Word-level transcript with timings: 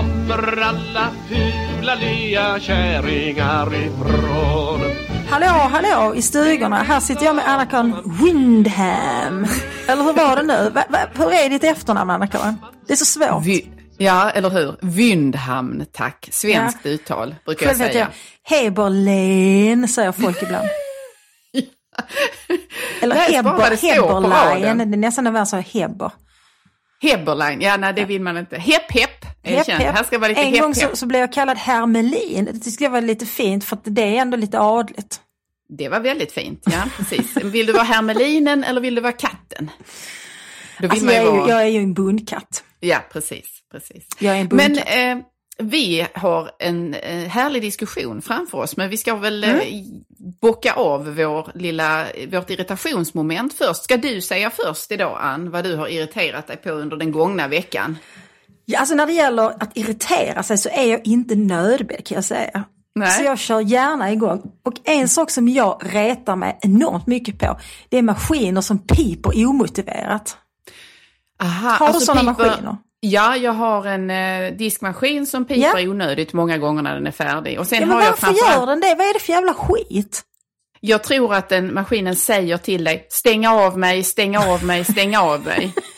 kommer 0.00 0.62
alla 0.62 1.10
fula 1.28 1.94
lea 1.94 2.60
kärringar 2.60 3.74
ifrån? 3.74 4.80
Hallå, 5.28 5.46
hallå 5.46 6.14
i 6.14 6.22
stugorna. 6.22 6.76
Här 6.82 7.00
sitter 7.00 7.24
jag 7.24 7.36
med 7.36 7.48
Anna-Karin 7.48 7.94
Windham. 8.22 9.46
Eller 9.88 10.02
hur 10.02 10.12
var 10.12 10.36
det 10.36 10.42
nu? 10.42 10.70
Va, 10.74 10.84
va, 10.88 10.98
hur 11.14 11.32
är 11.32 11.48
ditt 11.50 11.64
efternamn 11.64 12.10
Anna-Karin? 12.10 12.56
Det 12.86 12.92
är 12.92 12.96
så 12.96 13.04
svårt. 13.04 13.44
Vy, 13.44 13.62
ja, 13.98 14.30
eller 14.30 14.50
hur? 14.50 14.76
Vyndhamn, 14.80 15.86
tack. 15.92 16.28
Svenskt 16.32 16.78
Ja. 16.82 16.90
uttal, 16.90 17.34
brukar 17.46 17.66
Själv 17.66 17.80
jag 17.80 17.92
säga. 17.92 18.08
Heberlein, 18.42 19.88
säger 19.88 20.12
folk 20.12 20.42
ibland. 20.42 20.68
Eller 23.02 23.14
det 23.14 23.20
Heber, 23.20 23.76
Heberlein. 23.92 24.78
Det 24.90 24.96
är 24.96 24.98
nästan 24.98 25.26
en 25.26 25.32
vers 25.32 25.54
av 25.54 25.60
Heber. 25.60 26.12
Heberlein, 27.02 27.60
ja 27.60 27.76
nej 27.76 27.92
det 27.92 28.04
vill 28.04 28.20
man 28.22 28.36
inte. 28.38 28.56
Hepp 28.58 28.92
hepp, 28.92 29.24
Hepp, 29.42 29.66
hepp. 29.66 29.94
Här 29.94 30.04
ska 30.04 30.18
vara 30.18 30.28
lite 30.28 30.40
En 30.40 30.52
hepp 30.52 30.62
gång 30.62 30.74
så, 30.74 30.96
så 30.96 31.06
blev 31.06 31.20
jag 31.20 31.32
kallad 31.32 31.58
Hermelin. 31.58 32.44
Det 32.44 32.58
tyckte 32.58 32.84
jag 32.84 32.90
var 32.90 33.00
lite 33.00 33.26
fint 33.26 33.64
för 33.64 33.78
det 33.84 34.02
är 34.02 34.20
ändå 34.20 34.36
lite 34.36 34.60
adligt. 34.60 35.20
Det 35.68 35.88
var 35.88 36.00
väldigt 36.00 36.32
fint, 36.32 36.62
ja 36.70 36.84
precis. 36.96 37.36
Vill 37.36 37.66
du 37.66 37.72
vara 37.72 37.82
hermelinen 37.82 38.64
eller 38.64 38.80
vill 38.80 38.94
du 38.94 39.00
vara 39.00 39.12
katten? 39.12 39.70
Alltså 40.82 41.06
jag, 41.06 41.14
är 41.14 41.22
ju, 41.22 41.30
vara... 41.30 41.48
jag 41.48 41.62
är 41.62 41.66
ju 41.66 41.78
en 41.78 41.94
bundkatt. 41.94 42.64
Ja, 42.80 42.98
precis. 43.12 43.46
precis. 43.72 44.06
Jag 44.18 44.36
är 44.36 44.40
en 44.40 44.48
Men 44.52 44.78
eh, 44.78 45.24
vi 45.58 46.06
har 46.14 46.50
en 46.58 46.94
eh, 46.94 47.28
härlig 47.28 47.62
diskussion 47.62 48.22
framför 48.22 48.58
oss, 48.58 48.76
men 48.76 48.90
vi 48.90 48.96
ska 48.96 49.16
väl 49.16 49.44
eh, 49.44 49.50
Mm. 49.50 50.38
bocka 50.40 50.72
av 50.72 51.14
vår 51.16 51.50
lilla, 51.54 52.06
vårt 52.28 52.50
irritationsmoment 52.50 53.54
först. 53.54 53.84
Ska 53.84 53.96
du 53.96 54.20
säga 54.20 54.50
först 54.50 54.92
idag, 54.92 55.18
Ann, 55.20 55.50
vad 55.50 55.64
du 55.64 55.76
har 55.76 55.88
irriterat 55.88 56.46
dig 56.46 56.56
på 56.56 56.70
under 56.70 56.96
den 56.96 57.12
gångna 57.12 57.48
veckan? 57.48 57.96
Ja, 58.70 58.78
alltså 58.78 58.94
när 58.94 59.06
det 59.06 59.12
gäller 59.12 59.42
att 59.62 59.76
irritera 59.76 60.42
sig 60.42 60.58
så 60.58 60.68
är 60.68 60.84
jag 60.84 61.00
inte 61.06 61.34
nödbedd 61.34 62.06
kan 62.06 62.14
jag 62.14 62.24
säga. 62.24 62.64
Nej. 62.94 63.10
Så 63.10 63.22
jag 63.22 63.38
kör 63.38 63.60
gärna 63.60 64.12
igång. 64.12 64.42
Och 64.64 64.74
en 64.84 65.08
sak 65.08 65.30
som 65.30 65.48
jag 65.48 65.80
retar 65.84 66.36
mig 66.36 66.58
enormt 66.62 67.06
mycket 67.06 67.38
på, 67.38 67.58
det 67.88 67.98
är 67.98 68.02
maskiner 68.02 68.60
som 68.60 68.78
piper 68.78 69.46
omotiverat. 69.46 70.36
Aha, 71.42 71.68
Har 71.70 71.78
du 71.78 71.84
alltså 71.84 72.00
sådana 72.06 72.34
piper- 72.34 72.48
maskiner? 72.50 72.76
Ja, 73.00 73.36
jag 73.36 73.52
har 73.52 73.86
en 73.86 74.10
eh, 74.10 74.52
diskmaskin 74.56 75.26
som 75.26 75.44
piper 75.44 75.78
Ja. 75.80 75.88
onödigt 75.90 76.32
många 76.32 76.58
gånger 76.58 76.82
när 76.82 76.94
den 76.94 77.06
är 77.06 77.10
färdig. 77.10 77.58
Och 77.60 77.66
sen 77.66 77.80
Ja, 77.80 77.86
men 77.86 77.96
har 77.96 78.02
jag 78.02 78.10
varför 78.10 78.26
framförallt- 78.26 78.56
gör 78.56 78.66
den 78.66 78.80
det? 78.80 78.94
Vad 78.98 79.06
är 79.08 79.12
det 79.14 79.20
för 79.20 79.32
jävla 79.32 79.54
skit? 79.54 80.22
Jag 80.80 81.02
tror 81.02 81.34
att 81.34 81.48
den 81.48 81.74
maskinen 81.74 82.16
säger 82.16 82.56
till 82.56 82.84
dig, 82.84 83.06
stäng 83.10 83.46
av 83.46 83.78
mig, 83.78 84.04
stäng 84.04 84.36
av 84.36 84.64
mig, 84.64 84.84
stäng 84.84 85.16
av 85.16 85.44
mig. 85.44 85.72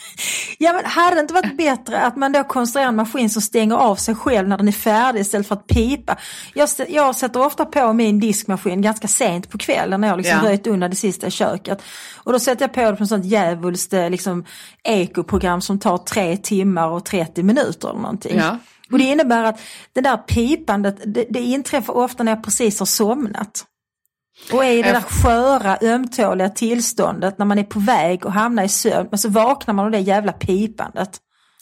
Ja 0.58 0.72
men 0.72 0.84
hade 0.84 1.16
det 1.16 1.20
inte 1.20 1.34
varit 1.34 1.56
bättre 1.56 2.00
att 2.00 2.16
man 2.16 2.32
då 2.32 2.44
konstruerar 2.44 2.88
en 2.88 2.96
maskin 2.96 3.30
som 3.30 3.42
stänger 3.42 3.76
av 3.76 3.96
sig 3.96 4.14
själv 4.14 4.48
när 4.48 4.58
den 4.58 4.68
är 4.68 4.72
färdig 4.72 5.20
istället 5.20 5.48
för 5.48 5.54
att 5.54 5.66
pipa? 5.66 6.16
Jag, 6.54 6.68
jag 6.88 7.16
sätter 7.16 7.46
ofta 7.46 7.64
på 7.64 7.92
min 7.92 8.20
diskmaskin 8.20 8.82
ganska 8.82 9.08
sent 9.08 9.50
på 9.50 9.58
kvällen 9.58 10.00
när 10.00 10.08
jag 10.08 10.16
liksom 10.16 10.38
Ja. 10.42 10.48
röjt 10.48 10.66
undan 10.66 10.90
det 10.90 10.96
sista 10.96 11.26
i 11.26 11.30
köket. 11.30 11.82
Och 12.16 12.32
då 12.32 12.38
sätter 12.38 12.62
jag 12.62 12.72
på 12.72 12.90
det 12.90 12.96
på 12.96 13.06
sånt 13.06 13.24
djävulskt 13.24 13.92
eh, 13.92 14.10
liksom, 14.10 14.44
ekoprogram 14.84 15.60
som 15.60 15.78
tar 15.78 15.98
tre 15.98 16.36
timmar 16.36 16.88
och 16.88 17.04
30 17.04 17.42
minuter 17.42 17.88
eller 17.88 18.00
någonting. 18.00 18.38
Ja. 18.38 18.58
Och 18.92 18.98
det 18.98 19.04
innebär 19.04 19.44
att 19.44 19.60
det 19.92 20.00
där 20.00 20.16
pipandet, 20.16 20.96
det, 21.06 21.26
det 21.30 21.40
inträffar 21.40 21.96
ofta 21.96 22.22
när 22.22 22.32
jag 22.32 22.44
precis 22.44 22.78
har 22.78 22.86
somnat. 22.86 23.64
Och 24.52 24.64
är 24.64 24.70
i 24.72 24.82
det 24.82 24.92
där 24.92 25.00
sköra, 25.00 25.78
ömtåliga 25.82 26.48
tillståndet 26.48 27.38
när 27.38 27.46
man 27.46 27.58
är 27.58 27.64
på 27.64 27.78
väg 27.78 28.26
att 28.26 28.32
hamna 28.34 28.64
i 28.64 28.68
sömn, 28.68 29.08
men 29.10 29.18
så 29.18 29.28
vaknar 29.28 29.74
man 29.74 29.84
av 29.84 29.90
det 29.90 29.98
jävla 29.98 30.32
pipandet. 30.32 31.10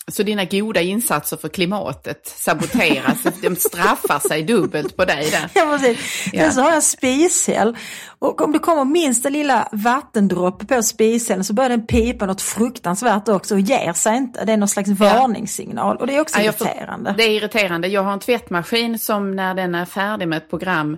Så 0.08 0.22
dina 0.22 0.44
goda 0.44 0.80
insatser 0.80 1.36
för 1.36 1.48
klimatet 1.48 2.26
saboteras, 2.26 3.22
de 3.42 3.56
straffar 3.56 4.18
sig 4.28 4.42
dubbelt 4.42 4.96
på 4.96 5.04
dig 5.04 5.30
där. 5.30 5.50
Ja, 5.54 5.76
precis. 5.78 6.28
Ja. 6.32 6.42
Sen 6.42 6.52
så 6.52 6.60
har 6.60 6.72
jag 6.72 6.82
spishäll 6.82 7.76
och 8.18 8.40
om 8.40 8.52
det 8.52 8.58
kommer 8.58 8.84
minsta 8.84 9.28
lilla 9.28 9.68
vattendroppe 9.72 10.64
på 10.76 10.82
spishällen 10.82 11.44
så 11.44 11.52
börjar 11.52 11.70
den 11.70 11.86
pipa 11.86 12.26
något 12.26 12.42
fruktansvärt 12.42 13.28
också 13.28 13.54
och 13.54 13.60
ger 13.60 13.92
sig 13.92 14.16
inte. 14.16 14.44
Det 14.44 14.52
är 14.52 14.56
någon 14.56 14.68
slags 14.68 14.88
varningssignal 14.90 15.96
och 15.96 16.06
det 16.06 16.16
är 16.16 16.20
också 16.20 16.38
Ja, 16.38 16.44
jag 16.44 16.58
får- 16.58 16.66
irriterande. 16.66 17.14
Det 17.16 17.22
är 17.22 17.30
irriterande. 17.30 17.88
Jag 17.88 18.02
har 18.02 18.12
en 18.12 18.20
tvättmaskin 18.20 18.98
som 18.98 19.36
när 19.36 19.54
den 19.54 19.74
är 19.74 19.84
färdig 19.84 20.28
med 20.28 20.36
ett 20.36 20.50
program 20.50 20.96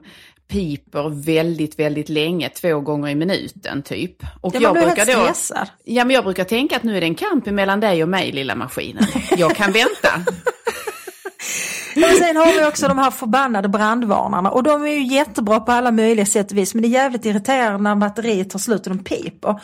piper 0.53 1.25
väldigt, 1.25 1.79
väldigt 1.79 2.09
länge, 2.09 2.49
två 2.49 2.81
gånger 2.81 3.09
i 3.09 3.15
minuten 3.15 3.83
typ. 3.83 4.17
Och 4.41 4.55
Ja, 4.55 4.61
man 4.61 4.73
blir 4.73 4.83
helt 4.83 5.11
stressad. 5.11 5.69
Ja, 5.85 6.05
men 6.05 6.15
jag 6.15 6.25
brukar 6.25 6.45
tänka 6.45 6.77
att 6.77 6.83
nu 6.83 6.97
är 6.97 7.01
det 7.01 7.07
en 7.07 7.15
kamp 7.15 7.47
mellan 7.47 7.81
dig 7.81 8.03
och 8.03 8.09
mig, 8.09 8.33
lilla 8.33 8.55
maskinen. 8.55 9.05
Jag 9.37 9.57
kan 9.57 9.73
vänta. 9.73 10.11
Men 11.97 12.15
sen 12.15 12.37
har 12.37 12.61
vi 12.61 12.65
också 12.65 12.89
de 12.89 12.99
här 12.99 13.11
förbannade 13.11 13.69
brandvarnarna 13.69 14.51
och 14.51 14.63
de 14.63 14.83
är 14.83 14.89
ju 14.89 15.07
jättebra 15.07 15.61
på 15.61 15.73
alla 15.73 15.91
möjliga 15.91 16.27
sätt 16.27 16.51
och 16.51 16.57
vis 16.57 16.75
men 16.75 16.83
det 16.83 16.89
är 16.89 16.91
jävligt 16.91 17.25
irriterande 17.25 17.79
när 17.79 17.97
batteriet 17.97 18.51
tar 18.51 18.59
slut 18.59 18.87
och 18.87 18.97
de 18.97 19.05
piper. 19.05 19.61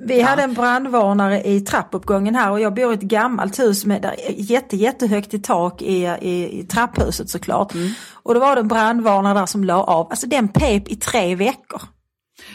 Vi 0.00 0.20
hade 0.20 0.42
en 0.42 0.54
brandvarnare 0.54 1.42
i 1.42 1.60
trappuppgången 1.60 2.34
här 2.34 2.50
och 2.50 2.60
jag 2.60 2.74
bor 2.74 2.92
i 2.92 2.94
ett 2.94 3.00
gammalt 3.00 3.58
hus 3.58 3.86
med 3.86 4.02
där 4.02 4.14
jätte, 4.28 4.76
jättehögt 4.76 5.34
i 5.34 5.38
tak 5.38 5.82
i, 5.82 6.04
i, 6.20 6.60
i 6.60 6.64
trapphuset 6.64 7.30
såklart. 7.30 7.72
Och 8.12 8.34
då 8.34 8.40
var 8.40 8.54
det 8.54 8.60
en 8.60 8.68
brandvarnare 8.68 9.38
där 9.38 9.46
som 9.46 9.64
la 9.64 9.82
av, 9.82 10.06
alltså 10.10 10.26
den 10.26 10.48
pep 10.48 10.88
i 10.88 10.96
tre 10.96 11.34
veckor. 11.34 11.80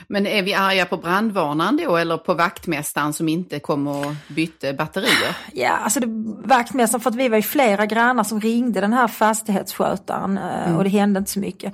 Men 0.07 0.27
är 0.27 0.43
vi 0.43 0.53
arga 0.53 0.85
på 0.85 0.97
brandvarnaren 0.97 1.77
då 1.77 1.97
eller 1.97 2.17
på 2.17 2.33
vaktmästaren 2.33 3.13
som 3.13 3.29
inte 3.29 3.59
kom 3.59 3.87
och 3.87 4.13
bytte 4.27 4.73
batterier? 4.73 5.35
Ja, 5.53 5.69
alltså 5.69 5.99
det 5.99 6.07
vaktmästaren 6.47 7.01
för 7.01 7.09
att 7.09 7.15
vi 7.15 7.29
var 7.29 7.37
ju 7.37 7.43
flera 7.43 7.85
grannar 7.85 8.23
som 8.23 8.41
ringde 8.41 8.81
den 8.81 8.93
här 8.93 9.07
fastighetsskötaren 9.07 10.37
eh, 10.37 10.77
och 10.77 10.83
det 10.83 10.89
hände 10.89 11.17
inte 11.17 11.31
så 11.31 11.39
mycket. 11.39 11.73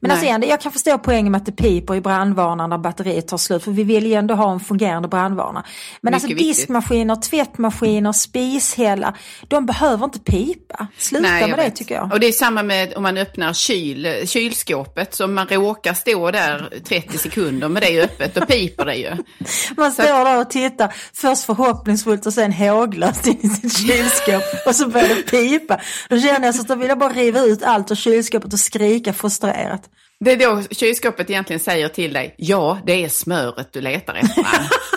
Men 0.00 0.10
alltså 0.10 0.24
Nej. 0.24 0.30
igen, 0.30 0.44
jag 0.48 0.60
kan 0.60 0.72
förstå 0.72 0.98
poängen 0.98 1.32
med 1.32 1.38
att 1.38 1.46
det 1.46 1.52
piper 1.52 1.94
i 1.94 2.00
brandvarnaren 2.00 2.70
när 2.70 2.78
batteriet 2.78 3.28
tar 3.28 3.36
slut 3.36 3.64
för 3.64 3.70
vi 3.70 3.82
vill 3.84 4.06
ju 4.06 4.14
ändå 4.14 4.34
ha 4.34 4.52
en 4.52 4.60
fungerande 4.60 5.08
brandvarnare. 5.08 5.64
Men 6.00 6.14
alltså 6.14 6.28
Mycket 6.28 6.40
viktigt. 6.46 6.56
diskmaskiner, 6.56 7.16
tvättmaskiner, 7.16 8.12
spishällar, 8.12 9.18
de 9.48 9.66
behöver 9.66 10.04
inte 10.04 10.18
pipa. 10.18 10.86
Sluta 10.98 11.28
jag 11.28 11.50
med 11.50 11.58
det 11.58 11.64
vet. 11.64 11.76
tycker 11.76 11.94
jag. 11.94 12.12
Och 12.12 12.20
det 12.20 12.26
är 12.26 12.32
samma 12.32 12.62
med 12.62 12.92
om 12.96 13.02
man 13.02 13.16
öppnar 13.16 13.52
kyl, 13.52 14.08
kylskåpet. 14.24 15.14
Så 15.14 15.24
om 15.24 15.34
man 15.34 15.46
råkar 15.46 15.94
stå 15.94 16.30
där 16.30 16.68
30 16.84 17.18
sekunder 17.18 17.49
med 17.52 17.82
det 17.82 18.02
öppet, 18.02 18.34
då 18.34 18.46
piper 18.46 18.84
det 18.84 18.94
ju. 18.94 19.16
Man 19.76 19.92
står 19.92 20.24
där 20.24 20.40
och 20.40 20.50
tittar, 20.50 20.94
först 21.14 21.44
förhoppningsfullt 21.44 22.26
och 22.26 22.32
sen 22.32 22.52
håglöst 22.52 23.26
in 23.26 23.38
i 23.42 23.48
sitt 23.48 23.78
kylskåp 23.78 24.42
och 24.66 24.76
så 24.76 24.88
börjar 24.88 25.08
det 25.08 25.22
pipa. 25.22 25.80
Då 26.08 26.20
känner 26.20 26.46
jag 26.46 26.54
så 26.54 26.60
att 26.60 26.68
då 26.68 26.74
vill 26.74 26.88
jag 26.88 26.98
bara 26.98 27.12
riva 27.12 27.40
ut 27.40 27.62
allt 27.62 27.90
ur 27.90 27.94
kylskåpet 27.94 28.52
och 28.52 28.60
skrika 28.60 29.12
frustrerat. 29.12 29.82
Det 30.24 30.32
är 30.32 30.36
då 30.36 30.62
kylskåpet 30.70 31.30
egentligen 31.30 31.60
säger 31.60 31.88
till 31.88 32.12
dig, 32.12 32.34
ja 32.38 32.78
det 32.86 33.04
är 33.04 33.08
smöret 33.08 33.72
du 33.72 33.80
letar 33.80 34.14
efter. 34.14 34.40
Ann." 34.40 34.64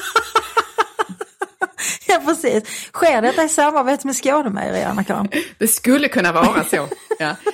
Ja 2.08 2.22
precis. 2.26 2.64
Sker 2.94 3.22
detta 3.22 3.44
i 3.44 3.50
samarbete 3.50 4.08
med 4.08 4.16
Skånemejerier, 4.16 4.88
Anna-Karin? 4.88 5.30
Det 5.58 5.68
skulle 5.68 6.08
kunna 6.08 6.32
vara 6.32 6.64
så. 6.64 6.88
Ja. 7.20 7.36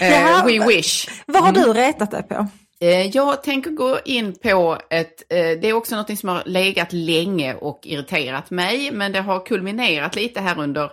Eh, 0.00 0.44
we 0.44 0.66
wish. 0.66 1.08
Vad 1.26 1.42
har 1.42 1.52
du 1.52 1.72
retat 1.72 2.10
dig 2.10 2.22
på? 2.22 2.46
Eh, 2.82 3.06
jag 3.06 3.42
tänker 3.42 3.70
gå 3.70 3.98
in 4.04 4.32
på 4.32 4.78
ett, 4.90 5.22
eh, 5.28 5.36
det 5.36 5.68
är 5.68 5.72
också 5.72 5.96
något 5.96 6.18
som 6.18 6.28
har 6.28 6.42
legat 6.46 6.92
länge 6.92 7.54
och 7.54 7.80
irriterat 7.82 8.50
mig, 8.50 8.90
men 8.92 9.12
det 9.12 9.20
har 9.20 9.46
kulminerat 9.46 10.16
lite 10.16 10.40
här 10.40 10.58
under 10.58 10.92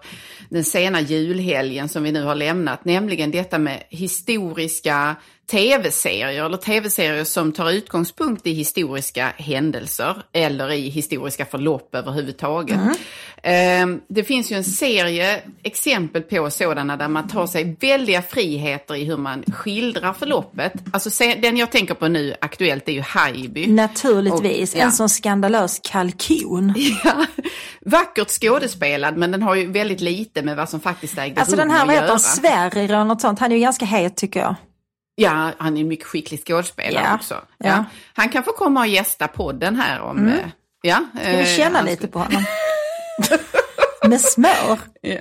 den 0.50 0.64
sena 0.64 1.02
julhelgen 1.02 1.90
som 1.90 2.04
vi 2.04 2.12
nu 2.12 2.24
har 2.24 2.36
lämnat, 2.36 2.86
nämligen 2.86 3.32
detta 3.32 3.58
med 3.58 3.84
historiska 3.90 5.16
tv-serier 5.52 6.46
eller 6.46 6.58
tv-serier 6.58 7.24
som 7.24 7.52
tar 7.52 7.72
utgångspunkt 7.72 8.48
i 8.48 8.54
historiska 8.54 9.34
händelser 9.38 10.24
eller 10.34 10.72
i 10.72 10.90
historiska 10.90 11.46
förlopp 11.46 11.96
överhuvudtaget. 11.96 12.78
Mm. 12.78 12.96
Det 14.08 14.24
finns 14.24 14.52
ju 14.52 14.56
en 14.56 14.64
serie 14.64 15.42
exempel 15.64 16.22
på 16.22 16.50
sådana 16.50 16.98
där 16.98 17.08
man 17.08 17.28
tar 17.28 17.48
sig 17.48 17.78
väldiga 17.80 18.22
friheter 18.22 18.96
i 18.96 19.04
hur 19.04 19.18
man 19.18 19.44
skildrar 19.44 20.14
förloppet. 20.14 20.74
Alltså 20.94 21.24
den 21.42 21.58
jag 21.58 21.72
tänker 21.72 21.94
på 21.94 22.08
nu 22.08 22.36
aktuellt 22.42 22.88
är 22.90 22.94
ju 22.94 23.02
Haijby. 23.02 23.68
Naturligtvis, 23.68 24.74
Och- 24.74 24.80
ja. 24.80 24.84
en 24.84 24.92
sån 24.92 25.10
skandalös 25.10 25.80
kalkon. 25.84 26.74
Ja, 27.04 27.26
vackert 27.86 28.30
skådespelad 28.30 29.18
men 29.18 29.32
den 29.32 29.42
har 29.44 29.56
ju 29.56 29.72
väldigt 29.72 30.02
lite 30.02 30.42
med 30.42 30.56
vad 30.58 30.70
som 30.70 30.80
faktiskt 30.80 31.18
ägde 31.18 31.40
Alltså 31.42 31.56
rum 31.56 31.60
den 31.68 31.72
här, 31.72 31.86
vad 31.86 31.96
heter 31.96 32.18
Sverrir 32.18 32.84
eller 32.84 33.04
något 33.04 33.22
sånt, 33.22 33.40
han 33.40 33.52
är 33.52 33.56
ju 33.56 33.62
ganska 33.62 33.86
het 33.86 34.18
tycker 34.18 34.40
jag. 34.40 34.56
Ja, 35.16 35.52
han 35.58 35.78
är 35.78 35.82
en 35.82 35.88
mycket 35.88 36.06
skicklig 36.06 36.44
skådespelare 36.48 37.04
Ja, 37.10 37.16
också. 37.16 37.34
Ja. 37.34 37.68
ja. 37.68 37.86
Han 38.14 38.30
kan 38.30 38.44
få 38.44 38.52
komma 38.52 38.80
och 38.80 38.88
gästa 38.88 39.28
podden 39.28 39.76
här 39.76 40.02
om... 40.02 40.28
eh, 40.28 40.34
Ja, 40.82 41.06
Ska 41.22 41.30
vi 41.32 41.40
eh, 41.40 41.58
känna 41.58 41.78
han 41.78 41.86
lite 41.86 42.08
på 42.08 42.20
honom? 42.20 42.44
Med 44.08 44.22
smör. 44.22 44.80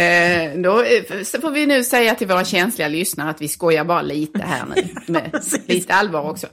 Eh, 0.00 0.58
då 0.58 0.82
eh, 0.82 1.02
får 1.40 1.50
vi 1.50 1.66
nu 1.66 1.84
säga 1.84 2.14
till 2.14 2.26
våra 2.26 2.44
känsliga 2.44 2.88
lyssnare 2.88 3.30
att 3.30 3.42
vi 3.42 3.48
skojar 3.48 3.84
bara 3.84 4.02
lite 4.02 4.42
här 4.42 4.64
nu. 4.76 4.88
Med 5.12 5.44
lite 5.66 5.94
allvar 5.94 6.30
också. 6.30 6.46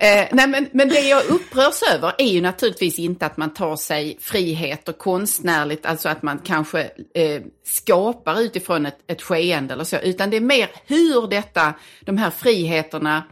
Eh, 0.00 0.26
nej, 0.32 0.46
men, 0.48 0.68
men 0.72 0.88
det 0.88 1.00
jag 1.00 1.24
upprörs 1.30 1.82
över 1.94 2.12
är 2.18 2.26
ju 2.26 2.40
naturligtvis 2.40 2.98
inte 2.98 3.26
att 3.26 3.36
man 3.36 3.54
tar 3.54 3.76
sig 3.76 4.18
frihet 4.20 4.88
och 4.88 4.98
konstnärligt, 4.98 5.86
alltså 5.86 6.08
att 6.08 6.22
man 6.22 6.38
kanske 6.38 6.80
eh, 7.14 7.42
skapar 7.64 8.40
utifrån 8.40 8.86
ett, 8.86 8.98
ett 9.06 9.22
skeende 9.22 9.74
eller 9.74 9.84
så, 9.84 9.96
utan 9.96 10.30
det 10.30 10.36
är 10.36 10.40
mer 10.40 10.68
hur 10.86 11.28
detta, 11.28 11.74
de 12.00 12.18
här 12.18 12.30
friheterna 12.30 13.22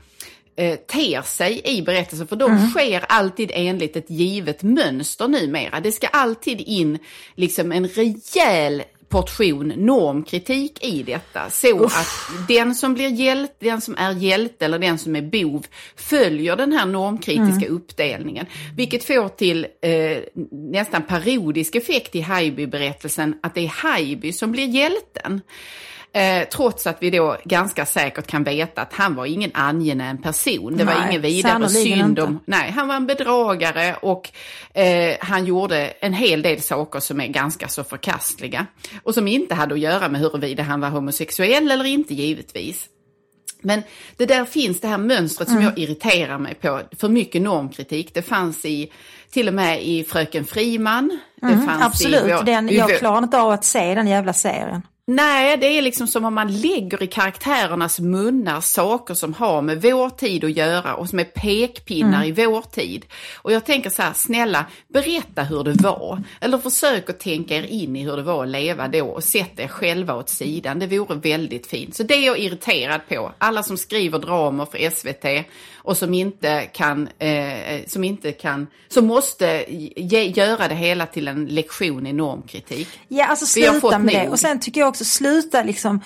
eh, 0.58 0.76
ter 0.76 1.22
sig 1.22 1.60
i 1.64 1.82
berättelsen, 1.82 2.26
för 2.26 2.36
de 2.36 2.70
sker 2.70 3.04
alltid 3.08 3.50
enligt 3.54 3.96
ett 3.96 4.10
givet 4.10 4.62
mönster 4.62 5.28
numera. 5.28 5.80
Det 5.80 5.92
ska 5.92 6.06
alltid 6.06 6.60
in 6.60 6.98
liksom 7.34 7.72
en 7.72 7.88
rejäl 7.88 8.82
portion 9.08 9.68
normkritik 9.68 10.84
i 10.84 11.02
detta. 11.02 11.50
Så 11.50 11.84
att 11.84 12.06
den 12.48 12.74
som 12.74 12.94
blir 12.94 13.08
hjälte, 13.08 13.54
den 13.58 13.80
som 13.80 13.94
är 13.98 14.12
hjälte 14.12 14.64
eller 14.64 14.78
den 14.78 14.98
som 14.98 15.16
är 15.16 15.22
bov 15.22 15.66
följer 15.96 16.56
den 16.56 16.72
här 16.72 16.86
normkritiska 16.86 17.66
uppdelningen. 17.68 18.46
Vilket 18.76 19.04
får 19.04 19.28
till 19.28 19.66
eh, 19.80 20.18
nästan 20.50 21.02
parodisk 21.02 21.74
effekt 21.74 22.14
i 22.14 22.20
Haijby-berättelsen 22.20 23.34
att 23.42 23.54
det 23.54 23.60
är 23.60 23.68
Haijby 23.68 24.32
som 24.32 24.52
blir 24.52 24.68
hjälten. 24.68 25.40
Eh, 26.12 26.48
trots 26.48 26.86
att 26.86 26.96
vi 27.00 27.10
då 27.10 27.36
ganska 27.44 27.86
säkert 27.86 28.26
kan 28.26 28.44
veta 28.44 28.82
att 28.82 28.92
han 28.92 29.14
var 29.14 29.26
ingen 29.26 29.50
angenäm 29.54 30.22
person. 30.22 30.76
Det 30.76 30.84
var 30.84 30.94
Nej, 30.94 31.08
ingen 31.08 31.22
vidare 31.22 31.68
synd 31.68 32.00
inte. 32.10 32.22
om... 32.22 32.40
Nej, 32.44 32.70
han 32.70 32.88
var 32.88 32.94
en 32.94 33.06
bedragare 33.06 33.94
och 34.02 34.30
eh, 34.74 35.16
han 35.20 35.44
gjorde 35.44 35.86
en 35.86 36.12
hel 36.12 36.42
del 36.42 36.62
saker 36.62 37.00
som 37.00 37.20
är 37.20 37.26
ganska 37.26 37.68
så 37.68 37.84
förkastliga. 37.84 38.66
Och 39.02 39.14
som 39.14 39.28
inte 39.28 39.54
hade 39.54 39.74
att 39.74 39.80
göra 39.80 40.08
med 40.08 40.20
huruvida 40.20 40.62
han 40.62 40.80
var 40.80 40.88
homosexuell 40.90 41.70
eller 41.70 41.84
inte 41.84 42.14
givetvis. 42.14 42.86
Men 43.60 43.82
det 44.16 44.26
där 44.26 44.44
finns 44.44 44.80
det 44.80 44.88
här 44.88 44.98
mönstret 44.98 45.48
Mm. 45.48 45.60
som 45.60 45.64
jag 45.70 45.78
irriterar 45.78 46.38
mig 46.38 46.54
på. 46.54 46.80
För 46.98 47.08
mycket 47.08 47.42
normkritik. 47.42 48.14
Det 48.14 48.22
fanns 48.22 48.64
i, 48.64 48.92
till 49.30 49.48
och 49.48 49.54
med 49.54 49.82
i 49.82 50.04
Fröken 50.04 50.44
Friman. 50.44 51.18
Det 51.40 51.46
fanns 51.48 51.62
Mm, 51.68 51.82
Absolut, 51.82 52.24
i, 52.24 52.32
vår- 52.32 52.42
den, 52.42 52.68
jag 52.68 52.98
klarar 52.98 53.18
inte 53.18 53.40
av 53.40 53.50
att 53.50 53.64
se 53.64 53.94
den 53.94 54.06
jävla 54.08 54.32
serien. 54.32 54.82
Nej, 55.10 55.56
det 55.56 55.66
är 55.66 55.82
liksom 55.82 56.06
som 56.06 56.24
om 56.24 56.34
man 56.34 56.60
lägger 56.60 57.02
i 57.02 57.06
karaktärernas 57.06 58.00
munnar 58.00 58.60
saker 58.60 59.14
som 59.14 59.34
har 59.34 59.62
med 59.62 59.82
vår 59.82 60.10
tid 60.10 60.44
att 60.44 60.56
göra 60.56 60.94
och 60.94 61.08
som 61.08 61.18
är 61.18 61.24
pekpinnar 61.24 62.24
i 62.24 62.32
vår 62.32 62.62
tid. 62.62 63.06
Och 63.36 63.52
jag 63.52 63.64
tänker 63.64 63.90
så 63.90 64.02
här, 64.02 64.12
snälla, 64.12 64.66
berätta 64.88 65.42
hur 65.42 65.64
det 65.64 65.82
var. 65.82 66.22
Eller 66.40 66.58
försök 66.58 67.10
att 67.10 67.20
tänka 67.20 67.56
er 67.56 67.62
in 67.62 67.96
i 67.96 68.04
hur 68.04 68.16
det 68.16 68.22
var 68.22 68.42
att 68.42 68.48
leva 68.48 68.88
då 68.88 69.06
och 69.06 69.24
sätt 69.24 69.60
er 69.60 69.68
själva 69.68 70.14
åt 70.14 70.28
sidan. 70.28 70.78
Det 70.78 70.86
vore 70.86 71.14
väldigt 71.14 71.66
fint. 71.66 71.96
Så 71.96 72.02
det 72.02 72.14
är 72.14 72.26
jag 72.26 72.38
irriterad 72.38 73.00
på. 73.08 73.32
Alla 73.38 73.62
som 73.62 73.76
skriver 73.76 74.18
dramer 74.18 74.64
för 74.64 74.90
SVT 74.90 75.46
och 75.88 75.96
som 75.96 76.14
inte 76.14 76.66
kan, 76.72 77.08
eh, 77.18 77.80
som 77.86 78.04
inte 78.04 78.32
kan, 78.32 78.66
som 78.88 79.06
måste 79.06 79.64
ge, 79.96 80.22
göra 80.24 80.68
det 80.68 80.74
hela 80.74 81.06
till 81.06 81.28
en 81.28 81.46
lektion 81.46 82.06
i 82.06 82.12
normkritik. 82.12 82.88
Ja, 83.08 83.26
alltså 83.26 83.46
sluta 83.46 83.98
med 83.98 84.14
det. 84.14 84.28
Och 84.28 84.38
sen 84.38 84.60
tycker 84.60 84.80
jag 84.80 84.88
också, 84.88 84.97
sluta 85.04 85.62
liksom 85.62 86.00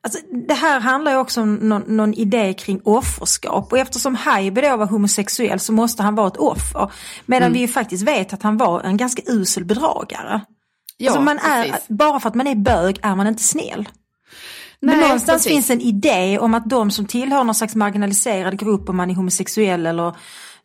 Alltså, 0.00 0.20
det 0.48 0.54
här 0.54 0.80
handlar 0.80 1.12
ju 1.12 1.18
också 1.18 1.40
om 1.42 1.54
någon, 1.54 1.82
någon 1.96 2.14
idé 2.14 2.54
kring 2.54 2.80
offerskap 2.84 3.72
och 3.72 3.78
eftersom 3.78 4.14
Haijby 4.14 4.60
då 4.60 4.76
var 4.76 4.86
homosexuell 4.86 5.60
så 5.60 5.72
måste 5.72 6.02
han 6.02 6.14
vara 6.14 6.26
ett 6.26 6.36
offer. 6.36 6.90
Medan 7.26 7.46
Mm. 7.46 7.52
vi 7.52 7.58
ju 7.58 7.68
faktiskt 7.68 8.02
vet 8.02 8.32
att 8.32 8.42
han 8.42 8.56
var 8.56 8.80
en 8.80 8.96
ganska 8.96 9.22
usel 9.26 9.64
bedragare. 9.64 10.40
Ja, 10.96 11.10
alltså 11.10 11.22
man 11.22 11.38
är, 11.38 11.62
precis. 11.64 11.88
bara 11.88 12.20
för 12.20 12.28
att 12.28 12.34
man 12.34 12.46
är 12.46 12.54
bög 12.54 12.98
är 13.02 13.14
man 13.14 13.26
inte 13.26 13.42
snäll. 13.42 13.88
Men 14.80 14.96
Nej, 14.98 15.04
någonstans 15.06 15.42
precis. 15.44 15.52
finns 15.52 15.70
en 15.70 15.80
idé 15.80 16.38
om 16.38 16.54
att 16.54 16.70
de 16.70 16.90
som 16.90 17.06
tillhör 17.06 17.44
någon 17.44 17.54
slags 17.54 17.74
marginaliserad 17.74 18.58
grupp, 18.58 18.88
om 18.88 18.96
man 18.96 19.10
är 19.10 19.14
homosexuell 19.14 19.86
eller 19.86 20.16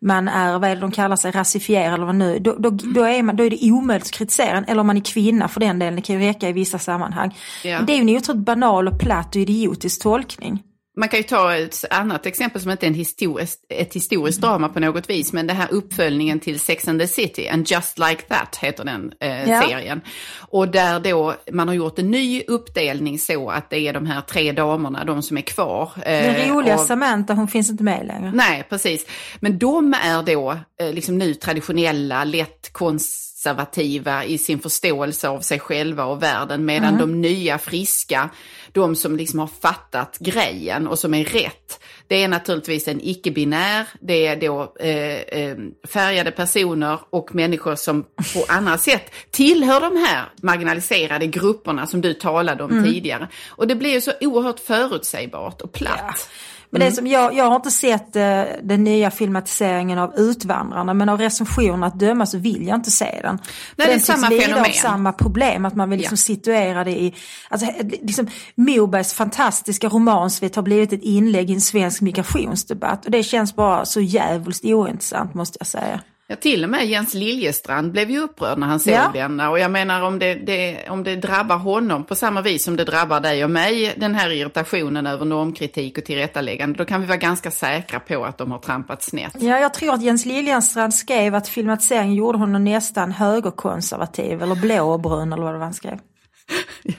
man 0.01 0.27
är, 0.27 0.59
vad 0.59 0.69
är 0.69 0.75
det 0.75 0.81
de 0.81 0.91
kallar 0.91 1.15
sig, 1.15 1.31
rasifierad 1.31 1.93
eller 1.93 2.05
vad 2.05 2.15
nu, 2.15 2.39
då, 2.39 2.55
då, 2.55 2.69
då, 2.69 3.03
är 3.03 3.23
man, 3.23 3.35
då 3.35 3.43
är 3.43 3.49
det 3.49 3.71
omöjligt 3.71 4.05
att 4.05 4.11
kritisera 4.11 4.57
en, 4.57 4.65
eller 4.65 4.81
om 4.81 4.87
man 4.87 4.97
är 4.97 5.01
kvinna 5.01 5.47
för 5.47 5.59
den 5.59 5.79
delen, 5.79 5.95
det 5.95 6.01
kan 6.01 6.21
ju 6.21 6.27
räcka 6.27 6.49
i 6.49 6.53
vissa 6.53 6.79
sammanhang. 6.79 7.37
Men 7.63 7.85
det 7.85 7.93
är 7.93 7.95
ju 7.95 8.01
en 8.01 8.17
otroligt 8.17 8.45
banal 8.45 8.87
och 8.87 8.99
platt 8.99 9.35
och 9.35 9.41
idiotisk 9.41 10.01
tolkning. 10.01 10.63
Man 10.97 11.09
kan 11.09 11.17
ju 11.19 11.23
ta 11.23 11.55
ett 11.55 11.85
annat 11.89 12.25
exempel 12.25 12.61
som 12.61 12.71
inte 12.71 12.85
är 12.85 12.87
en 12.87 12.93
historisk, 12.93 13.59
ett 13.69 13.93
historiskt 13.95 14.41
drama 14.41 14.69
på 14.69 14.79
något 14.79 15.09
vis, 15.09 15.33
men 15.33 15.47
det 15.47 15.53
här 15.53 15.67
uppföljningen 15.71 16.39
till 16.39 16.59
Sex 16.59 16.87
and 16.87 16.99
the 16.99 17.07
City, 17.07 17.47
and 17.47 17.67
just 17.71 17.99
like 17.99 18.21
that 18.21 18.55
heter 18.61 18.83
den 18.83 19.13
eh, 19.19 19.49
Ja. 19.49 19.61
serien. 19.61 20.01
Och 20.39 20.67
där 20.67 20.99
då 20.99 21.35
man 21.51 21.67
har 21.67 21.75
gjort 21.75 21.99
en 21.99 22.11
ny 22.11 22.41
uppdelning 22.47 23.19
så 23.19 23.49
att 23.49 23.69
det 23.69 23.79
är 23.87 23.93
de 23.93 24.05
här 24.05 24.21
tre 24.21 24.51
damerna, 24.51 25.05
de 25.05 25.21
som 25.23 25.37
är 25.37 25.41
kvar. 25.41 25.91
Den 26.05 26.35
eh, 26.35 26.53
roliga 26.55 26.75
och- 26.75 26.85
Samantha, 26.85 27.33
hon 27.33 27.47
finns 27.47 27.69
inte 27.69 27.83
med 27.83 28.05
längre. 28.07 28.31
Nej, 28.35 28.63
precis. 28.69 29.05
Men 29.39 29.57
de 29.59 29.93
är 29.93 30.23
då 30.23 30.51
eh, 30.81 30.93
liksom 30.93 31.17
nu 31.17 31.33
traditionella, 31.33 32.23
lätt 32.23 32.73
konservativa 32.73 34.25
i 34.25 34.37
sin 34.37 34.59
förståelse 34.59 35.29
av 35.29 35.39
sig 35.41 35.59
själva 35.59 36.05
och 36.05 36.23
världen, 36.23 36.65
medan 36.65 36.97
de 36.97 37.21
nya, 37.21 37.57
friska, 37.57 38.29
de 38.71 38.95
som 38.95 39.15
liksom 39.15 39.39
har 39.39 39.47
fattat 39.47 40.17
grejen 40.19 40.87
och 40.87 40.99
som 40.99 41.13
är 41.13 41.23
rätt, 41.23 41.79
det 42.07 42.23
är 42.23 42.27
naturligtvis 42.27 42.87
en 42.87 43.01
icke-binär, 43.01 43.87
det 43.99 44.27
är 44.27 44.35
då 44.35 44.73
eh, 44.79 45.19
eh, 45.19 45.57
färgade 45.87 46.31
personer 46.31 46.99
och 47.09 47.35
människor 47.35 47.75
som 47.75 48.03
på 48.03 48.45
andra 48.47 48.77
sätt 48.77 49.11
tillhör 49.31 49.81
de 49.81 49.97
här 49.97 50.25
marginaliserade 50.41 51.27
grupperna 51.27 51.87
som 51.87 52.01
du 52.01 52.13
talade 52.13 52.63
om 52.63 52.83
tidigare. 52.83 53.27
Och 53.49 53.67
det 53.67 53.75
blir 53.75 53.91
ju 53.91 54.01
så 54.01 54.11
oerhört 54.21 54.59
förutsägbart 54.59 55.61
och 55.61 55.71
platt. 55.71 56.29
Men 56.73 56.81
Mm. 56.81 56.89
det 56.91 56.95
som, 56.95 57.07
jag, 57.07 57.33
jag 57.33 57.43
har 57.45 57.55
inte 57.55 57.71
sett 57.71 58.15
eh, 58.15 58.43
den 58.63 58.83
nya 58.83 59.11
filmatiseringen 59.11 59.99
av 59.99 60.13
Utvandrarna 60.15 60.93
men 60.93 61.09
av 61.09 61.17
recensionerna 61.17 61.85
att 61.87 61.99
döma 61.99 62.25
så 62.25 62.37
vill 62.37 62.67
jag 62.67 62.75
inte 62.77 62.91
se 62.91 63.19
den. 63.23 63.37
För 63.75 63.85
det 63.87 63.93
är 63.93 63.99
samma 63.99 64.27
fenomen. 64.27 64.73
samma 64.73 65.11
problem, 65.13 65.65
att 65.65 65.75
man 65.75 65.89
vill 65.89 65.99
liksom 65.99 66.13
Ja. 66.15 66.35
situera 66.35 66.83
det 66.83 66.91
i... 67.01 67.15
Alltså, 67.49 67.67
eh, 67.67 67.85
liksom, 68.01 68.27
Mobergs 68.55 69.13
fantastiska 69.13 69.87
romansvit 69.89 70.55
har 70.55 70.63
blivit 70.63 70.93
ett 70.93 71.03
inlägg 71.03 71.49
i 71.49 71.53
en 71.53 71.61
svensk 71.61 72.01
migrationsdebatt 72.01 73.05
och 73.05 73.11
det 73.11 73.23
känns 73.23 73.55
bara 73.55 73.85
så 73.85 74.01
jävligt 74.01 74.65
ointressant 74.65 75.33
måste 75.33 75.57
jag 75.59 75.67
säga. 75.67 75.99
Ja, 76.31 76.37
till 76.37 76.63
och 76.63 76.69
med 76.69 76.85
Jens 76.87 77.13
Liljestrand 77.13 77.91
blev 77.91 78.09
ju 78.11 78.19
upprörd 78.19 78.57
när 78.57 78.67
han 78.67 78.79
såg 78.79 78.93
Ja. 78.93 79.11
denna. 79.13 79.49
Och 79.49 79.59
jag 79.59 79.71
menar 79.71 80.01
om 80.01 80.19
det, 80.19 80.35
det, 80.35 80.89
om 80.89 81.03
det 81.03 81.15
drabbar 81.15 81.57
honom 81.57 82.03
på 82.03 82.15
samma 82.15 82.41
vis 82.41 82.63
som 82.63 82.75
det 82.75 82.83
drabbar 82.83 83.19
dig 83.19 83.43
och 83.43 83.49
mig, 83.51 83.93
den 83.97 84.15
här 84.15 84.29
irritationen 84.29 85.07
över 85.07 85.25
normkritik 85.25 85.97
och 85.97 86.05
tillrättaläggande, 86.05 86.77
då 86.77 86.85
kan 86.85 87.01
vi 87.01 87.07
vara 87.07 87.17
ganska 87.17 87.51
säkra 87.51 87.99
på 87.99 88.25
att 88.25 88.37
de 88.37 88.51
har 88.51 88.59
trampat 88.59 89.03
snett. 89.03 89.35
Ja, 89.39 89.59
jag 89.59 89.73
tror 89.73 89.93
att 89.93 90.01
Jens 90.01 90.25
Liljestrand 90.25 90.93
skrev 90.93 91.35
att 91.35 91.47
filmatiseringen 91.47 92.15
gjorde 92.15 92.37
honom 92.37 92.63
nästan 92.63 93.11
högerkonservativ 93.11 94.41
eller 94.41 94.55
blåbrun 94.55 95.33
eller 95.33 95.43
vad 95.43 95.53
det 95.53 95.57
var 95.57 95.65
han 95.65 95.73
skrev. 95.73 95.99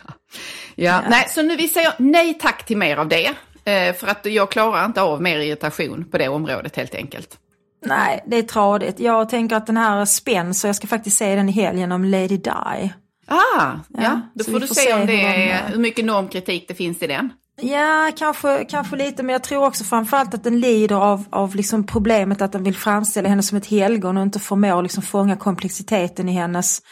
Ja, 0.75 1.01
Nej, 1.11 1.27
så 1.29 1.43
nu 1.43 1.57
vi 1.57 1.69
säger 1.69 1.93
nej 1.99 2.35
tack 2.41 2.67
till 2.67 2.77
mer 2.77 2.97
av 2.97 3.09
det. 3.09 3.27
Eh, 3.65 3.95
för 3.95 4.07
att 4.07 4.27
jag 4.27 4.51
klarar 4.51 4.85
inte 4.87 5.03
av 5.03 5.23
mer 5.23 5.39
irritation 5.39 6.05
på 6.11 6.19
det 6.19 6.29
området 6.29 6.77
helt 6.77 6.95
enkelt. 6.95 7.39
Nej, 7.85 8.25
det 8.27 8.37
är 8.37 8.43
tradigt. 8.43 9.01
Jag 9.01 9.29
tänker 9.29 9.57
att 9.57 9.67
den 9.67 9.77
här 9.77 10.05
Spencer, 10.05 10.69
jag 10.69 10.77
ska 10.77 10.87
faktiskt 10.87 11.17
se 11.17 11.35
den 11.35 11.49
i 11.49 11.53
helgen 11.53 11.93
om 11.93 12.05
Lady 12.05 12.37
Di. 12.37 12.93
Ah, 13.27 13.73
ja, 13.89 14.21
då 14.35 14.45
så 14.45 14.51
får 14.51 14.61
du 14.61 14.67
får 14.67 14.75
se 14.75 14.95
om 14.95 15.07
det 15.07 15.23
är, 15.23 15.69
hur 15.69 15.79
mycket 15.79 16.05
normkritik 16.05 16.69
det 16.69 16.75
finns 16.75 17.03
i 17.03 17.07
den. 17.07 17.33
Ja, 17.61 18.11
kanske, 18.19 18.65
kanske 18.65 18.97
lite, 18.97 19.23
men 19.23 19.33
jag 19.33 19.43
tror 19.43 19.67
också 19.67 19.85
framförallt 19.85 20.35
att 20.35 20.45
den 20.45 20.61
lider 20.61 20.97
av, 20.97 21.25
av 21.31 21.57
liksom 21.57 21.87
problemet 21.87 22.43
att 22.43 22.53
den 22.53 22.65
vill 22.65 22.77
framställa 22.77 23.29
henne 23.29 23.43
som 23.43 23.59
ett 23.59 23.67
helgon 23.67 24.17
och 24.17 24.23
inte 24.23 24.41
förmår 24.41 24.83
liksom 24.83 25.03
fånga 25.03 25.37
komplexiteten 25.37 26.29
i 26.29 26.33
hennes 26.33 26.83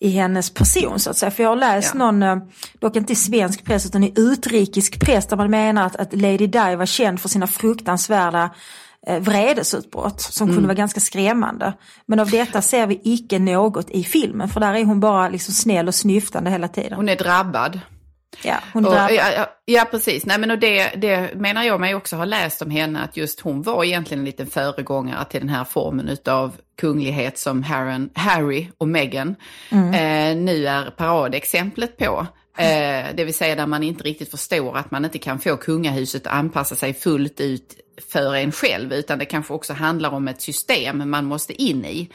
i 0.00 0.08
hennes 0.10 0.50
person 0.54 0.98
så 0.98 1.10
att 1.10 1.16
säga. 1.16 1.30
För 1.30 1.42
jag 1.42 1.50
har 1.50 1.56
läst 1.56 1.94
Ja. 1.94 1.98
någon, 1.98 2.22
eh, 2.22 2.36
dock 2.80 2.96
inte 2.96 3.12
i 3.12 3.16
svensk 3.16 3.64
press 3.64 3.86
utan 3.86 4.04
i 4.04 4.12
utrikisk 4.16 5.00
press 5.00 5.26
där 5.26 5.36
man 5.36 5.50
menar 5.50 5.86
att, 5.86 5.96
att 5.96 6.12
Lady 6.12 6.46
Di 6.46 6.74
var 6.76 6.86
känd 6.86 7.20
för 7.20 7.28
sina 7.28 7.46
fruktansvärda 7.46 8.50
vredesutbrott 9.20 10.20
som 10.20 10.44
Mm. 10.44 10.56
kunde 10.56 10.66
vara 10.68 10.76
ganska 10.76 11.00
skrämmande. 11.00 11.72
Men 12.06 12.18
av 12.20 12.30
detta 12.30 12.62
ser 12.62 12.86
vi 12.86 13.00
icke 13.04 13.38
något 13.38 13.90
i 13.90 14.04
filmen 14.04 14.48
för 14.48 14.60
där 14.60 14.74
är 14.74 14.84
hon 14.84 15.00
bara 15.00 15.28
liksom 15.28 15.54
snäll 15.54 15.88
och 15.88 15.94
snyftande 15.94 16.50
hela 16.50 16.68
tiden. 16.68 16.92
Hon 16.92 17.08
är 17.08 17.16
drabbad. 17.16 17.80
ja, 18.44 18.54
hon 18.72 18.84
är 18.84 18.88
Och, 18.88 19.12
ja, 19.12 19.46
ja, 19.64 19.84
precis. 19.90 20.26
Nej, 20.26 20.38
men 20.38 20.50
och 20.50 20.58
det, 20.58 20.88
det 20.96 21.34
menar 21.34 21.62
jag 21.62 21.80
mig 21.80 21.94
också 21.94 22.16
ha 22.16 22.24
läst 22.24 22.62
om 22.62 22.70
henne, 22.70 23.00
att 23.02 23.16
just 23.16 23.40
hon 23.40 23.62
var 23.62 23.84
egentligen 23.84 24.18
en 24.20 24.24
liten 24.24 24.46
föregångare 24.46 25.24
till 25.24 25.40
den 25.40 25.48
här 25.48 25.64
formen 25.64 26.16
av 26.26 26.52
kunglighet 26.80 27.38
som 27.38 27.62
Harry, 27.62 28.08
Harry 28.14 28.68
och 28.78 28.88
Meghan 28.88 29.34
Mm. 29.70 29.94
eh, 29.94 30.44
nu 30.44 30.66
är 30.66 30.90
paradexemplet 30.90 31.96
på. 31.98 32.26
Eh, 32.56 33.14
det 33.14 33.24
vill 33.24 33.34
säga 33.34 33.54
där 33.54 33.66
man 33.66 33.82
inte 33.82 34.04
riktigt 34.04 34.30
förstår 34.30 34.76
att 34.76 34.90
man 34.90 35.04
inte 35.04 35.18
kan 35.18 35.38
få 35.38 35.56
kungahuset 35.56 36.26
att 36.26 36.32
anpassa 36.32 36.76
sig 36.76 36.94
fullt 36.94 37.40
ut 37.40 37.76
för 38.10 38.34
en 38.34 38.52
själv, 38.52 38.92
utan 38.92 39.18
det 39.18 39.24
kanske 39.24 39.54
också 39.54 39.72
handlar 39.72 40.10
om 40.10 40.28
ett 40.28 40.42
system 40.42 41.10
man 41.10 41.24
måste 41.24 41.62
in 41.62 41.84
i. 41.84 42.08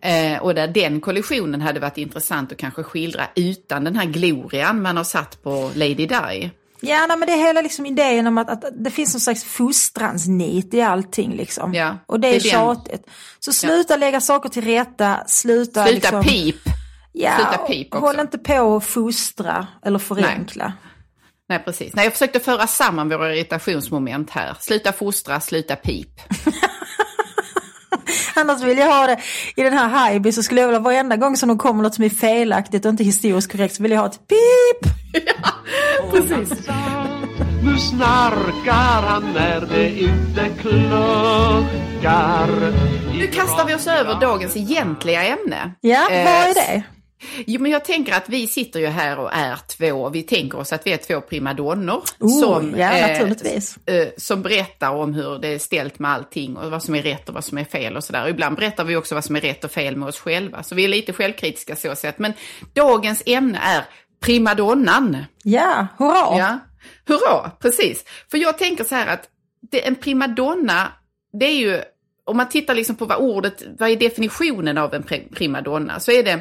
Eh, 0.00 0.42
och 0.42 0.54
där 0.54 0.68
den 0.68 1.00
kollisionen 1.00 1.60
hade 1.60 1.80
varit 1.80 1.98
intressant 1.98 2.52
att 2.52 2.58
kanske 2.58 2.82
skildra 2.82 3.26
utan 3.34 3.84
den 3.84 3.96
här 3.96 4.06
glorian 4.06 4.82
man 4.82 4.96
har 4.96 5.04
satt 5.04 5.42
på 5.42 5.70
Lady 5.74 6.06
Di. 6.06 6.50
Ja, 6.82 7.06
nej, 7.06 7.16
men 7.16 7.26
det 7.26 7.32
är 7.32 7.46
hela 7.46 7.60
liksom 7.60 7.86
idén 7.86 8.26
om 8.26 8.38
att, 8.38 8.50
att 8.50 8.64
det 8.84 8.90
finns 8.90 9.14
någon 9.14 9.20
slags 9.20 9.44
fostransnit 9.44 10.74
i 10.74 10.80
allting. 10.80 11.36
Liksom. 11.36 11.74
Ja, 11.74 11.98
och 12.06 12.20
det 12.20 12.28
är, 12.28 12.32
det 12.32 12.36
är 12.36 12.50
tjatigt. 12.50 13.06
Så 13.38 13.52
sluta 13.52 13.96
lägga 13.96 14.20
saker 14.20 14.48
till 14.48 14.64
rätta, 14.64 15.16
sluta, 15.26 15.86
Sluta 15.86 15.94
liksom, 15.94 16.22
pip! 16.22 16.69
Ja, 17.12 17.36
sluta 17.36 17.58
pip 17.58 17.94
också. 17.94 18.06
håll 18.06 18.20
inte 18.20 18.38
på 18.38 18.76
att 18.76 18.84
fostra 18.84 19.66
eller 19.86 19.98
förenkla. 19.98 20.72
Nej, 21.48 21.58
precis. 21.64 21.94
Nej, 21.94 22.04
jag 22.04 22.12
försökte 22.12 22.40
föra 22.40 22.66
samman 22.66 23.08
våra 23.08 23.34
irritationsmoment 23.34 24.30
här. 24.30 24.56
Sluta 24.60 24.92
fostra, 24.92 25.40
sluta 25.40 25.76
pip. 25.76 26.20
Annars 28.34 28.62
vill 28.62 28.78
jag 28.78 28.86
ha 28.86 29.06
det 29.06 29.20
i 29.56 29.62
den 29.62 29.72
här 29.72 29.88
Haijby 29.88 30.32
så 30.32 30.42
skulle 30.42 30.60
jag 30.60 30.68
vilja 30.68 30.80
varenda 30.80 31.16
gång 31.16 31.36
som 31.36 31.48
de 31.48 31.58
kommer 31.58 31.82
något 31.82 31.94
som 31.94 32.04
är 32.04 32.08
felaktigt 32.08 32.84
och 32.84 32.88
inte 32.90 33.04
historiskt 33.04 33.52
korrekt 33.52 33.74
så 33.74 33.82
vill 33.82 33.92
jag 33.92 33.98
ha 33.98 34.06
ett 34.06 34.20
pip. 34.28 34.92
Precis. 36.10 36.68
Nu 37.64 37.78
snarkar 37.78 39.02
han 39.08 39.32
när 39.34 39.60
det 39.60 39.90
inte 40.00 40.48
kluckar 40.60 42.48
Nu 43.18 43.26
kastar 43.26 43.64
vi 43.66 43.74
oss 43.74 43.86
över 43.86 44.20
dagens 44.20 44.56
egentliga 44.56 45.22
ämne. 45.22 45.74
Ja, 45.80 46.10
Eh, 46.10 46.24
vad 46.24 46.34
är 46.50 46.54
det? 46.54 46.82
Jo, 47.46 47.60
men 47.62 47.70
jag 47.70 47.84
tänker 47.84 48.12
att 48.14 48.28
vi 48.28 48.46
sitter 48.46 48.80
ju 48.80 48.86
här 48.86 49.18
och 49.18 49.32
är 49.32 49.56
två, 49.78 50.08
vi 50.08 50.22
tänker 50.22 50.58
oss 50.58 50.72
att 50.72 50.86
vi 50.86 50.92
är 50.92 50.96
två 50.96 51.20
primadonnor. 51.20 52.02
Oh, 52.18 52.78
ja, 52.78 53.06
naturligtvis. 53.06 53.76
eh, 53.86 54.08
som 54.16 54.42
berättar 54.42 54.90
om 54.90 55.14
hur 55.14 55.38
det 55.38 55.48
är 55.48 55.58
ställt 55.58 55.98
med 55.98 56.10
allting 56.10 56.56
och 56.56 56.70
vad 56.70 56.82
som 56.82 56.94
är 56.94 57.02
rätt 57.02 57.28
och 57.28 57.34
vad 57.34 57.44
som 57.44 57.58
är 57.58 57.64
fel 57.64 57.96
och 57.96 58.04
sådär. 58.04 58.28
Ibland 58.28 58.56
berättar 58.56 58.84
vi 58.84 58.96
också 58.96 59.14
vad 59.14 59.24
som 59.24 59.36
är 59.36 59.40
rätt 59.40 59.64
och 59.64 59.70
fel 59.70 59.96
med 59.96 60.08
oss 60.08 60.18
själva. 60.20 60.62
Så 60.62 60.74
vi 60.74 60.84
är 60.84 60.88
lite 60.88 61.12
självkritiska 61.12 61.76
så 61.76 61.96
sett. 61.96 62.18
Men 62.18 62.32
dagens 62.74 63.22
ämne 63.26 63.58
är 63.62 63.84
primadonnan. 64.20 65.24
Ja, 65.44 65.86
hurra! 65.98 66.38
Ja, 66.38 66.58
hurra, 67.06 67.50
precis. 67.60 68.04
För 68.30 68.38
jag 68.38 68.58
tänker 68.58 68.84
så 68.84 68.94
här 68.94 69.06
att 69.06 69.28
det, 69.70 69.86
en 69.86 69.94
primadonna, 69.96 70.92
det 71.32 71.46
är 71.46 71.56
ju, 71.56 71.80
om 72.24 72.36
man 72.36 72.48
tittar 72.48 72.74
liksom 72.74 72.96
på 72.96 73.04
vad 73.04 73.18
ordet, 73.18 73.62
vad 73.78 73.90
är 73.90 73.96
definitionen 73.96 74.78
av 74.78 74.94
en 74.94 75.02
pri- 75.02 75.34
primadonna, 75.34 76.00
så 76.00 76.12
är 76.12 76.22
det 76.22 76.40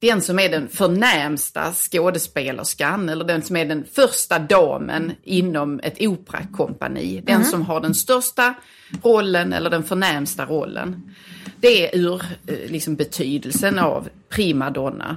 den 0.00 0.22
som 0.22 0.38
är 0.38 0.48
den 0.48 0.68
förnämsta 0.68 1.72
skådespelerskan 1.72 3.08
eller 3.08 3.24
den 3.24 3.42
som 3.42 3.56
är 3.56 3.64
den 3.64 3.84
första 3.92 4.38
damen 4.38 5.12
inom 5.24 5.80
ett 5.82 6.00
operakompani. 6.00 7.22
Den 7.26 7.44
som 7.44 7.62
har 7.62 7.80
den 7.80 7.94
största 7.94 8.54
rollen 9.02 9.52
eller 9.52 9.70
den 9.70 9.84
förnämsta 9.84 10.46
rollen. 10.46 11.14
Det 11.60 11.86
är 11.86 12.00
ur 12.00 12.22
eh, 12.46 12.70
liksom, 12.70 12.96
betydelsen 12.96 13.78
av 13.78 14.08
primadonna. 14.28 15.16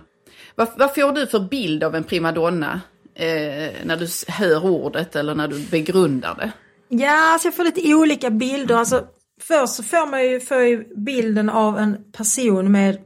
Vad, 0.55 0.67
vad 0.77 0.95
får 0.95 1.11
du 1.11 1.27
för 1.27 1.39
bild 1.39 1.83
av 1.83 1.95
en 1.95 2.03
primadonna 2.03 2.81
eh, 3.15 3.71
när 3.83 3.97
du 3.97 4.07
hör 4.27 4.65
ordet 4.65 5.15
eller 5.15 5.35
när 5.35 5.47
du 5.47 5.59
begrundar 5.59 6.35
det? 6.35 6.51
Ja, 6.87 7.33
alltså 7.33 7.47
jag 7.47 7.55
får 7.55 7.63
lite 7.63 7.93
olika 7.93 8.29
bilder. 8.29 8.75
Alltså, 8.75 9.03
först 9.41 9.73
så 9.73 9.83
får 9.83 10.07
man 10.07 10.25
ju, 10.25 10.39
får 10.39 10.61
ju 10.61 10.95
bilden 10.95 11.49
av 11.49 11.77
en 11.79 11.97
person 12.11 12.71
med 12.71 12.97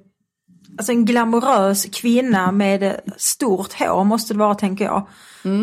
Alltså 0.77 0.91
en 0.91 1.05
glamorös 1.05 1.85
kvinna 1.85 2.51
med 2.51 2.99
stort 3.17 3.73
hår 3.73 4.03
måste 4.03 4.33
det 4.33 4.39
vara 4.39 4.55
tänker 4.55 4.85
jag. 4.85 5.07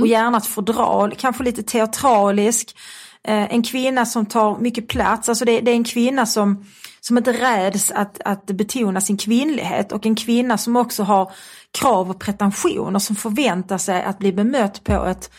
Och 0.00 0.06
gärna 0.06 0.38
ett 0.38 0.46
fodral, 0.46 1.14
kanske 1.18 1.44
lite 1.44 1.62
teatralisk. 1.62 2.76
Eh, 3.24 3.54
en 3.54 3.62
kvinna 3.62 4.06
som 4.06 4.26
tar 4.26 4.58
mycket 4.58 4.88
plats, 4.88 5.28
alltså 5.28 5.44
det, 5.44 5.60
det 5.60 5.70
är 5.70 5.74
en 5.74 5.84
kvinna 5.84 6.26
som, 6.26 6.64
som 7.00 7.18
inte 7.18 7.32
räds 7.32 7.90
att, 7.90 8.20
att 8.24 8.46
betona 8.46 9.00
sin 9.00 9.16
kvinnlighet 9.16 9.92
och 9.92 10.06
en 10.06 10.14
kvinna 10.14 10.58
som 10.58 10.76
också 10.76 11.02
har 11.02 11.32
krav 11.80 12.10
och 12.10 12.20
pretensioner 12.20 12.98
som 12.98 13.16
förväntar 13.16 13.78
sig 13.78 14.02
att 14.02 14.18
bli 14.18 14.32
bemött 14.32 14.84
på 14.84 15.04
ett 15.04 15.30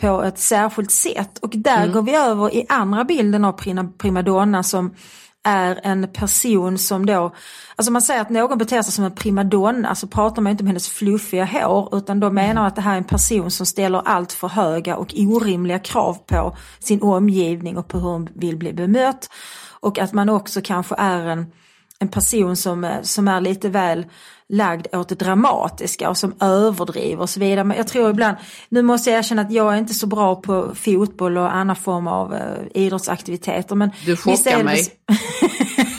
på 0.00 0.22
ett 0.22 0.38
särskilt 0.38 0.90
sätt. 0.90 1.38
Och 1.38 1.50
där 1.54 1.88
går 1.88 2.02
vi 2.02 2.14
över 2.14 2.54
i 2.54 2.66
andra 2.68 3.04
bilden 3.04 3.44
av 3.44 3.52
prima- 3.52 3.92
primadonna 3.98 4.62
som 4.62 4.94
är 5.44 5.80
en 5.82 6.08
person 6.12 6.78
som 6.78 7.06
då, 7.06 7.34
alltså 7.76 7.92
man 7.92 8.02
säger 8.02 8.20
att 8.20 8.30
någon 8.30 8.58
beter 8.58 8.82
sig 8.82 8.92
som 8.92 9.04
en 9.04 9.14
primadonna 9.14 9.94
så 9.94 10.06
pratar 10.06 10.42
man 10.42 10.50
inte 10.50 10.62
om 10.62 10.66
hennes 10.66 10.88
fluffiga 10.88 11.44
hår 11.44 11.96
utan 11.96 12.20
då 12.20 12.30
menar 12.30 12.54
man 12.54 12.66
att 12.66 12.76
det 12.76 12.82
här 12.82 12.92
är 12.92 12.98
en 12.98 13.04
person 13.04 13.50
som 13.50 13.66
ställer 13.66 14.02
allt 14.04 14.32
för 14.32 14.48
höga 14.48 14.96
och 14.96 15.14
orimliga 15.16 15.78
krav 15.78 16.14
på 16.26 16.56
sin 16.78 17.02
omgivning 17.02 17.78
och 17.78 17.88
på 17.88 17.98
hur 17.98 18.08
hon 18.08 18.28
vill 18.34 18.56
bli 18.56 18.72
bemött. 18.72 19.30
Och 19.80 19.98
att 19.98 20.12
man 20.12 20.28
också 20.28 20.60
kanske 20.64 20.94
är 20.98 21.26
en, 21.26 21.46
en 21.98 22.08
person 22.08 22.56
som, 22.56 22.92
som 23.02 23.28
är 23.28 23.40
lite 23.40 23.68
väl 23.68 24.06
lagd 24.50 24.86
åt 24.94 25.08
det 25.08 25.14
dramatiska 25.14 26.10
och 26.10 26.16
som 26.16 26.34
överdriver 26.40 27.22
och 27.22 27.30
så 27.30 27.40
vidare. 27.40 27.64
Men 27.64 27.76
jag 27.76 27.88
tror 27.88 28.10
ibland, 28.10 28.36
nu 28.68 28.82
måste 28.82 29.10
jag 29.10 29.18
erkänna 29.18 29.42
att 29.42 29.52
jag 29.52 29.74
är 29.74 29.78
inte 29.78 29.94
så 29.94 30.06
bra 30.06 30.36
på 30.36 30.74
fotboll 30.74 31.38
och 31.38 31.54
annan 31.54 31.76
form 31.76 32.06
av 32.06 32.34
eh, 32.34 32.40
idrottsaktiviteter. 32.74 33.74
Men 33.74 33.90
Du 34.06 34.16
chockar 34.16 34.62
mig. 34.64 34.86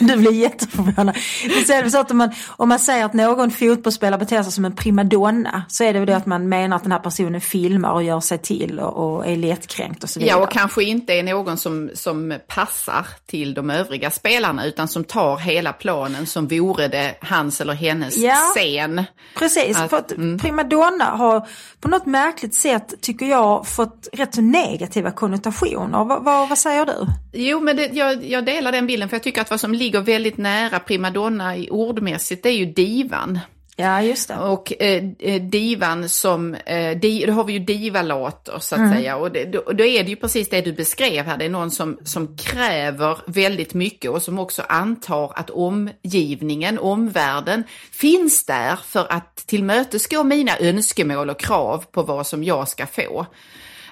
du 0.00 0.16
blir 0.16 0.32
jätteförvånad. 0.32 1.16
Visst 1.44 1.70
är 1.70 1.82
det 1.82 1.90
så 1.90 1.98
att 1.98 2.10
om 2.10 2.16
man, 2.16 2.30
om 2.48 2.68
man 2.68 2.78
säger 2.78 3.04
att 3.04 3.12
någon 3.12 3.50
fotbollsspelare 3.50 4.18
beter 4.18 4.42
sig 4.42 4.52
som 4.52 4.64
en 4.64 4.76
primadonna 4.76 5.64
så 5.68 5.84
är 5.84 5.92
det 5.92 5.98
väl 5.98 6.06
det 6.06 6.16
att 6.16 6.26
man 6.26 6.48
menar 6.48 6.76
att 6.76 6.82
den 6.82 6.92
här 6.92 6.98
personen 6.98 7.40
filmar 7.40 7.92
och 7.92 8.02
gör 8.02 8.20
sig 8.20 8.38
till 8.38 8.80
och, 8.80 9.16
och 9.16 9.26
är 9.26 9.36
lättkränkt 9.36 10.02
och 10.02 10.10
så 10.10 10.20
vidare. 10.20 10.38
Ja, 10.38 10.42
och 10.44 10.50
kanske 10.50 10.84
inte 10.84 11.12
är 11.12 11.22
någon 11.22 11.56
som, 11.56 11.90
som 11.94 12.38
passar 12.46 13.06
till 13.26 13.54
de 13.54 13.70
övriga 13.70 14.10
spelarna 14.10 14.66
utan 14.66 14.88
som 14.88 15.04
tar 15.04 15.36
hela 15.36 15.72
planen 15.72 16.26
som 16.26 16.48
vore 16.48 16.88
det 16.88 17.14
hans 17.20 17.60
eller 17.60 17.74
hennes 17.74 18.16
Ja. 18.16 18.41
Scen. 18.54 19.04
Precis, 19.38 19.76
Att- 19.76 19.90
för 19.90 19.96
att 19.96 20.08
primadonna 20.40 21.04
har 21.04 21.48
på 21.80 21.88
något 21.88 22.06
märkligt 22.06 22.54
sätt, 22.54 22.94
tycker 23.00 23.26
jag, 23.26 23.66
fått 23.66 24.08
rätt 24.12 24.34
så 24.34 24.40
negativa 24.40 25.10
konnotationer. 25.10 26.04
Vad, 26.04 26.24
vad, 26.24 26.48
vad 26.48 26.58
säger 26.58 26.86
du? 26.86 27.06
Jo, 27.32 27.60
men 27.60 27.76
det, 27.76 27.90
jag, 27.92 28.24
jag 28.24 28.44
delar 28.44 28.72
den 28.72 28.86
bilden 28.86 29.08
för 29.08 29.16
jag 29.16 29.22
tycker 29.22 29.40
att 29.40 29.50
vad 29.50 29.60
som 29.60 29.74
ligger 29.74 30.00
väldigt 30.00 30.36
nära 30.36 30.78
primadonna 30.78 31.56
i 31.56 31.70
ordmässigt 31.70 32.42
det 32.42 32.48
är 32.48 32.56
ju 32.56 32.66
divan. 32.66 33.38
Ja, 33.82 34.02
just 34.02 34.28
det. 34.28 34.36
Och 34.36 34.82
eh, 34.82 35.04
eh, 35.18 35.42
divan 35.42 36.08
som, 36.08 36.54
eh, 36.54 36.98
di, 36.98 37.24
då 37.26 37.32
har 37.32 37.44
vi 37.44 37.52
ju 37.52 37.58
divalater 37.58 38.58
så 38.58 38.74
att 38.74 38.78
Mm. 38.78 38.92
säga. 38.92 39.16
Och 39.16 39.32
det, 39.32 39.44
då, 39.44 39.62
då 39.72 39.84
är 39.84 40.04
det 40.04 40.10
ju 40.10 40.16
precis 40.16 40.48
det 40.48 40.60
du 40.60 40.72
beskrev 40.72 41.26
här. 41.26 41.36
Det 41.36 41.44
är 41.44 41.48
någon 41.48 41.70
som, 41.70 41.98
som 42.04 42.36
kräver 42.36 43.18
väldigt 43.26 43.74
mycket 43.74 44.10
och 44.10 44.22
som 44.22 44.38
också 44.38 44.62
antar 44.68 45.32
att 45.34 45.50
omgivningen, 45.50 46.78
omvärlden, 46.78 47.64
finns 47.92 48.46
där 48.46 48.76
för 48.76 49.12
att 49.12 49.36
tillmötesgå 49.36 50.24
mina 50.24 50.58
önskemål 50.58 51.30
och 51.30 51.40
krav 51.40 51.84
på 51.92 52.02
vad 52.02 52.26
som 52.26 52.44
jag 52.44 52.68
ska 52.68 52.86
få. 52.86 53.26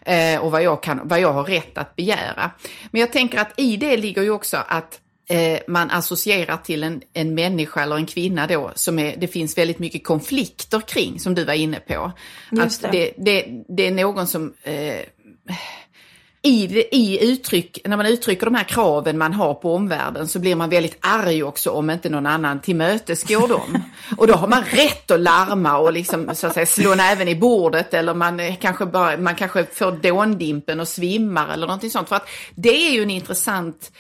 Eh, 0.06 0.40
och 0.40 0.50
vad 0.50 0.62
jag, 0.62 0.82
kan, 0.82 1.00
vad 1.04 1.20
jag 1.20 1.32
har 1.32 1.44
rätt 1.44 1.78
att 1.78 1.97
begära. 1.97 2.50
Men 2.90 3.00
jag 3.00 3.12
tänker 3.12 3.38
att 3.38 3.52
i 3.56 3.76
det 3.76 3.97
ligger 3.97 4.23
ju 4.23 4.30
också 4.30 4.56
att 4.68 5.00
eh, 5.31 5.59
man 5.69 5.91
associerar 5.91 6.57
till 6.57 6.83
en, 6.83 7.03
en 7.13 7.35
människa 7.35 7.83
eller 7.83 7.97
en 7.97 8.07
kvinna 8.07 8.47
då 8.47 8.71
som 8.75 8.99
är, 8.99 9.17
det 9.17 9.29
finns 9.29 9.59
väldigt 9.59 9.79
mycket 9.79 10.05
konflikter 10.05 10.81
kring, 10.81 11.21
som 11.21 11.35
du 11.35 11.45
var 11.45 11.55
inne 11.55 11.81
på. 11.81 12.13
Just 12.53 12.85
att 12.85 12.93
det. 12.93 13.13
det, 13.17 13.43
det, 13.43 13.65
det 13.69 13.87
är 13.87 13.91
någon 13.91 14.27
som 14.27 14.55
eh, 14.63 15.01
i, 16.43 16.85
i 16.91 17.33
uttryck, 17.33 17.79
när 17.85 17.97
man 17.97 18.07
uttrycker 18.07 18.47
de 18.47 18.55
här 18.55 18.65
kraven 18.65 19.19
man 19.19 19.33
har 19.33 19.55
på 19.55 19.75
omvärlden 19.75 20.29
så 20.29 20.39
blir 20.39 20.57
man 20.57 20.71
väldigt 20.71 20.97
arg 21.01 21.43
också 21.43 21.71
om 21.71 21.91
inte 21.91 22.09
någon 22.11 22.27
annan 22.27 22.61
tillmötesgår 22.61 23.49
dem. 23.49 23.83
Och 24.17 24.27
då 24.27 24.35
har 24.35 24.49
man 24.49 24.63
rätt 24.65 25.11
att 25.11 25.21
larma 25.21 25.79
och 25.79 25.93
liksom, 25.93 26.31
så 26.35 26.47
att 26.47 26.55
säga, 26.55 26.67
slå 26.67 26.95
näven 26.95 27.29
i 27.29 27.35
bordet 27.35 27.95
eller 27.95 28.15
man, 28.15 28.41
kanske 28.61 28.87
bara, 28.87 29.17
man 29.17 29.35
kanske 29.35 29.65
får 29.65 29.93
dåndimpen 29.93 30.81
och 30.81 30.89
svimmar 30.89 31.49
eller 31.53 31.67
någonting 31.67 31.91
sånt. 31.91 32.09
För 32.09 32.17
att 32.17 32.29
det 32.55 32.87
är 32.87 32.93
ju 32.93 33.03
en 33.03 33.11
intressant 33.11 33.93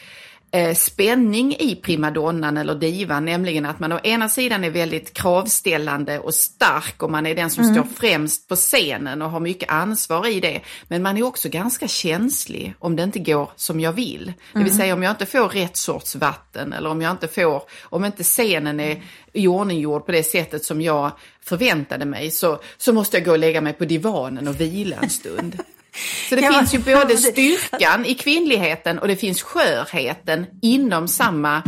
eh, 0.50 0.74
spänning 0.74 1.56
i 1.58 1.76
primadonnan 1.76 2.56
eller 2.56 2.74
divan, 2.74 3.24
nämligen 3.24 3.66
att 3.66 3.80
man 3.80 3.92
å 3.92 4.00
ena 4.02 4.28
sidan 4.28 4.64
är 4.64 4.70
väldigt 4.70 5.14
kravställande 5.14 6.18
och 6.18 6.34
stark 6.34 7.02
och 7.02 7.10
man 7.10 7.26
är 7.26 7.34
den 7.34 7.50
som 7.50 7.64
står 7.64 7.86
främst 7.96 8.48
på 8.48 8.56
scenen 8.56 9.22
och 9.22 9.30
har 9.30 9.40
mycket 9.40 9.70
ansvar 9.70 10.26
i 10.26 10.40
det. 10.40 10.60
Men 10.88 11.02
man 11.02 11.16
är 11.16 11.22
också 11.22 11.48
ganska 11.48 11.88
känslig 11.88 12.74
om 12.78 12.96
det 12.96 13.02
inte 13.02 13.18
går 13.18 13.50
som 13.56 13.80
jag 13.80 13.92
vill. 13.92 14.32
Det 14.52 14.62
vill 14.62 14.76
säga 14.76 14.94
om 14.94 15.02
jag 15.02 15.12
inte 15.12 15.26
får 15.26 15.48
rätt 15.48 15.76
sorts 15.76 16.16
vatten 16.16 16.72
eller 16.72 16.90
om 16.90 17.02
jag 17.02 17.10
inte 17.10 17.28
får, 17.28 17.62
om 17.82 18.04
inte 18.04 18.22
scenen 18.22 18.80
är 18.80 19.02
iordninggjord 19.32 20.06
på 20.06 20.12
det 20.12 20.22
sättet 20.22 20.64
som 20.64 20.80
jag 20.80 21.12
förväntade 21.44 22.04
mig 22.04 22.30
så, 22.30 22.58
så 22.78 22.92
måste 22.92 23.16
jag 23.16 23.26
gå 23.26 23.32
och 23.32 23.38
lägga 23.38 23.60
mig 23.60 23.72
på 23.72 23.84
divanen 23.84 24.48
och 24.48 24.60
vila 24.60 24.96
en 25.02 25.10
stund. 25.10 25.62
Så 26.28 26.34
det 26.36 26.52
finns 26.52 26.74
ju 26.74 26.78
både 26.78 27.16
styrkan 27.32 28.06
i 28.06 28.14
kvinnligheten 28.14 28.98
och 28.98 29.08
det 29.08 29.16
finns 29.16 29.42
skörheten 29.42 30.46
inom 30.62 31.08
samma 31.08 31.62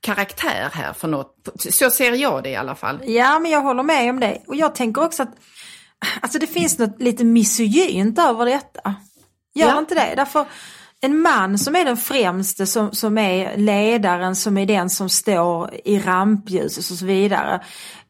karaktär 0.00 0.70
här 0.72 0.92
för 0.92 1.08
något. 1.08 1.48
Så 1.70 1.90
ser 1.90 2.12
jag 2.12 2.42
det 2.42 2.50
i 2.50 2.56
alla 2.56 2.74
fall. 2.74 3.00
Ja, 3.04 3.38
men 3.38 3.50
jag 3.50 3.60
håller 3.60 3.82
med 3.82 4.10
om 4.10 4.20
det. 4.20 4.38
Och 4.46 4.56
jag 4.56 4.74
tänker 4.74 5.04
också 5.04 5.22
att, 5.22 5.34
alltså 6.20 6.38
det 6.38 6.46
finns 6.46 6.78
något 6.78 7.02
lite 7.02 7.24
misogynt 7.24 8.18
över 8.18 8.44
detta. 8.46 8.94
Gör 9.54 9.68
Ja. 9.68 9.78
inte 9.78 9.94
det? 9.94 10.12
Därför 10.16 10.44
en 11.04 11.18
man 11.20 11.58
som 11.58 11.76
är 11.76 11.84
den 11.84 11.96
främste, 11.96 12.66
som, 12.66 12.92
som 12.92 13.18
är 13.18 13.56
ledaren, 13.56 14.36
som 14.36 14.58
är 14.58 14.66
den 14.66 14.90
som 14.90 15.08
står 15.08 15.70
i 15.84 15.98
rampljuset 15.98 16.90
och 16.90 16.96
så 16.98 17.06
vidare. 17.06 17.60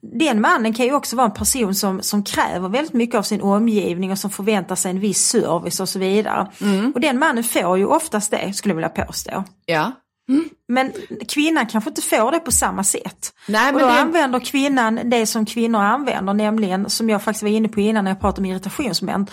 Den 0.02 0.40
mannen 0.40 0.74
kan 0.74 0.86
ju 0.86 0.94
också 0.94 1.16
vara 1.16 1.26
en 1.26 1.34
person 1.34 1.74
som, 1.74 2.02
som 2.02 2.24
kräver 2.24 2.68
väldigt 2.68 2.92
mycket 2.92 3.16
av 3.16 3.22
sin 3.22 3.40
omgivning 3.40 4.12
och 4.12 4.18
som 4.18 4.30
förväntar 4.30 4.74
sig 4.74 4.90
en 4.90 5.00
viss 5.00 5.26
service 5.28 5.80
och 5.80 5.88
så 5.88 5.98
vidare. 5.98 6.46
Och 6.94 7.00
den 7.00 7.18
mannen 7.18 7.44
får 7.44 7.78
ju 7.78 7.86
oftast 7.86 8.30
det, 8.30 8.52
skulle 8.52 8.70
jag 8.72 8.76
vilja 8.76 9.06
påstå. 9.06 9.44
Ja. 9.66 9.92
Men 10.68 10.92
kvinnan 11.28 11.66
kanske 11.66 11.90
inte 11.90 12.02
får 12.02 12.32
det 12.32 12.38
på 12.40 12.52
samma 12.52 12.84
sätt. 12.84 13.32
Nej, 13.48 13.68
och 13.68 13.74
men 13.74 13.82
då 13.82 13.88
det- 13.88 14.00
använder 14.00 14.40
kvinnan 14.40 15.00
det 15.04 15.26
som 15.26 15.46
kvinnor 15.46 15.80
använder, 15.80 16.34
nämligen 16.34 16.90
som 16.90 17.10
jag 17.10 17.22
faktiskt 17.22 17.42
var 17.42 17.50
inne 17.50 17.68
på 17.68 17.80
innan 17.80 18.04
när 18.04 18.10
jag 18.10 18.20
pratade 18.20 18.40
om 18.40 18.46
irritationsmoment, 18.52 19.30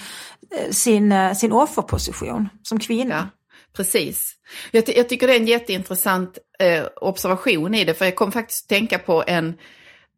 eh, 0.56 0.72
sin, 0.72 1.12
eh, 1.12 1.34
sin 1.34 1.52
offerposition 1.52 2.50
som 2.64 2.80
kvinna. 2.80 3.16
Ja, 3.16 3.26
precis. 3.78 4.34
Jag, 4.72 4.86
ty- 4.86 4.94
jag 4.96 5.10
tycker 5.10 5.28
det 5.28 5.34
är 5.36 5.40
en 5.40 5.48
jätteintressant 5.48 6.38
eh, 6.60 6.84
observation 7.02 7.76
i 7.76 7.86
det, 7.86 7.94
för 7.94 8.06
jag 8.06 8.16
kom 8.16 8.32
faktiskt 8.32 8.64
att 8.66 8.70
tänka 8.70 9.00
på 9.00 9.24
en, 9.28 9.54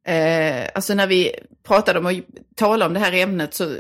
eh, 0.05 0.69
alltså 0.75 0.93
när 0.93 1.07
vi 1.07 1.35
pratade 1.63 1.99
om 1.99 2.05
att 2.05 2.15
tala 2.55 2.85
om 2.85 2.93
det 2.93 2.99
här 2.99 3.13
ämnet 3.13 3.53
så 3.53 3.77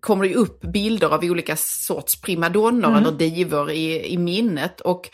kommer 0.00 0.24
det 0.24 0.28
ju 0.28 0.34
upp 0.34 0.60
bilder 0.60 1.14
av 1.14 1.24
olika 1.24 1.56
sorts 1.56 2.20
primadonnor 2.20 2.96
eller 2.96 3.12
divor 3.12 3.70
i, 3.70 4.12
i 4.12 4.18
minnet. 4.18 4.80
Och 4.80 5.10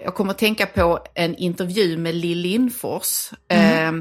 jag 0.00 0.14
kommer 0.14 0.30
att 0.30 0.38
tänka 0.38 0.66
på 0.66 0.98
en 1.14 1.36
intervju 1.36 1.96
med 1.96 2.14
Lill 2.14 2.38
Lindfors. 2.38 3.30
Eh, 3.48 3.92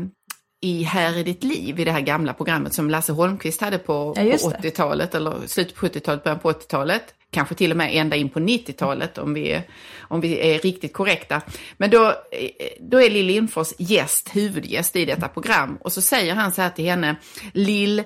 i 0.62 0.84
Här 0.84 1.18
är 1.20 1.24
ditt 1.24 1.44
liv, 1.44 1.80
i 1.80 1.84
det 1.84 1.92
här 1.92 2.02
gamla 2.02 2.34
programmet 2.34 2.74
som 2.74 2.90
Lasse 2.90 3.12
Holmqvist 3.14 3.62
hade 3.62 3.78
på, 3.78 4.14
Ja, 4.18 4.38
på 4.38 4.50
det. 4.62 4.70
80-talet, 4.70 5.16
eller 5.16 5.34
slutet 5.48 5.76
på 5.76 5.86
70-talet, 5.88 6.24
början 6.24 6.40
på 6.40 6.52
80-talet. 6.52 7.04
Kanske 7.32 7.56
till 7.56 7.72
och 7.72 7.78
med 7.78 7.90
ända 7.96 8.16
in 8.16 8.30
på 8.30 8.40
90-talet 8.40 9.18
om 9.18 9.34
vi, 9.34 9.52
är- 9.52 9.64
om 10.02 10.22
vi 10.22 10.54
är 10.54 10.60
riktigt 10.60 10.94
korrekta. 10.94 11.42
Men 11.78 11.90
då, 11.90 12.08
eh, 12.08 12.14
då 12.80 13.02
är 13.02 13.10
Lill 13.10 13.26
Lindfors 13.26 13.74
gäst, 13.78 14.30
huvudgäst 14.34 14.96
i 14.96 15.06
detta 15.06 15.28
program. 15.28 15.78
Och 15.82 15.92
så 15.94 16.02
säger 16.02 16.36
han 16.36 16.52
så 16.52 16.62
här 16.62 16.70
till 16.70 16.86
henne, 16.86 17.16
Lill, 17.54 18.04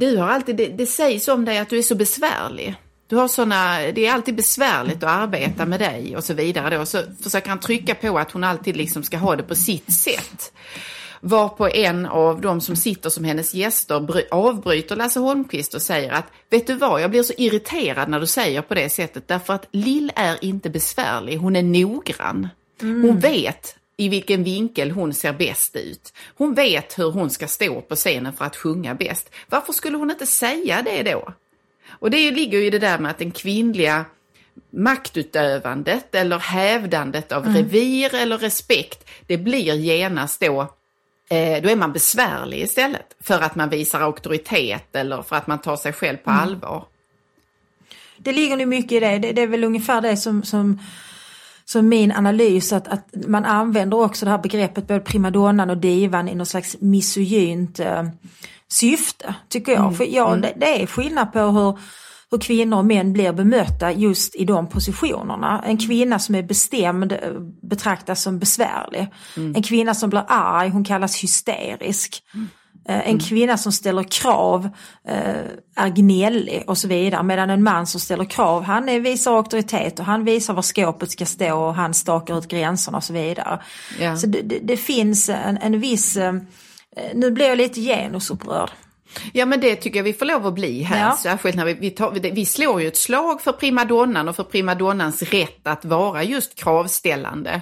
du 0.00 0.16
har 0.16 0.28
alltid, 0.28 0.56
det, 0.56 0.66
det 0.66 0.86
sägs 0.86 1.28
om 1.28 1.44
dig 1.44 1.58
att 1.58 1.68
du 1.70 1.78
är 1.78 1.82
så 1.82 1.94
besvärlig. 1.94 2.74
Du 3.08 3.16
har 3.16 3.28
såna, 3.28 3.78
det 3.94 4.06
är 4.06 4.12
alltid 4.12 4.34
besvärligt 4.36 5.02
att 5.02 5.10
arbeta 5.10 5.66
med 5.66 5.80
dig 5.80 6.16
och 6.16 6.24
så 6.24 6.34
vidare. 6.34 6.76
Då. 6.78 6.86
Så 6.86 7.02
försöker 7.22 7.48
han 7.48 7.60
trycka 7.60 7.94
på 7.94 8.18
att 8.18 8.30
hon 8.30 8.44
alltid 8.44 8.76
liksom 8.76 9.02
ska 9.02 9.16
ha 9.16 9.36
det 9.36 9.42
på 9.42 9.54
sitt 9.54 9.92
sätt. 9.94 10.52
Varpå 11.20 11.68
en 11.68 12.06
av 12.06 12.40
de 12.40 12.60
som 12.60 12.76
sitter 12.76 13.10
som 13.10 13.24
hennes 13.24 13.54
gäster 13.54 14.00
bry- 14.00 14.28
avbryter 14.30 14.96
Lasse 14.96 15.20
Holmqvist 15.20 15.74
och 15.74 15.82
säger 15.82 16.12
att 16.12 16.26
vet 16.50 16.66
du 16.66 16.74
vad, 16.74 17.02
jag 17.02 17.10
blir 17.10 17.22
så 17.22 17.32
irriterad 17.36 18.08
när 18.08 18.20
du 18.20 18.26
säger 18.26 18.62
på 18.62 18.74
det 18.74 18.88
sättet 18.88 19.28
därför 19.28 19.54
att 19.54 19.68
Lill 19.70 20.12
är 20.16 20.44
inte 20.44 20.70
besvärlig, 20.70 21.36
hon 21.36 21.56
är 21.56 21.62
noggrann. 21.62 22.48
Hon 22.80 23.18
vet 23.18 23.76
i 23.96 24.08
vilken 24.08 24.44
vinkel 24.44 24.90
hon 24.90 25.14
ser 25.14 25.32
bäst 25.32 25.76
ut. 25.76 26.12
Hon 26.36 26.54
vet 26.54 26.98
hur 26.98 27.10
hon 27.10 27.30
ska 27.30 27.46
stå 27.46 27.80
på 27.80 27.96
scenen 27.96 28.32
för 28.32 28.44
att 28.44 28.56
sjunga 28.56 28.94
bäst. 28.94 29.30
Varför 29.48 29.72
skulle 29.72 29.96
hon 29.96 30.10
inte 30.10 30.26
säga 30.26 30.82
det 30.82 31.02
då? 31.02 31.32
Och 31.88 32.10
det 32.10 32.30
ligger 32.30 32.58
ju 32.58 32.66
i 32.66 32.70
det 32.70 32.78
där 32.78 32.98
med 32.98 33.10
att 33.10 33.18
den 33.18 33.30
kvinnliga 33.30 34.04
maktutövandet 34.70 36.14
eller 36.14 36.38
hävdandet 36.38 37.32
av 37.32 37.46
revir 37.46 38.14
eller 38.14 38.38
respekt, 38.38 39.08
det 39.26 39.36
blir 39.36 39.74
genast 39.74 40.40
då, 40.40 40.74
då 41.30 41.68
är 41.68 41.76
man 41.76 41.92
besvärlig 41.92 42.60
istället. 42.60 43.16
För 43.20 43.40
att 43.40 43.54
man 43.54 43.68
visar 43.68 44.00
auktoritet 44.00 44.96
eller 44.96 45.22
för 45.22 45.36
att 45.36 45.46
man 45.46 45.58
tar 45.58 45.76
sig 45.76 45.92
själv 45.92 46.16
på 46.16 46.30
allvar. 46.30 46.84
Det 48.18 48.32
ligger 48.32 48.56
nog 48.56 48.68
mycket 48.68 48.92
i 48.92 49.00
det. 49.00 49.18
det. 49.18 49.32
Det 49.32 49.42
är 49.42 49.46
väl 49.46 49.64
ungefär 49.64 50.00
det 50.00 50.16
som, 50.16 50.42
som, 50.42 50.78
som 51.64 51.88
min 51.88 52.12
analys 52.12 52.72
att, 52.72 52.88
att 52.88 53.08
man 53.12 53.44
använder 53.44 53.96
också 53.96 54.24
det 54.24 54.30
här 54.30 54.38
begreppet 54.38 54.88
både 54.88 55.00
primadonnan 55.00 55.70
och 55.70 55.76
divan 55.76 56.28
i 56.28 56.34
något 56.34 56.48
slags 56.48 56.76
misogynt 56.80 57.80
eh, 57.80 58.04
syfte 58.68 59.34
tycker 59.48 59.72
jag. 59.72 59.96
För 59.96 60.04
ja, 60.04 60.36
det, 60.36 60.52
det 60.56 60.82
är 60.82 60.86
skillnad 60.86 61.32
på 61.32 61.38
hur, 61.38 61.78
hur 62.30 62.38
kvinnor 62.38 62.78
och 62.78 62.84
män 62.84 63.12
blir 63.12 63.32
bemötta 63.32 63.92
just 63.92 64.34
i 64.34 64.44
de 64.44 64.66
positionerna. 64.68 65.62
En 65.66 65.78
kvinna 65.78 66.18
som 66.18 66.34
är 66.34 66.42
bestämd 66.42 67.12
eh, 67.12 67.18
betraktas 67.62 68.22
som 68.22 68.38
besvärlig. 68.38 69.08
En 69.56 69.62
kvinna 69.62 69.94
som 69.94 70.10
blir 70.10 70.24
arg, 70.28 70.68
hon 70.68 70.84
kallas 70.84 71.22
hysterisk. 71.22 72.22
Eh, 72.88 73.08
En 73.08 73.18
kvinna 73.18 73.56
som 73.56 73.72
ställer 73.72 74.02
krav 74.02 74.68
eh, 75.08 75.44
är 75.76 75.88
gnällig 75.88 76.64
och 76.66 76.78
så 76.78 76.88
vidare 76.88 77.22
medan 77.22 77.50
en 77.50 77.62
man 77.62 77.86
som 77.86 78.00
ställer 78.00 78.24
krav 78.24 78.62
han 78.62 78.88
är, 78.88 79.00
visar 79.00 79.36
auktoritet 79.36 79.98
och 79.98 80.04
han 80.04 80.24
visar 80.24 80.54
var 80.54 80.62
skåpet 80.62 81.10
ska 81.10 81.26
stå 81.26 81.58
och 81.58 81.74
han 81.74 81.94
stakar 81.94 82.38
ut 82.38 82.48
gränserna 82.48 82.96
och 82.96 83.04
så 83.04 83.12
vidare. 83.12 83.60
Ja. 84.00 84.16
Så 84.16 84.26
det, 84.26 84.42
det, 84.42 84.58
det 84.58 84.76
finns 84.76 85.28
en, 85.28 85.56
en 85.56 85.80
viss, 85.80 86.16
eh, 86.16 86.34
nu 87.14 87.30
blir 87.30 87.46
jag 87.46 87.58
lite 87.58 87.80
genusupprörd. 87.80 88.70
Ja 89.32 89.46
men 89.46 89.60
det 89.60 89.76
tycker 89.76 89.98
jag 89.98 90.04
vi 90.04 90.12
får 90.12 90.26
lov 90.26 90.46
att 90.46 90.54
bli 90.54 90.82
här. 90.82 91.00
Ja. 91.08 91.16
Särskilt 91.22 91.56
när 91.56 91.64
vi, 91.64 91.74
vi, 91.74 91.90
tar, 91.90 92.10
vi, 92.10 92.46
slår 92.46 92.80
ju 92.82 92.88
ett 92.88 92.96
slag 92.96 93.42
för 93.42 93.52
primadonnan 93.52 94.28
och 94.28 94.36
för 94.36 94.44
primadonnans 94.44 95.22
rätt 95.22 95.66
att 95.66 95.84
vara 95.84 96.22
just 96.24 96.54
kravställande. 96.54 97.60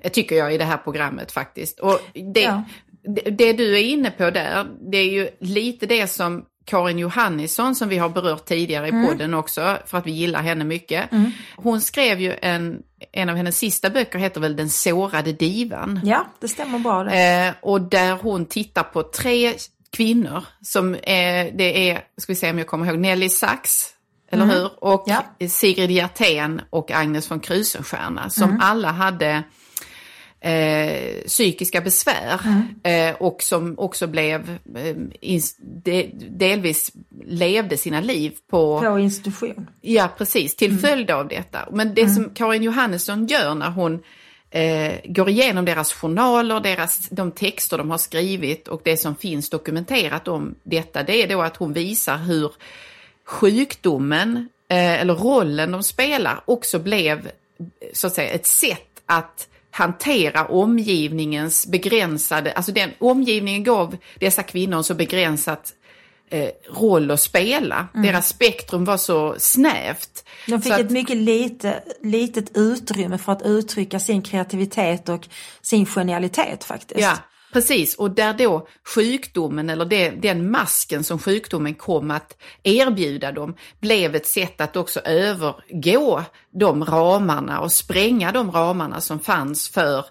eh, 0.00 0.10
Tycker 0.10 0.36
jag 0.36 0.54
i 0.54 0.58
det 0.58 0.64
här 0.64 0.76
programmet 0.76 1.32
faktiskt. 1.32 1.80
Och 1.80 2.00
det, 2.34 2.40
Ja. 2.40 2.62
det, 3.02 3.30
det 3.30 3.52
du 3.52 3.74
är 3.78 3.82
inne 3.82 4.10
på 4.10 4.30
där, 4.30 4.66
det 4.92 4.98
är 4.98 5.10
ju 5.10 5.28
lite 5.40 5.86
det 5.86 6.06
som 6.06 6.44
Karin 6.64 6.98
Johannisson 6.98 7.74
som 7.74 7.88
vi 7.88 7.98
har 7.98 8.08
berört 8.08 8.44
tidigare 8.44 8.86
i 8.86 8.90
Mm. 8.90 9.06
podden 9.06 9.34
också, 9.34 9.78
för 9.86 9.98
att 9.98 10.06
vi 10.06 10.10
gillar 10.10 10.42
henne 10.42 10.64
mycket. 10.64 11.04
Hon 11.56 11.80
skrev 11.80 12.20
ju 12.20 12.34
en, 12.42 12.78
en 13.12 13.28
av 13.28 13.36
hennes 13.36 13.58
sista 13.58 13.90
böcker 13.90 14.18
heter 14.18 14.40
väl 14.40 14.56
Den 14.56 14.70
sårade 14.70 15.32
divan. 15.32 16.00
Ja, 16.04 16.26
det 16.40 16.48
stämmer 16.48 16.78
bra 16.78 17.04
det. 17.04 17.44
Eh, 17.46 17.52
och 17.62 17.80
där 17.80 18.12
hon 18.22 18.46
tittar 18.46 18.82
på 18.82 19.02
tre 19.02 19.54
kvinnor 19.96 20.44
som 20.62 20.96
är, 21.02 21.50
det 21.52 21.90
är, 21.90 22.00
ska 22.16 22.32
vi 22.32 22.36
se 22.36 22.50
om 22.50 22.58
jag 22.58 22.66
kommer 22.66 22.86
ihåg, 22.86 22.98
Nelly 22.98 23.28
Sachs, 23.28 23.90
eller 24.30 24.46
hur? 24.46 24.70
Och 24.84 25.08
Mm. 25.08 25.22
Ja. 25.38 25.48
Sigrid 25.48 25.90
Hjertén 25.90 26.60
och 26.70 26.90
Agnes 26.90 27.30
von 27.30 27.40
Krusenstjerna 27.40 28.30
som 28.30 28.48
Mm. 28.50 28.60
alla 28.62 28.90
hade 28.90 29.42
eh, 30.40 31.22
psykiska 31.26 31.80
besvär 31.80 32.40
Mm. 32.44 33.08
eh, 33.10 33.16
och 33.16 33.42
som 33.42 33.74
också 33.78 34.06
blev, 34.06 34.50
eh, 34.76 34.96
ins- 35.22 35.56
de, 35.84 36.02
delvis 36.30 36.92
levde 37.26 37.76
sina 37.76 38.00
liv 38.00 38.32
på 38.50 38.80
På 38.80 38.98
institution. 38.98 39.70
Ja, 39.80 40.08
precis, 40.18 40.56
till 40.56 40.78
följd 40.78 41.10
av 41.10 41.28
detta. 41.28 41.68
Men 41.72 41.94
det 41.94 42.08
som 42.08 42.30
Karin 42.34 42.62
Johannesson 42.62 43.26
gör 43.26 43.54
när 43.54 43.70
hon 43.70 44.02
eh, 44.50 44.94
går 45.04 45.28
igenom 45.28 45.64
deras 45.64 45.92
journaler, 45.92 46.60
deras, 46.60 47.08
de 47.08 47.32
texter 47.32 47.78
de 47.78 47.90
har 47.90 47.98
skrivit 47.98 48.68
och 48.68 48.80
det 48.84 48.96
som 48.96 49.16
finns 49.16 49.50
dokumenterat 49.50 50.28
om 50.28 50.54
detta, 50.62 51.02
det 51.02 51.22
är 51.22 51.28
då 51.28 51.42
att 51.42 51.56
hon 51.56 51.72
visar 51.72 52.16
hur 52.16 52.52
sjukdomen 53.24 54.48
eh, 54.68 55.00
eller 55.00 55.14
rollen 55.14 55.72
de 55.72 55.82
spelar 55.82 56.40
också 56.44 56.78
blev 56.78 57.30
så 57.92 58.06
att 58.06 58.14
säga 58.14 58.30
ett 58.30 58.46
sätt 58.46 59.02
att 59.06 59.48
hantera 59.70 60.44
omgivningens 60.44 61.66
begränsade, 61.66 62.52
alltså 62.52 62.72
den 62.72 62.90
omgivningen 62.98 63.64
gav 63.64 63.96
dessa 64.20 64.42
kvinnor 64.42 64.82
så 64.82 64.94
begränsat 64.94 65.72
eh, 65.72 65.85
roll 66.70 67.10
att 67.10 67.20
spela. 67.20 67.88
Deras 67.94 68.28
spektrum 68.28 68.84
var 68.84 68.96
så 68.96 69.34
snävt. 69.38 70.24
De 70.46 70.62
fick 70.62 70.72
så 70.72 70.80
ett 70.80 70.90
mycket 70.90 71.16
lite, 71.16 71.82
litet 72.02 72.56
utrymme 72.56 73.18
för 73.18 73.32
att 73.32 73.42
uttrycka 73.42 74.00
sin 74.00 74.22
kreativitet 74.22 75.08
och 75.08 75.28
sin 75.62 75.86
genialitet 75.86 76.64
faktiskt. 76.64 77.00
Ja, 77.00 77.16
precis. 77.52 77.94
Och 77.94 78.10
där 78.10 78.34
då 78.34 78.68
sjukdomen 78.94 79.70
eller 79.70 79.84
det, 79.84 80.10
den 80.10 80.50
masken 80.50 81.04
som 81.04 81.18
sjukdomen 81.18 81.74
kom 81.74 82.10
att 82.10 82.36
erbjuda 82.62 83.32
dem 83.32 83.56
blev 83.80 84.14
ett 84.14 84.26
sätt 84.26 84.60
att 84.60 84.76
också 84.76 85.00
övergå 85.00 86.24
de 86.50 86.84
ramarna 86.84 87.60
och 87.60 87.72
spränga 87.72 88.32
de 88.32 88.50
ramarna 88.50 89.00
som 89.00 89.20
fanns 89.20 89.68
för 89.68 90.04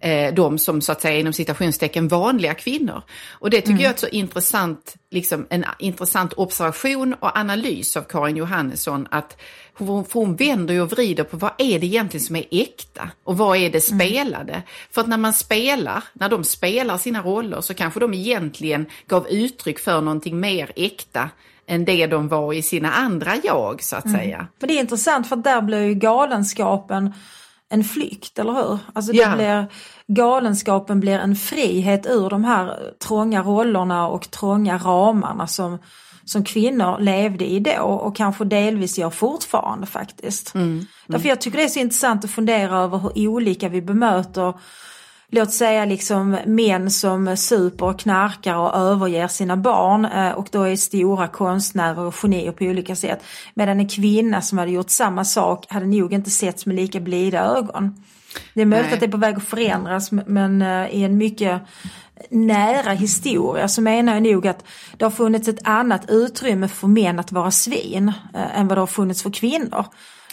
eh, 0.00 0.34
de 0.34 0.58
som 0.58 0.80
så 0.80 0.92
att 0.92 1.02
säga 1.02 1.18
inom 1.18 1.32
citationstecken 1.32 2.08
vanliga 2.08 2.54
kvinnor. 2.54 3.02
Och 3.30 3.50
det 3.50 3.60
tycker 3.60 3.82
jag 3.82 3.90
är 3.90 3.90
ett 3.90 3.98
så 3.98 4.08
intressant, 4.08 4.94
liksom 5.10 5.46
en 5.50 5.64
intressant 5.78 6.32
observation 6.36 7.14
och 7.20 7.38
analys 7.38 7.96
av 7.96 8.02
Karin 8.02 8.36
Johannesson 8.36 9.08
att 9.10 9.36
hon, 9.74 10.04
hon 10.12 10.36
vänder 10.36 10.80
och 10.80 10.90
vrider 10.92 11.24
på 11.24 11.36
vad 11.36 11.52
är 11.58 11.78
det 11.78 11.86
egentligen 11.86 12.26
som 12.26 12.36
är 12.36 12.44
äkta 12.50 13.10
och 13.24 13.38
vad 13.38 13.56
är 13.56 13.70
det 13.70 13.80
spelade. 13.80 14.62
För 14.90 15.00
att 15.00 15.08
när 15.08 15.16
man 15.16 15.34
spelar, 15.34 16.04
när 16.12 16.28
de 16.28 16.44
spelar 16.44 16.98
sina 16.98 17.22
roller 17.22 17.60
så 17.60 17.74
kanske 17.74 18.00
de 18.00 18.14
egentligen 18.14 18.86
gav 19.06 19.28
uttryck 19.28 19.78
för 19.78 20.00
någonting 20.00 20.40
mer 20.40 20.72
äkta 20.76 21.30
än 21.66 21.84
det 21.84 22.06
de 22.06 22.28
var 22.28 22.52
i 22.52 22.62
sina 22.62 22.92
andra 22.92 23.32
jag 23.44 23.82
så 23.82 23.96
att 23.96 24.10
säga. 24.10 24.46
Men 24.60 24.68
det 24.68 24.74
är 24.74 24.80
intressant 24.80 25.28
för 25.28 25.36
där 25.36 25.60
blir 25.60 25.82
ju 25.82 25.94
galenskapen 25.94 27.12
en 27.70 27.84
flykt, 27.84 28.38
eller 28.38 28.52
hur? 28.52 28.78
Alltså 28.92 29.12
det 29.12 29.18
Ja. 29.18 29.34
blir, 29.36 29.66
galenskapen 30.06 31.00
blir 31.00 31.18
en 31.18 31.36
frihet 31.36 32.06
ur 32.06 32.30
de 32.30 32.44
här 32.44 32.92
trånga 33.06 33.42
rollerna 33.42 34.08
och 34.08 34.30
trånga 34.30 34.78
ramarna 34.78 35.46
som, 35.46 35.78
som 36.24 36.44
kvinnor 36.44 36.98
levde 37.00 37.44
i 37.46 37.60
då 37.60 37.82
och 37.82 38.16
kanske 38.16 38.44
delvis 38.44 38.98
gör 38.98 39.10
fortfarande 39.10 39.86
faktiskt. 39.86 40.52
Därför 41.06 41.28
jag 41.28 41.40
tycker 41.40 41.58
det 41.58 41.64
är 41.64 41.68
så 41.68 41.78
intressant 41.80 42.24
att 42.24 42.30
fundera 42.30 42.78
över 42.78 42.98
hur 42.98 43.28
olika 43.28 43.68
vi 43.68 43.82
bemöter 43.82 44.54
låt 45.30 45.52
säga 45.52 45.84
liksom 45.84 46.38
män 46.46 46.90
som 46.90 47.36
super 47.36 47.86
och 47.86 48.00
knarkar 48.00 48.56
och 48.56 48.74
överger 48.74 49.28
sina 49.28 49.56
barn 49.56 50.04
eh, 50.04 50.30
och 50.30 50.48
då 50.50 50.62
är 50.62 50.76
stora 50.76 51.28
konstnärer 51.28 52.00
och 52.00 52.14
genier 52.14 52.52
på 52.52 52.64
olika 52.64 52.96
sätt. 52.96 53.22
Medan 53.54 53.80
en 53.80 53.88
kvinna 53.88 54.40
som 54.40 54.58
hade 54.58 54.70
gjort 54.70 54.90
samma 54.90 55.24
sak 55.24 55.66
hade 55.68 55.86
nog 55.86 56.12
inte 56.12 56.30
setts 56.30 56.66
med 56.66 56.76
lika 56.76 57.00
blida 57.00 57.40
ögon. 57.40 58.04
Det 58.54 58.62
är 58.62 58.66
möjligt 58.66 58.86
Nej. 58.86 58.94
att 58.94 59.00
det 59.00 59.06
är 59.06 59.10
på 59.10 59.16
väg 59.16 59.36
att 59.36 59.44
förändras 59.44 60.10
men 60.12 60.62
eh, 60.62 60.88
i 60.90 61.04
en 61.04 61.18
mycket 61.18 61.62
nära 62.30 62.92
historia 62.92 63.68
så 63.68 63.82
menar 63.82 64.14
jag 64.14 64.22
nog 64.22 64.46
att 64.46 64.64
det 64.96 65.04
har 65.04 65.10
funnits 65.10 65.48
ett 65.48 65.68
annat 65.68 66.10
utrymme 66.10 66.68
för 66.68 66.86
män 66.86 67.18
att 67.18 67.32
vara 67.32 67.50
svin 67.50 68.12
eh, 68.34 68.60
än 68.60 68.68
vad 68.68 68.76
det 68.76 68.82
har 68.82 68.86
funnits 68.86 69.22
för 69.22 69.30
kvinnor. 69.30 69.84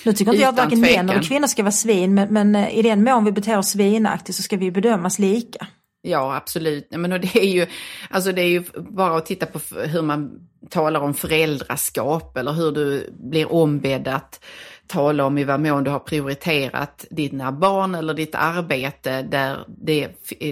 Nu 0.05 0.13
tycker 0.13 0.31
inte 0.31 0.41
jag 0.41 0.49
att 0.49 0.57
varken 0.57 0.81
män 0.81 1.09
eller 1.09 1.23
kvinnor 1.23 1.47
ska 1.47 1.63
vara 1.63 1.71
svin 1.71 2.13
men, 2.13 2.33
men 2.33 2.55
eh, 2.55 2.77
i 2.77 2.81
den 2.81 3.03
mån 3.03 3.25
vi 3.25 3.31
beter 3.31 3.57
oss 3.57 3.69
svinaktigt 3.69 4.37
så 4.37 4.43
ska 4.43 4.57
vi 4.57 4.71
bedömas 4.71 5.19
lika. 5.19 5.67
Ja, 6.01 6.35
absolut. 6.35 6.87
Men 6.91 7.09
det, 7.09 7.35
är 7.35 7.47
ju, 7.47 7.65
alltså 8.09 8.31
det 8.31 8.41
är 8.41 8.49
ju 8.49 8.63
bara 8.75 9.17
att 9.17 9.25
titta 9.25 9.45
på 9.45 9.59
hur 9.79 10.01
man 10.01 10.31
talar 10.69 10.99
om 10.99 11.13
föräldraskap 11.13 12.37
eller 12.37 12.51
hur 12.51 12.71
du 12.71 13.09
blir 13.29 13.53
ombedd 13.53 14.07
att 14.07 14.43
tala 14.87 15.25
om 15.25 15.37
i 15.37 15.43
vad 15.43 15.59
mån 15.59 15.83
du 15.83 15.91
har 15.91 15.99
prioriterat 15.99 17.05
dina 17.09 17.51
barn 17.51 17.95
eller 17.95 18.13
ditt 18.13 18.35
arbete 18.35 19.21
där 19.21 19.65
det 19.67 20.09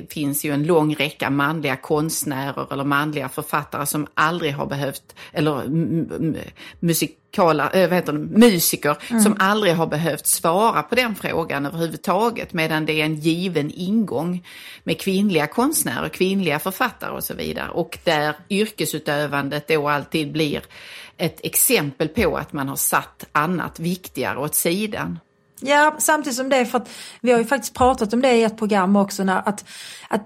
finns 0.10 0.46
ju 0.46 0.52
en 0.52 0.64
lång 0.64 0.96
räcka 0.96 1.30
manliga 1.30 1.76
konstnärer 1.76 2.74
eller 2.74 2.84
manliga 2.84 3.30
författare 3.30 3.86
som 3.86 4.08
aldrig 4.14 4.54
har 4.54 4.66
behövt, 4.66 5.16
eller 5.32 5.64
musikala, 6.80 7.70
äh, 7.70 7.90
vad 7.90 7.98
heter 7.98 8.14
det, 8.14 8.20
musiker 8.20 9.22
som 9.24 9.36
aldrig 9.40 9.74
har 9.74 9.88
behövt 9.88 10.28
svara 10.28 10.84
på 10.84 10.96
den 10.96 11.16
frågan 11.16 11.66
överhuvudtaget 11.66 12.54
medan 12.54 12.86
det 12.86 13.02
är 13.02 13.06
en 13.06 13.16
given 13.16 13.72
ingång 13.72 14.46
med 14.84 15.02
kvinnliga 15.02 15.48
konstnärer, 15.48 16.10
kvinnliga 16.10 16.60
författare 16.60 17.12
och 17.12 17.24
så 17.24 17.34
vidare. 17.34 17.70
Och 17.70 17.98
där 18.04 18.36
yrkesutövandet 18.50 19.68
då 19.68 19.90
alltid 19.90 20.32
blir 20.32 20.62
ett 21.24 21.46
exempel 21.46 22.08
på 22.08 22.38
att 22.38 22.54
man 22.54 22.70
har 22.70 22.76
satt 22.76 23.26
annat 23.32 23.80
viktigare 23.80 24.40
åt 24.40 24.56
sidan. 24.56 25.20
Ja, 25.66 25.96
samtidigt 25.98 26.38
som 26.38 26.50
det 26.50 26.66
för 26.66 26.78
att 26.78 26.90
vi 27.22 27.32
har 27.32 27.40
ju 27.40 27.46
faktiskt 27.46 27.74
pratat 27.74 28.14
om 28.14 28.22
det 28.22 28.34
i 28.34 28.44
ett 28.44 28.58
program 28.58 28.96
också 28.96 29.24
när 29.24 29.48
att, 29.50 29.66
att 30.08 30.26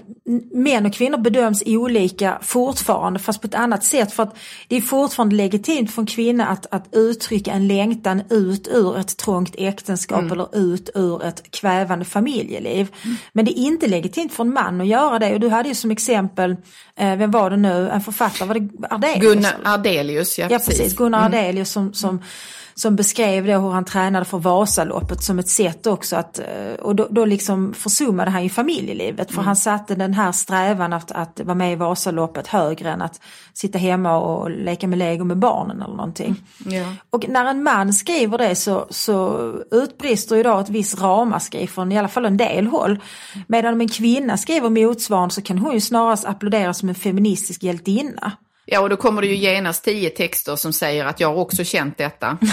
män 0.52 0.86
och 0.86 0.93
kvinnor 0.93 1.17
bedöms 1.17 1.63
olika 1.65 2.38
fortfarande 2.41 3.19
fast 3.19 3.41
på 3.41 3.47
ett 3.47 3.56
annat 3.56 3.84
sätt. 3.84 4.13
För 4.13 4.23
att 4.23 4.38
det 4.67 4.76
är 4.76 4.82
fortfarande 4.82 5.36
legitimt 5.36 5.91
för 5.91 6.02
en 6.02 6.06
kvinna 6.06 6.47
att, 6.47 6.65
att 6.71 6.88
uttrycka 6.91 7.52
en 7.52 7.67
längtan 7.67 8.21
ut 8.30 8.67
ur 8.67 8.97
ett 8.97 9.17
trångt 9.17 9.56
äktenskap 9.58 10.32
eller 10.32 10.58
ut 10.58 10.89
ur 10.95 11.23
ett 11.23 11.52
kvävande 11.52 12.06
familjeliv. 12.06 12.88
Men 13.34 13.45
det 13.45 13.60
är 13.60 13.63
inte 13.63 13.88
legitimt 13.88 14.34
för 14.34 14.43
en 14.43 14.54
man 14.54 14.82
att 14.82 14.88
göra 14.88 15.19
det. 15.19 15.34
Och 15.34 15.39
du 15.39 15.50
hade 15.50 15.69
ju 15.69 15.76
som 15.76 15.91
exempel, 15.91 16.56
eh, 16.95 17.15
vem 17.15 17.32
var 17.32 17.50
det 17.50 17.58
nu, 17.58 17.89
en 17.89 18.02
författare, 18.02 18.47
var 18.47 18.56
det 18.56 18.88
Ardelius? 18.89 19.21
Gunnar? 19.21 19.56
Ardelius, 19.63 20.39
ja, 20.39 20.47
Ja 20.50 20.60
precis, 20.60 20.95
Gunnar 20.95 21.26
Ardelius 21.26 21.71
som, 21.71 21.93
som, 21.93 22.21
som 22.78 22.96
beskrev 22.96 23.46
då 23.46 23.60
hur 23.60 23.70
han 23.70 23.86
tränade 23.86 24.26
för 24.26 24.38
Vasaloppet 24.38 25.24
som 25.24 25.40
ett 25.40 25.50
sätt 25.50 25.88
också 25.88 26.16
att, 26.16 26.40
eh, 26.40 26.74
och 26.82 26.96
då, 26.96 27.08
då 27.10 27.26
liksom 27.26 27.74
försummade 27.74 28.32
han 28.32 28.44
ju 28.44 28.50
familjelivet 28.50 29.32
för 29.32 29.42
han 29.42 29.56
satte 29.56 29.96
den 29.96 30.13
här 30.13 30.32
strävan 30.32 30.94
att, 30.94 31.12
att 31.12 31.40
vara 31.44 31.56
med 31.56 31.74
i 31.74 31.76
Vasaloppet 31.76 32.48
högre 32.48 32.92
än 32.92 33.02
att 33.02 33.22
sitta 33.54 33.78
hemma 33.78 34.18
och 34.18 34.52
leka 34.52 34.88
med 34.88 35.00
lego 35.00 35.24
med 35.24 35.38
barnen 35.38 35.82
eller 35.82 35.96
någonting. 35.96 36.36
Ja. 36.66 36.94
Och 37.10 37.30
när 37.30 37.46
en 37.46 37.63
man 37.63 37.94
skriver 37.94 38.38
det 38.38 38.56
så, 38.56 38.88
så 38.90 39.38
utbrister 39.72 40.36
ju 40.36 40.44
då 40.44 40.60
ett 40.60 40.70
visst 40.70 41.02
ramaskri 41.02 41.68
från 41.68 41.92
i 41.92 41.98
alla 41.98 42.08
fall 42.08 42.26
en 42.26 42.38
del 42.38 42.68
håll. 42.68 43.00
Medan 43.48 43.74
om 43.74 43.82
en 43.82 43.90
kvinna 43.90 44.38
skriver 44.38 44.70
motsvarande 44.70 45.36
så 45.36 45.42
kan 45.42 45.58
hon 45.58 45.74
ju 45.74 45.82
snarast 45.82 46.26
applåderas 46.26 46.80
som 46.80 46.90
en 46.90 46.96
feministisk 46.96 47.63
hjältinna. 47.63 48.32
Ja, 48.70 48.80
och 48.80 48.90
då 48.90 48.98
kommer 48.98 49.22
det 49.22 49.28
ju 49.28 49.36
genast 49.36 49.84
tio 49.84 50.10
texter 50.10 50.56
som 50.56 50.74
säger 50.74 51.06
att 51.06 51.20
jag 51.20 51.28
har 51.28 51.36
också 51.36 51.64
känt 51.64 51.98
detta. 51.98 52.38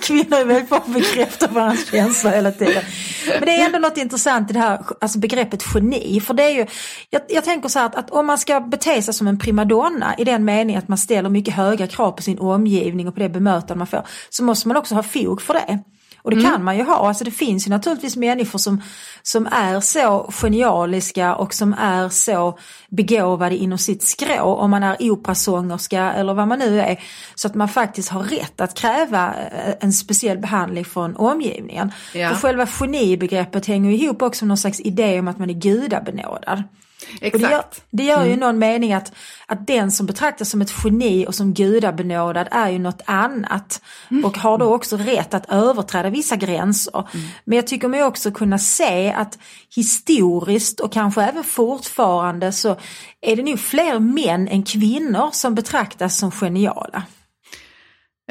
Kvinnor 0.00 0.38
är 0.38 0.44
väldigt 0.44 0.68
bra 0.68 0.80
på 0.80 0.84
att 0.84 0.94
bekräfta 0.94 1.46
varandras 1.46 1.90
känslor 1.90 2.30
hela 2.30 2.52
tiden. 2.52 2.84
Men 3.26 3.44
det 3.44 3.56
är 3.56 3.66
ändå 3.66 3.78
något 3.78 3.96
intressant 3.96 4.50
i 4.50 4.52
det 4.52 4.58
här 4.58 4.84
alltså 5.00 5.18
begreppet 5.18 5.64
geni. 5.74 6.20
För 6.20 6.34
det 6.34 6.42
är 6.42 6.50
ju, 6.50 6.66
jag, 7.10 7.22
jag 7.28 7.44
tänker 7.44 7.68
så 7.68 7.78
här 7.78 7.86
att, 7.86 7.94
att 7.94 8.10
om 8.10 8.26
man 8.26 8.38
ska 8.38 8.60
bete 8.60 9.02
sig 9.02 9.14
som 9.14 9.26
en 9.26 9.38
primadonna 9.38 10.14
i 10.18 10.24
den 10.24 10.44
meningen 10.44 10.78
att 10.78 10.88
man 10.88 10.98
ställer 10.98 11.28
mycket 11.28 11.54
höga 11.54 11.86
krav 11.86 12.12
på 12.12 12.22
sin 12.22 12.38
omgivning 12.38 13.08
och 13.08 13.14
på 13.14 13.20
det 13.20 13.28
bemötande 13.28 13.74
man 13.74 13.86
får. 13.86 14.06
Så 14.30 14.44
måste 14.44 14.68
man 14.68 14.76
också 14.76 14.94
ha 14.94 15.02
fog 15.02 15.42
för 15.42 15.54
det. 15.54 15.78
Och 16.22 16.30
det 16.30 16.42
kan 16.42 16.64
man 16.64 16.76
ju 16.76 16.84
ha. 16.84 17.08
Alltså 17.08 17.24
det 17.24 17.30
finns 17.30 17.66
ju 17.66 17.70
naturligtvis 17.70 18.16
människor 18.16 18.58
som, 18.58 18.82
som 19.22 19.46
är 19.46 19.80
så 19.80 20.30
genialiska 20.42 21.34
och 21.34 21.54
som 21.54 21.74
är 21.74 22.08
så 22.08 22.58
begåvade 22.88 23.56
inom 23.56 23.78
sitt 23.78 24.02
skrå. 24.02 24.54
Om 24.54 24.70
man 24.70 24.82
är 24.82 24.96
operasångerska 25.00 26.12
eller 26.12 26.34
vad 26.34 26.48
man 26.48 26.58
nu 26.58 26.80
är. 26.80 27.00
Så 27.34 27.46
att 27.48 27.54
man 27.54 27.68
faktiskt 27.68 28.08
har 28.08 28.22
rätt 28.22 28.60
att 28.60 28.74
kräva 28.74 29.34
eh, 29.34 29.74
en 29.80 29.92
speciell 29.92 30.38
behandling 30.38 30.84
från 30.84 31.16
omgivningen. 31.16 31.92
Ja. 32.14 32.28
För 32.28 32.36
själva 32.36 32.66
genibegreppet 32.66 33.66
hänger 33.66 33.92
ihop 33.92 34.22
också 34.22 34.44
med 34.44 34.48
någon 34.48 34.58
slags 34.58 34.80
idé 34.80 35.18
om 35.18 35.28
att 35.28 35.38
man 35.38 35.50
är 35.50 35.54
gudabenådad. 35.54 36.62
Och 37.14 37.38
det 37.38 37.38
gör, 37.38 37.48
Exakt. 37.48 37.84
det 37.90 38.04
gör 38.04 38.24
ju 38.24 38.36
någon 38.36 38.58
mening 38.58 38.92
att, 38.92 39.12
att 39.46 39.66
den 39.66 39.90
som 39.90 40.06
betraktas 40.06 40.50
som 40.50 40.62
ett 40.62 40.72
geni 40.84 41.26
och 41.26 41.34
som 41.34 41.54
gudabenådad 41.54 42.48
är 42.50 42.68
ju 42.70 42.78
något 42.78 43.02
annat. 43.04 43.82
Och 44.24 44.38
har 44.38 44.58
då 44.58 44.74
också 44.74 44.96
rätt 44.96 45.34
att 45.34 45.52
överträda 45.52 46.10
vissa 46.10 46.36
gränser. 46.36 47.08
Men 47.44 47.56
jag 47.56 47.66
tycker 47.66 47.88
mig 47.88 48.04
också 48.04 48.30
kunna 48.30 48.58
se 48.58 49.12
att 49.12 49.38
historiskt 49.76 50.80
och 50.80 50.92
kanske 50.92 51.22
även 51.22 51.44
fortfarande 51.44 52.52
så 52.52 52.76
är 53.20 53.36
det 53.36 53.42
nog 53.42 53.60
fler 53.60 53.98
män 53.98 54.48
än 54.48 54.62
kvinnor 54.62 55.30
som 55.32 55.54
betraktas 55.54 56.18
som 56.18 56.30
geniala. 56.30 57.02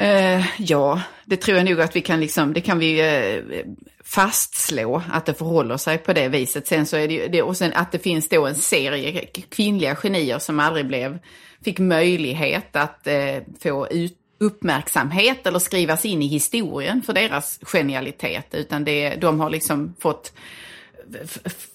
Eh, 0.00 0.60
ja, 0.60 1.02
det 1.24 1.36
tror 1.36 1.56
jag 1.56 1.66
nog 1.66 1.80
att 1.80 1.96
vi 1.96 2.00
kan 2.00 2.20
liksom, 2.20 2.52
det 2.52 2.60
kan 2.60 2.78
vi 2.78 3.00
eh, 3.00 3.64
fastslå 4.10 5.02
att 5.10 5.26
det 5.26 5.34
förhåller 5.34 5.76
sig 5.76 5.98
på 5.98 6.12
det 6.12 6.28
viset. 6.28 6.66
Sen 6.66 6.86
så 6.86 6.96
är 6.96 7.08
det 7.08 7.14
ju, 7.14 7.28
det, 7.28 7.42
och 7.42 7.56
sen 7.56 7.72
att 7.74 7.92
det 7.92 7.98
finns 7.98 8.28
då 8.28 8.46
en 8.46 8.54
serie 8.54 9.26
kvinnliga 9.48 9.96
genier 9.96 10.38
som 10.38 10.60
aldrig 10.60 10.86
blev, 10.86 11.18
fick 11.64 11.78
möjlighet 11.78 12.76
att 12.76 13.06
eh, 13.06 13.36
få 13.62 13.88
ut, 13.90 14.16
uppmärksamhet 14.40 15.46
eller 15.46 15.58
skrivas 15.58 16.04
in 16.04 16.22
i 16.22 16.26
historien 16.26 17.02
för 17.02 17.12
deras 17.12 17.58
genialitet. 17.62 18.54
Utan 18.54 18.84
det, 18.84 19.14
de 19.14 19.40
har 19.40 19.50
liksom 19.50 19.94
fått 20.00 20.32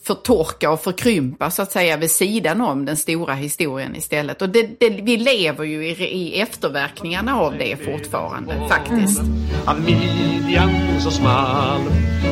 förtorka 0.04 0.71
och 0.71 0.82
förkrympa 0.82 1.52
så 1.52 1.62
att 1.62 1.71
säga 1.71 1.98
vid 1.98 2.12
sidan 2.12 2.62
om 2.62 2.86
den 2.86 2.98
stora 2.98 3.34
historien 3.34 3.95
istället. 3.95 4.41
Och 4.41 4.50
det, 4.50 4.80
det, 4.80 4.89
vi 4.89 5.17
lever 5.17 5.63
ju 5.63 5.88
i, 5.88 5.91
i 5.91 6.41
efterverkningarna 6.41 7.36
av 7.36 7.58
det 7.58 7.86
fortfarande 7.86 8.67
faktiskt. 8.69 9.21
Av 9.65 9.82
midjan 9.82 10.71
så 11.00 11.12
smal 11.12 11.82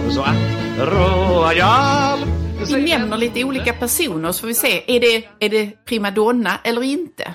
Så 0.10 0.22
att 0.22 0.36
royal 0.78 2.20
Vi 2.74 2.82
nämner 2.82 3.18
lite 3.18 3.44
olika 3.44 3.74
personer 3.74 4.32
så 4.32 4.40
får 4.40 4.48
vi 4.48 4.54
se, 4.54 4.96
är 4.96 5.00
det, 5.00 5.28
är 5.40 5.50
det 5.50 5.86
primadonna 5.86 6.60
eller 6.64 6.84
inte? 6.84 7.34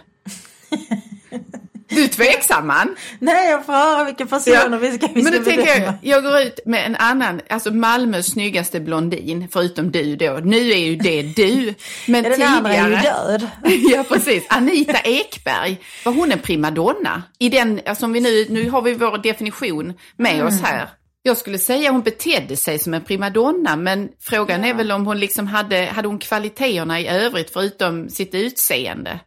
Du 1.99 2.05
är 2.05 2.09
tveksam 2.09 2.67
man. 2.67 2.97
Nej, 3.19 3.51
jag 3.51 3.67
får 3.67 3.73
höra 3.73 4.05
vilka 4.05 4.27
personer 4.27 4.79
vi 4.79 4.93
ska, 4.93 5.07
vi 5.15 5.23
Men 5.23 5.33
då 5.33 5.39
tänker 5.45 5.81
jag, 5.81 5.95
jag 6.03 6.23
går 6.23 6.41
ut 6.41 6.61
med 6.67 6.87
en 6.87 6.97
annan, 6.97 7.41
alltså 7.49 7.71
Malmös 7.71 8.27
snyggaste 8.27 8.81
blondin, 8.81 9.49
förutom 9.53 9.91
du 9.91 10.17
då. 10.17 10.41
Nu 10.45 10.71
är 10.71 10.79
ju 10.79 10.97
det 10.97 11.23
du. 11.23 11.75
Men 12.07 12.25
Ja, 12.25 12.31
den 12.31 12.43
andra 12.43 12.73
är 12.75 12.89
ju 12.89 12.97
död. 12.97 13.49
ja, 13.93 14.05
precis. 14.09 14.45
Anita 14.49 14.99
Ekberg, 14.99 15.81
var 16.05 16.13
hon 16.13 16.33
en 16.33 16.39
primadonna? 16.39 17.23
I 17.39 17.49
den, 17.49 17.81
alltså 17.87 18.07
vi 18.07 18.21
nu, 18.21 18.47
nu 18.49 18.71
har 18.71 18.83
vi 18.83 18.95
vår 18.95 19.19
definition 19.19 19.93
med 20.17 20.35
Mm. 20.35 20.47
oss 20.47 20.61
här. 20.63 20.89
Jag 21.23 21.37
skulle 21.37 21.59
säga 21.59 21.91
hon 21.91 22.03
betedde 22.03 22.57
sig 22.57 22.79
som 22.79 22.95
en 22.95 23.03
primadonna, 23.05 23.77
men 23.77 24.09
frågan 24.21 24.65
är 24.65 24.75
väl 24.75 24.93
om 24.93 25.07
hon 25.07 25.19
liksom 25.21 25.47
hade, 25.47 25.85
hade 25.95 26.09
hon 26.09 26.19
kvaliteterna 26.19 27.01
i 27.01 27.09
övrigt 27.09 27.51
förutom 27.53 28.09
sitt 28.09 28.35
utseende? 28.35 29.21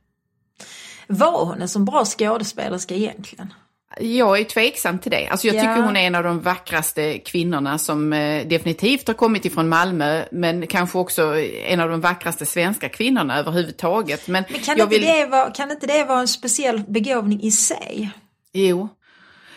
Var 1.12 1.45
hon 1.45 1.62
en 1.62 1.69
så 1.69 1.80
bra 1.80 2.06
skådespelerska 2.06 2.95
egentligen? 2.95 3.54
Jag 4.00 4.39
är 4.39 4.43
tveksam 4.43 5.00
till 5.00 5.12
det. 5.12 5.28
Alltså 5.28 5.47
jag 5.47 5.56
Ja. 5.56 5.60
tycker 5.62 5.82
hon 5.82 5.97
är 5.97 6.08
en 6.08 6.15
av 6.15 6.24
de 6.24 6.41
vackraste 6.41 7.17
kvinnorna 7.19 7.78
som 7.78 8.13
eh, 8.13 8.47
definitivt 8.47 9.08
har 9.08 9.13
kommit 9.13 9.45
ifrån 9.45 9.69
Malmö, 9.69 10.26
men 10.32 10.67
kanske 10.67 10.97
också 10.97 11.36
en 11.65 11.80
av 11.80 11.89
de 11.89 12.02
vackraste 12.02 12.45
svenska 12.45 12.89
kvinnorna 12.89 13.39
överhuvudtaget. 13.39 14.28
Men, 14.28 14.43
Men 14.50 14.60
kan, 14.62 14.80
inte 14.80 14.89
vill... 14.89 15.02
det 15.02 15.26
vara, 15.26 15.52
kan 15.52 15.71
inte 15.71 15.88
det 15.88 16.04
vara 16.04 16.19
en 16.19 16.28
speciell 16.28 16.80
begåvning 16.88 17.41
i 17.43 17.52
sig? 17.52 18.12
Jo. 18.54 18.89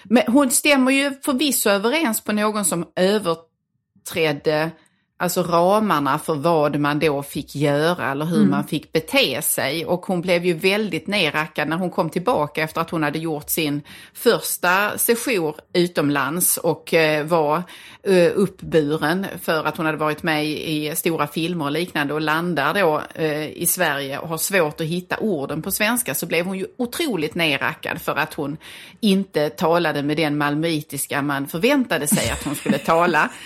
Men 0.04 0.22
hon 0.26 0.50
stämmer 0.50 0.92
ju 0.92 1.12
förvisso 1.24 1.70
överens 1.70 2.20
på 2.20 2.32
någon 2.32 2.64
som 2.64 2.86
överträdde 2.96 4.70
alltså 5.16 5.42
ramarna 5.42 6.18
för 6.18 6.34
vad 6.34 6.76
man 6.80 6.98
då 6.98 7.22
fick 7.22 7.56
göra 7.56 8.10
eller 8.10 8.24
hur 8.24 8.46
man 8.46 8.64
fick 8.64 8.92
bete 8.92 9.42
sig. 9.42 9.86
Och 9.86 10.06
hon 10.06 10.20
blev 10.20 10.44
ju 10.44 10.54
väldigt 10.54 11.06
nerrackad 11.06 11.68
när 11.68 11.76
hon 11.76 11.90
kom 11.90 12.10
tillbaka 12.10 12.62
efter 12.62 12.80
att 12.80 12.90
hon 12.90 13.02
hade 13.02 13.18
gjort 13.18 13.50
sin 13.50 13.82
första 14.14 14.98
sejour 14.98 15.54
utomlands 15.72 16.56
och 16.56 16.94
eh, 16.94 17.26
var 17.26 17.62
eh, 18.02 18.32
uppburen 18.34 19.26
för 19.42 19.64
att 19.64 19.76
hon 19.76 19.86
hade 19.86 19.98
varit 19.98 20.22
med 20.22 20.46
i, 20.46 20.92
stora 20.96 21.26
filmer 21.26 21.64
och 21.64 21.72
liknande 21.72 22.14
och 22.14 22.20
landar 22.20 22.74
då 22.74 23.02
eh, 23.14 23.48
i 23.48 23.66
Sverige 23.66 24.18
och 24.18 24.28
har 24.28 24.38
svårt 24.38 24.80
att 24.80 24.86
hitta 24.86 25.16
orden 25.16 25.62
på 25.62 25.70
svenska 25.70 26.14
så 26.14 26.26
blev 26.26 26.46
hon 26.46 26.58
ju 26.58 26.66
otroligt 26.78 27.34
nerrackad 27.34 28.00
för 28.00 28.16
att 28.16 28.34
hon 28.34 28.56
inte 29.00 29.50
talade 29.50 30.02
med 30.02 30.16
den 30.16 30.38
malmöitiska 30.38 31.22
man 31.22 31.46
förväntade 31.46 32.06
sig 32.06 32.30
att 32.30 32.44
hon 32.44 32.54
skulle 32.54 32.78
tala. 32.78 33.30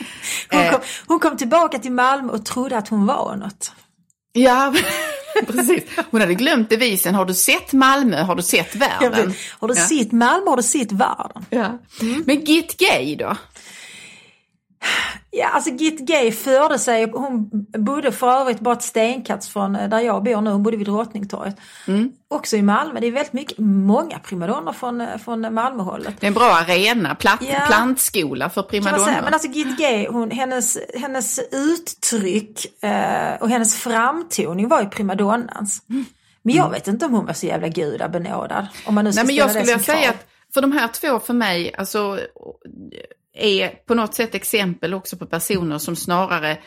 Hon 0.50 0.70
kom, 0.70 0.80
hon 1.06 1.20
kom 1.20 1.36
tillbaka 1.36 1.57
till 1.82 1.92
Malmö 1.92 2.32
och 2.32 2.44
trodde 2.44 2.78
att 2.78 2.88
hon 2.88 3.06
var 3.06 3.36
något. 3.36 3.72
Ja, 4.32 4.74
precis. 5.46 5.82
Hon 6.10 6.20
hade 6.20 6.34
glömt 6.34 6.70
devisen, 6.70 7.14
har 7.14 7.24
du 7.24 7.34
sett 7.34 7.72
Malmö, 7.72 8.22
har 8.22 8.34
du 8.34 8.42
sett 8.42 8.74
världen? 8.76 9.34
har 9.50 9.68
du 9.68 9.74
Ja. 9.74 9.86
sett 9.86 10.12
Malmö 10.12 10.50
har 10.50 10.56
du 10.56 10.62
sett 10.62 10.92
världen. 10.92 11.44
Ja. 11.50 11.78
Men 12.26 12.44
Git 12.44 12.76
Gay 12.78 13.16
då? 13.16 13.36
Ja, 15.30 15.48
alltså 15.48 15.70
Git 15.70 15.98
Gay 16.00 16.32
förde 16.32 16.78
sig, 16.78 17.10
hon 17.12 17.50
bodde 17.78 18.12
för 18.12 18.40
övrigt 18.40 18.60
bara 18.60 18.74
ett 18.74 18.82
stenkast 18.82 19.52
från 19.52 19.76
eh, 19.76 19.88
där 19.88 20.00
jag 20.00 20.22
bor 20.22 20.40
nu, 20.40 20.50
hon 20.50 20.62
bodde 20.62 20.76
vid 20.76 20.86
Drottningtorget. 20.86 21.56
Mm. 21.86 22.12
Också 22.28 22.56
i 22.56 22.62
Malmö, 22.62 23.00
det 23.00 23.06
är 23.06 23.12
väldigt 23.12 23.32
mycket, 23.32 23.58
många 23.58 24.18
primadonnor 24.18 24.72
från, 24.72 25.00
eh, 25.00 25.18
från 25.24 25.54
Malmöhållet. 25.54 26.14
Det 26.20 26.26
är 26.26 26.28
en 26.28 26.34
bra 26.34 26.52
arena, 26.52 27.14
platt, 27.14 27.42
Ja. 27.42 27.60
plantskola 27.66 28.50
för 28.50 28.62
säga. 28.62 28.68
primadonnor. 28.70 29.22
Men 29.24 29.32
alltså 29.34 29.48
Git 29.48 29.78
Gay, 29.78 30.06
hon, 30.08 30.30
hennes, 30.30 30.78
hennes 30.94 31.40
uttryck 31.52 32.84
eh, 32.84 33.34
och 33.40 33.48
hennes 33.48 33.76
framtoning 33.76 34.68
var 34.68 34.80
ju 34.82 34.88
primadonnans. 34.88 35.82
Men 36.42 36.54
jag 36.54 36.70
vet 36.70 36.88
inte 36.88 37.06
om 37.06 37.14
hon 37.14 37.26
var 37.26 37.32
så 37.32 37.46
jävla 37.46 37.68
gudabenådad. 37.68 38.66
Om 38.86 38.94
man 38.94 39.04
nu 39.04 39.12
ska 39.12 39.20
Mm. 39.20 39.26
Nej, 39.26 39.36
men 39.36 39.46
jag 39.46 39.50
skulle 39.50 39.78
som 39.78 39.94
säga 39.94 40.10
att 40.10 40.26
för 40.54 40.60
de 40.60 40.72
här 40.72 40.88
två 40.88 41.18
för 41.20 41.34
mig, 41.34 41.74
alltså 41.78 42.18
är 43.38 43.68
på 43.86 43.94
något 43.94 44.14
sätt 44.14 44.34
exempel 44.34 44.94
också 44.94 45.16
på 45.16 45.26
personer 45.26 45.78
som 45.78 45.96
snarare 45.96 46.58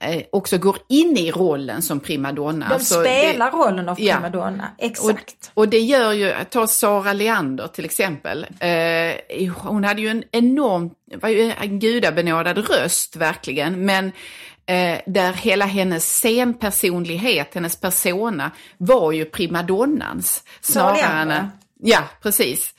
eh, 0.00 0.22
också 0.32 0.58
går 0.58 0.76
in 0.88 1.16
i 1.16 1.30
rollen 1.30 1.82
som 1.82 2.00
primadonna. 2.00 2.68
De 2.68 2.74
Alltså, 2.74 3.00
spelar 3.00 3.50
det, 3.50 3.56
rollen 3.56 3.88
av 3.88 4.00
Ja. 4.00 4.14
primadonna, 4.14 4.70
och, 4.78 4.84
exakt. 4.84 5.50
och 5.54 5.68
det 5.68 5.78
gör 5.80 6.12
ju, 6.12 6.34
ta 6.50 6.66
Sara 6.66 7.12
Leander 7.12 7.66
till 7.66 7.84
exempel. 7.84 8.46
Eh, 8.60 9.52
hon 9.56 9.84
hade 9.84 10.00
ju 10.02 10.08
en 10.08 10.24
enorm, 10.32 10.90
var 11.14 11.28
ju 11.28 11.52
en 11.60 11.78
gudabenådad 11.78 12.58
röst 12.70 13.16
verkligen, 13.16 13.84
men 13.84 14.06
eh, 14.66 14.98
där 15.06 15.32
hela 15.32 15.64
hennes 15.64 16.04
scenpersonlighet, 16.16 17.54
hennes 17.54 17.80
persona, 17.80 18.50
var 18.78 19.12
ju 19.12 19.24
primadonnans. 19.24 20.42
Snarare 20.60 21.00
än, 21.32 21.48
Ja, 21.82 22.00
precis. 22.22 22.74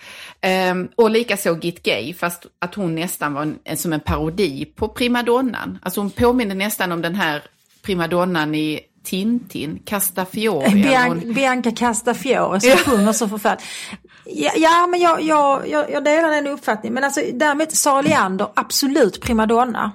Um, 0.72 0.90
och 0.98 1.10
likaså 1.10 1.56
Git 1.62 1.84
Gay, 1.84 2.14
fast 2.14 2.46
att 2.60 2.76
hon 2.76 2.96
nästan 2.96 3.34
var 3.34 3.54
en, 3.64 3.78
som 3.78 3.94
en 3.94 4.00
parodi 4.00 4.66
på 4.66 4.88
primadonnan. 4.88 5.80
Alltså 5.82 6.00
hon 6.02 6.10
påminner 6.10 6.56
nästan 6.56 6.92
om 6.92 7.02
den 7.02 7.16
här 7.16 7.44
primadonnan 7.82 8.56
i 8.56 8.80
Tintin, 9.04 9.80
Castafiore. 9.86 10.70
Bian 10.74 11.08
hon- 11.10 11.34
Bianca 11.34 11.72
Castafiore 11.72 12.60
som 12.60 12.70
Ja. 12.70 12.78
sjunger 12.78 13.14
så 13.14 13.28
förfärligt. 13.30 13.64
Ja, 14.26 14.52
ja 14.56 14.88
men 14.88 15.00
jag, 15.00 15.22
jag, 15.22 15.70
jag, 15.70 15.92
jag 15.92 16.04
delar 16.04 16.30
den 16.30 16.48
uppfattningen. 16.48 16.94
Men 16.94 17.04
alltså 17.04 17.22
däremot 17.34 17.72
Sara 17.76 18.02
Leander, 18.02 18.48
absolut 18.56 19.22
primadonna. 19.22 19.92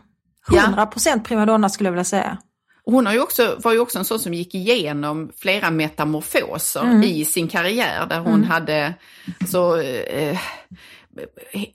Ja. 0.48 0.88
100% 0.92 1.22
primadonna 1.24 1.68
skulle 1.68 1.86
jag 1.86 1.92
vilja 1.92 2.04
säga. 2.04 2.38
Hon 2.90 3.06
har 3.06 3.12
ju 3.12 3.20
också, 3.20 3.56
var 3.58 3.72
ju 3.72 3.78
också 3.78 3.98
en 3.98 4.04
sån 4.04 4.18
som 4.18 4.34
gick 4.34 4.54
igenom 4.54 5.32
flera 5.36 5.70
metamorfoser 5.70 6.80
Mm. 6.82 7.02
i 7.02 7.24
sin 7.24 7.48
karriär 7.48 8.06
där 8.06 8.18
hon 8.18 8.44
hade 8.44 8.94
så, 9.48 9.80
eh, 9.80 10.38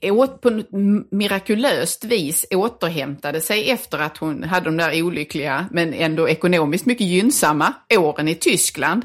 åt, 0.02 0.40
på 0.40 0.48
ett 0.48 0.66
mirakulöst 1.10 2.04
vis 2.04 2.46
återhämtade 2.50 3.40
sig 3.40 3.70
efter 3.70 3.98
att 3.98 4.16
hon 4.18 4.42
hade 4.44 4.64
de 4.64 4.76
där 4.76 5.02
olyckliga 5.02 5.66
men 5.70 5.94
ändå 5.94 6.28
ekonomiskt 6.28 6.86
mycket 6.86 7.06
gynnsamma 7.06 7.72
åren 7.98 8.28
i 8.28 8.34
Tyskland 8.34 9.02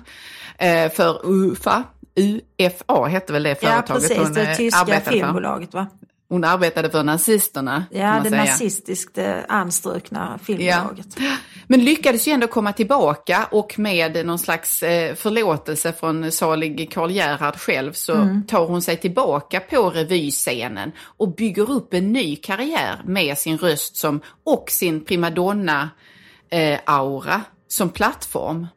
eh, 0.58 0.92
för 0.92 1.22
UFA. 1.26 1.84
UFA 2.16 3.06
hette 3.06 3.34
väl 3.34 3.44
det 3.44 3.50
Ja 3.50 3.56
företaget 3.56 4.02
precis, 4.02 4.18
hon 4.18 4.34
det 4.34 4.50
eh, 4.52 4.56
tyska 4.58 4.80
arbetade 4.80 5.04
för. 5.06 5.12
filmbolaget 5.12 5.74
va? 5.74 5.88
Hon 6.30 6.44
arbetade 6.44 6.90
för 6.90 7.04
nazisterna. 7.04 7.86
Ja, 7.92 8.20
det 8.24 8.30
säga. 8.30 8.44
nazistiskt 8.46 9.18
eh, 9.18 9.36
anstrukna 9.50 10.40
filmbolaget. 10.44 11.18
Men 11.68 11.86
lyckades 11.86 12.28
ju 12.28 12.32
ändå 12.32 12.48
komma 12.48 12.74
tillbaka 12.74 13.48
och 13.52 13.80
med 13.80 14.26
någon 14.26 14.40
slags 14.40 14.84
eh, 14.84 15.16
förlåtelse 15.16 15.94
från 15.94 16.32
salig 16.32 16.92
Karl 16.94 17.12
Gerhard 17.12 17.56
själv 17.56 17.94
så 17.94 18.14
Mm. 18.14 18.44
tar 18.48 18.66
hon 18.68 18.82
sig 18.82 18.98
tillbaka 18.98 19.60
på 19.60 19.90
revyscenen 19.90 20.92
och 21.00 21.36
bygger 21.36 21.72
upp 21.72 21.94
en 21.94 22.14
ny 22.14 22.36
karriär 22.36 23.02
med 23.06 23.38
sin 23.38 23.58
röst 23.58 23.96
som, 23.98 24.22
och 24.44 24.66
sin 24.70 25.06
primadonna-aura 25.06 27.42
som 27.68 27.90
plattform. 27.90 28.68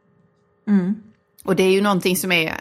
Mm. 0.69 0.95
Och 1.45 1.57
det 1.57 1.63
är 1.63 1.71
ju 1.71 1.81
någonting 1.81 2.17
som 2.17 2.33
är 2.33 2.61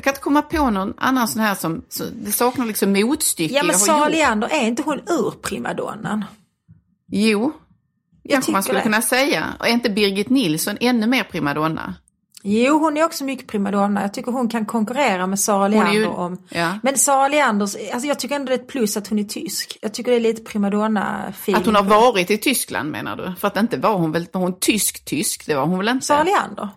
jag 0.00 0.04
kan 0.04 0.10
inte 0.10 0.20
komma 0.20 0.42
på 0.42 0.70
någon 0.70 0.94
annan 0.96 1.28
sån 1.28 1.42
här 1.42 1.54
som, 1.54 1.82
så, 1.88 2.04
det 2.04 2.32
saknar 2.32 2.66
liksom 2.66 2.92
motstycke. 2.92 3.54
Ja 3.54 3.62
men 3.62 3.70
jag 3.70 3.80
Sara. 3.80 4.08
Leander, 4.08 4.48
är 4.48 4.66
inte 4.66 4.82
hon 4.82 5.00
ur 5.06 5.30
primadonnan? 5.42 6.24
Jo, 7.08 7.52
kanske 8.28 8.52
man 8.52 8.62
skulle 8.62 8.78
det. 8.78 8.82
kunna 8.82 9.02
säga. 9.02 9.46
Och 9.58 9.68
är 9.68 9.72
inte 9.72 9.90
Birgit 9.90 10.30
Nilsson 10.30 10.76
ännu 10.80 11.06
mer 11.06 11.24
primadonna? 11.24 11.94
Jo, 12.42 12.78
hon 12.78 12.96
är 12.96 13.04
också 13.04 13.24
mycket 13.24 13.46
primadonna. 13.46 14.02
Jag 14.02 14.14
tycker 14.14 14.32
hon 14.32 14.48
kan 14.48 14.66
konkurrera 14.66 15.26
med 15.26 15.40
Sara 15.40 15.68
Leander 15.68 15.92
ju- 15.92 16.06
om... 16.06 16.38
ja. 16.48 16.78
Men 16.82 16.98
Sara 16.98 17.28
Leanders, 17.28 17.76
alltså 17.92 18.08
jag 18.08 18.18
tycker 18.18 18.36
ändå 18.36 18.46
det 18.46 18.54
är 18.54 18.58
ett 18.58 18.68
plus 18.68 18.96
att 18.96 19.08
hon 19.08 19.18
är 19.18 19.24
tysk. 19.24 19.78
Jag 19.82 19.94
tycker 19.94 20.10
det 20.10 20.16
är 20.16 20.20
lite 20.20 20.42
primadonna 20.42 21.32
Att 21.54 21.66
hon 21.66 21.74
har 21.74 21.82
varit 21.82 22.30
i 22.30 22.38
Tyskland 22.38 22.90
menar 22.90 23.16
du? 23.16 23.32
För 23.38 23.48
att 23.48 23.56
inte 23.56 23.76
var 23.76 23.98
hon 23.98 24.12
väl, 24.12 24.26
var 24.32 24.40
hon 24.40 24.58
tysk-tysk? 24.60 25.46
Det 25.46 25.54
var 25.54 25.66
hon 25.66 25.78
väl 25.78 25.88
inte? 25.88 26.06
Sara 26.06 26.22
Leander? 26.22 26.68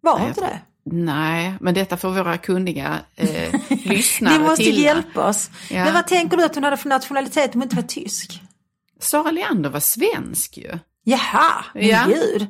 Var 0.00 0.18
Nej, 0.18 0.28
inte 0.28 0.40
det? 0.40 0.60
Nej, 0.86 1.54
men 1.60 1.74
detta 1.74 1.96
får 1.96 2.10
våra 2.10 2.38
kunniga 2.38 2.98
eh, 3.16 3.54
lyssnare 3.84 4.38
Ni 4.38 4.44
måste 4.44 4.64
till. 4.64 4.82
hjälpa 4.82 5.28
oss. 5.28 5.50
Ja. 5.70 5.84
Men 5.84 5.94
vad 5.94 6.06
tänker 6.06 6.36
du 6.36 6.44
att 6.44 6.54
hon 6.54 6.64
hade 6.64 6.76
för 6.76 6.88
nationalitet 6.88 7.54
om 7.54 7.60
hon 7.60 7.62
inte 7.62 7.76
var 7.76 7.82
tysk? 7.82 8.40
Sara 9.00 9.30
Leander 9.30 9.70
var 9.70 9.80
svensk 9.80 10.56
ju. 10.56 10.78
Jaha, 11.04 11.64
men 11.74 11.86
Ja. 11.86 12.04
gud. 12.08 12.46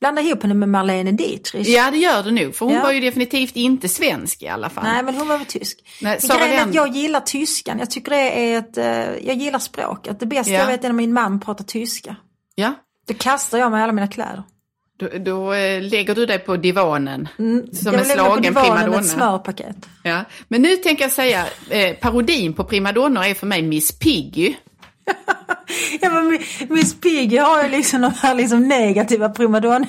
Blanda 0.00 0.22
ihop 0.22 0.42
henne 0.42 0.54
med 0.54 0.68
Marlene 0.68 1.12
Dietrich. 1.12 1.68
Ja, 1.68 1.90
det 1.90 1.96
gör 1.96 2.22
du 2.22 2.30
nog. 2.30 2.54
För 2.54 2.66
hon 2.66 2.74
Ja. 2.74 2.82
var 2.82 2.92
ju 2.92 3.00
definitivt 3.00 3.56
inte 3.56 3.88
svensk 3.88 4.42
i 4.42 4.48
alla 4.48 4.70
fall. 4.70 4.84
Nej 4.84 5.02
men 5.02 5.14
hon 5.14 5.28
var 5.28 5.38
väl 5.38 5.46
tysk. 5.46 5.78
Nej, 6.02 6.20
Sara 6.20 6.38
grejen 6.38 6.62
är 6.62 6.68
att 6.68 6.74
jag 6.74 6.96
gillar 6.96 7.20
tyskan. 7.20 7.78
Jag 7.78 7.90
tycker 7.90 8.10
det 8.10 8.16
är 8.52 8.58
ett, 8.58 8.78
eh, 8.78 9.26
jag 9.26 9.36
gillar 9.36 9.58
språket. 9.58 10.20
Det 10.20 10.26
bästa 10.26 10.52
Ja. 10.52 10.58
jag 10.60 10.66
vet 10.66 10.84
är 10.84 10.88
när 10.88 10.94
min 10.94 11.12
man 11.12 11.40
pratar 11.40 11.64
tyska. 11.64 12.16
Ja, 12.54 12.74
Då 13.08 13.14
kastar 13.14 13.58
jag 13.58 13.70
mig 13.70 13.82
alla 13.82 13.92
mina 13.92 14.08
kläder. 14.08 14.42
Då, 15.00 15.08
då 15.18 15.52
eh, 15.52 15.82
lägger 15.82 16.14
du 16.14 16.26
dig 16.26 16.38
på 16.38 16.56
divanen. 16.56 17.28
Som 17.36 17.44
Mm, 17.46 17.66
jag 17.84 17.94
en 17.94 18.04
slagen 18.04 18.54
primadonna. 18.54 18.98
ett 19.00 19.06
smörpaket. 19.06 19.76
Ja. 20.02 20.24
Men 20.48 20.62
nu 20.62 20.76
tänker 20.76 21.04
jag 21.04 21.12
säga, 21.12 21.44
eh, 21.70 21.96
parodin 21.96 22.52
på 22.52 22.64
primadonnor 22.64 23.24
är 23.24 23.34
för 23.34 23.46
mig 23.46 23.62
Miss 23.62 23.98
Piggy. 23.98 24.54
Ja, 26.00 26.10
men 26.10 26.38
Miss 26.68 27.00
Piggy 27.00 27.36
har 27.38 27.62
ju 27.62 27.68
liksom 27.68 28.00
de 28.00 28.12
här 28.22 28.34
liksom 28.34 28.68
negativa 28.68 29.28
primadonnor. 29.28 29.86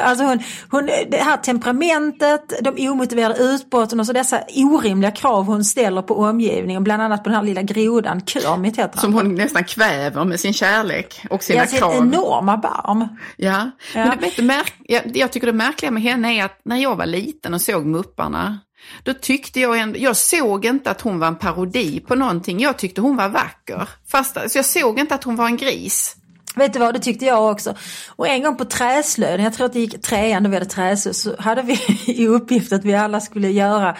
Alltså 0.00 0.24
hon, 0.24 0.38
hon, 0.70 0.86
det 0.86 1.16
här 1.16 1.36
temperamentet, 1.36 2.52
de 2.62 2.88
omotiverade 2.88 3.38
utbrotten 3.42 4.00
och 4.00 4.06
så 4.06 4.12
dessa 4.12 4.40
orimliga 4.54 5.10
krav 5.10 5.44
hon 5.44 5.64
ställer 5.64 6.02
på 6.02 6.14
omgivningen. 6.18 6.84
Bland 6.84 7.02
annat 7.02 7.24
på 7.24 7.28
den 7.30 7.36
här 7.36 7.44
lilla 7.44 7.62
grodan, 7.62 8.20
Kermit 8.26 8.72
heter 8.78 8.90
han. 8.94 9.00
Som 9.00 9.14
hon 9.14 9.34
nästan 9.34 9.64
kväver 9.64 10.24
med 10.24 10.40
sin 10.40 10.52
kärlek 10.52 11.20
och 11.30 11.42
sina 11.42 11.58
Ja, 11.60 11.66
sin 11.66 11.78
krav. 11.78 11.94
enorma 11.96 12.56
barm. 12.56 13.08
Ja, 13.36 13.70
Ja. 13.94 14.04
men 14.06 14.18
vet 14.18 14.36
du, 14.36 14.42
märk, 14.42 14.74
jag, 14.84 15.02
jag 15.16 15.32
tycker 15.32 15.46
det 15.46 15.52
märkliga 15.52 15.90
med 15.90 16.02
henne 16.02 16.38
är 16.40 16.44
att 16.44 16.60
när 16.64 16.76
jag 16.76 16.96
var 16.96 17.06
liten 17.06 17.54
och 17.54 17.60
såg 17.60 17.86
Mupparna, 17.86 18.58
då 19.02 19.14
tyckte 19.14 19.60
jag 19.60 19.78
ändå, 19.78 19.98
jag 19.98 20.16
såg 20.16 20.64
inte 20.64 20.90
att 20.90 21.00
hon 21.00 21.18
var 21.18 21.28
en 21.28 21.36
parodi 21.36 22.00
på 22.00 22.14
någonting, 22.14 22.60
jag 22.60 22.78
tyckte 22.78 23.00
hon 23.00 23.16
var 23.16 23.28
vacker. 23.28 23.88
Fast 24.08 24.36
alltså, 24.36 24.58
jag 24.58 24.66
såg 24.66 24.98
inte 24.98 25.14
att 25.14 25.24
hon 25.24 25.36
var 25.36 25.46
en 25.46 25.56
gris. 25.56 26.16
Vet 26.56 26.72
du 26.72 26.78
vad, 26.78 26.94
det 26.94 27.00
tyckte 27.00 27.24
jag 27.24 27.50
också. 27.50 27.74
Och 28.16 28.28
en 28.28 28.42
gång 28.42 28.56
på 28.56 28.64
träslöjden, 28.64 29.44
jag 29.44 29.54
tror 29.54 29.66
att 29.66 29.72
det 29.72 29.80
gick 29.80 30.02
trean 30.02 30.42
då 30.42 30.50
vi 30.50 30.56
hade 30.56 30.66
träslöjd, 30.66 31.16
så 31.16 31.34
hade 31.38 31.62
vi 31.62 31.78
i 32.06 32.26
uppgift 32.26 32.72
att 32.72 32.84
vi 32.84 32.94
alla 32.94 33.20
skulle 33.20 33.50
göra 33.50 33.96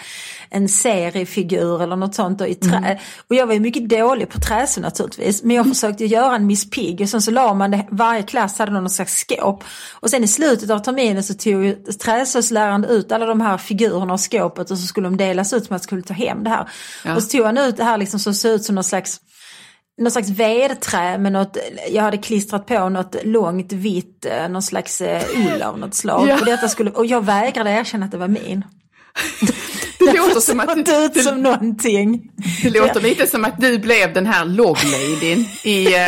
en 0.49 0.69
seriefigur 0.69 1.83
eller 1.83 1.95
något 1.95 2.15
sånt 2.15 2.39
då 2.39 2.47
i 2.47 2.55
trä. 2.55 2.99
Och 3.27 3.35
jag 3.35 3.47
var 3.47 3.53
ju 3.53 3.59
mycket 3.59 3.89
dålig 3.89 4.29
på 4.29 4.39
träslöjd 4.39 4.83
naturligtvis. 4.83 5.43
Men 5.43 5.55
jag 5.55 5.67
försökte 5.67 6.05
göra 6.05 6.35
en 6.35 6.47
Miss 6.47 6.69
Pigg 6.69 7.01
och 7.01 7.09
sen 7.09 7.21
så 7.21 7.31
la 7.31 7.53
man 7.53 7.71
det, 7.71 7.87
varje 7.91 8.23
klass 8.23 8.59
hade 8.59 8.71
någon 8.71 8.89
slags 8.89 9.15
skåp. 9.17 9.63
Och 9.93 10.09
sen 10.09 10.23
i 10.23 10.27
slutet 10.27 10.69
av 10.69 10.79
terminen 10.79 11.23
så 11.23 11.33
tog 11.33 11.75
träslöjdsläraren 11.99 12.85
ut 12.85 13.11
alla 13.11 13.25
de 13.25 13.41
här 13.41 13.57
figurerna 13.57 14.13
och 14.13 14.31
skåpet 14.31 14.71
och 14.71 14.77
så 14.77 14.87
skulle 14.87 15.07
de 15.07 15.17
delas 15.17 15.53
ut 15.53 15.65
som 15.65 15.65
att 15.65 15.69
man 15.69 15.79
skulle 15.79 16.01
ta 16.01 16.13
hem 16.13 16.43
det 16.43 16.49
här. 16.49 16.69
Ja. 17.05 17.15
Och 17.15 17.23
så 17.23 17.29
tog 17.29 17.45
han 17.45 17.57
ut 17.57 17.77
det 17.77 17.83
här 17.83 17.97
liksom 17.97 18.19
som 18.19 18.33
såg 18.33 18.51
ut 18.51 18.63
som 18.63 18.75
någon 18.75 18.83
slags 18.83 19.21
något 19.97 20.13
slags 20.13 20.29
vedträ 20.29 21.17
med 21.17 21.31
något, 21.31 21.57
jag 21.89 22.03
hade 22.03 22.17
klistrat 22.17 22.65
på 22.65 22.89
något 22.89 23.15
långt 23.23 23.73
vitt, 23.73 24.25
eh, 24.25 24.49
någon 24.49 24.61
slags 24.61 25.01
eh, 25.01 25.23
ull 25.35 25.61
av 25.61 25.79
något 25.79 25.93
slag. 25.93 26.27
Ja. 26.27 26.39
Och, 26.39 26.45
detta 26.45 26.67
skulle, 26.67 26.91
och 26.91 27.05
jag 27.05 27.25
vägrade 27.25 27.69
erkänna 27.69 28.05
att 28.05 28.11
det 28.11 28.17
var 28.17 28.27
min. 28.27 28.63
Det 29.99 30.13
låter 30.17 30.39
som 30.39 30.59
att 30.59 30.75
du, 30.85 31.05
ut 31.05 31.23
som 31.23 31.41
någonting. 31.41 32.31
det 32.63 32.69
låter 32.69 33.01
lite 33.01 33.27
som 33.27 33.45
att 33.45 33.61
du 33.61 33.79
blev 33.79 34.13
den 34.13 34.25
här 34.25 34.45
logladyn 34.45 35.45
i 35.63 35.95
eh, 35.95 36.01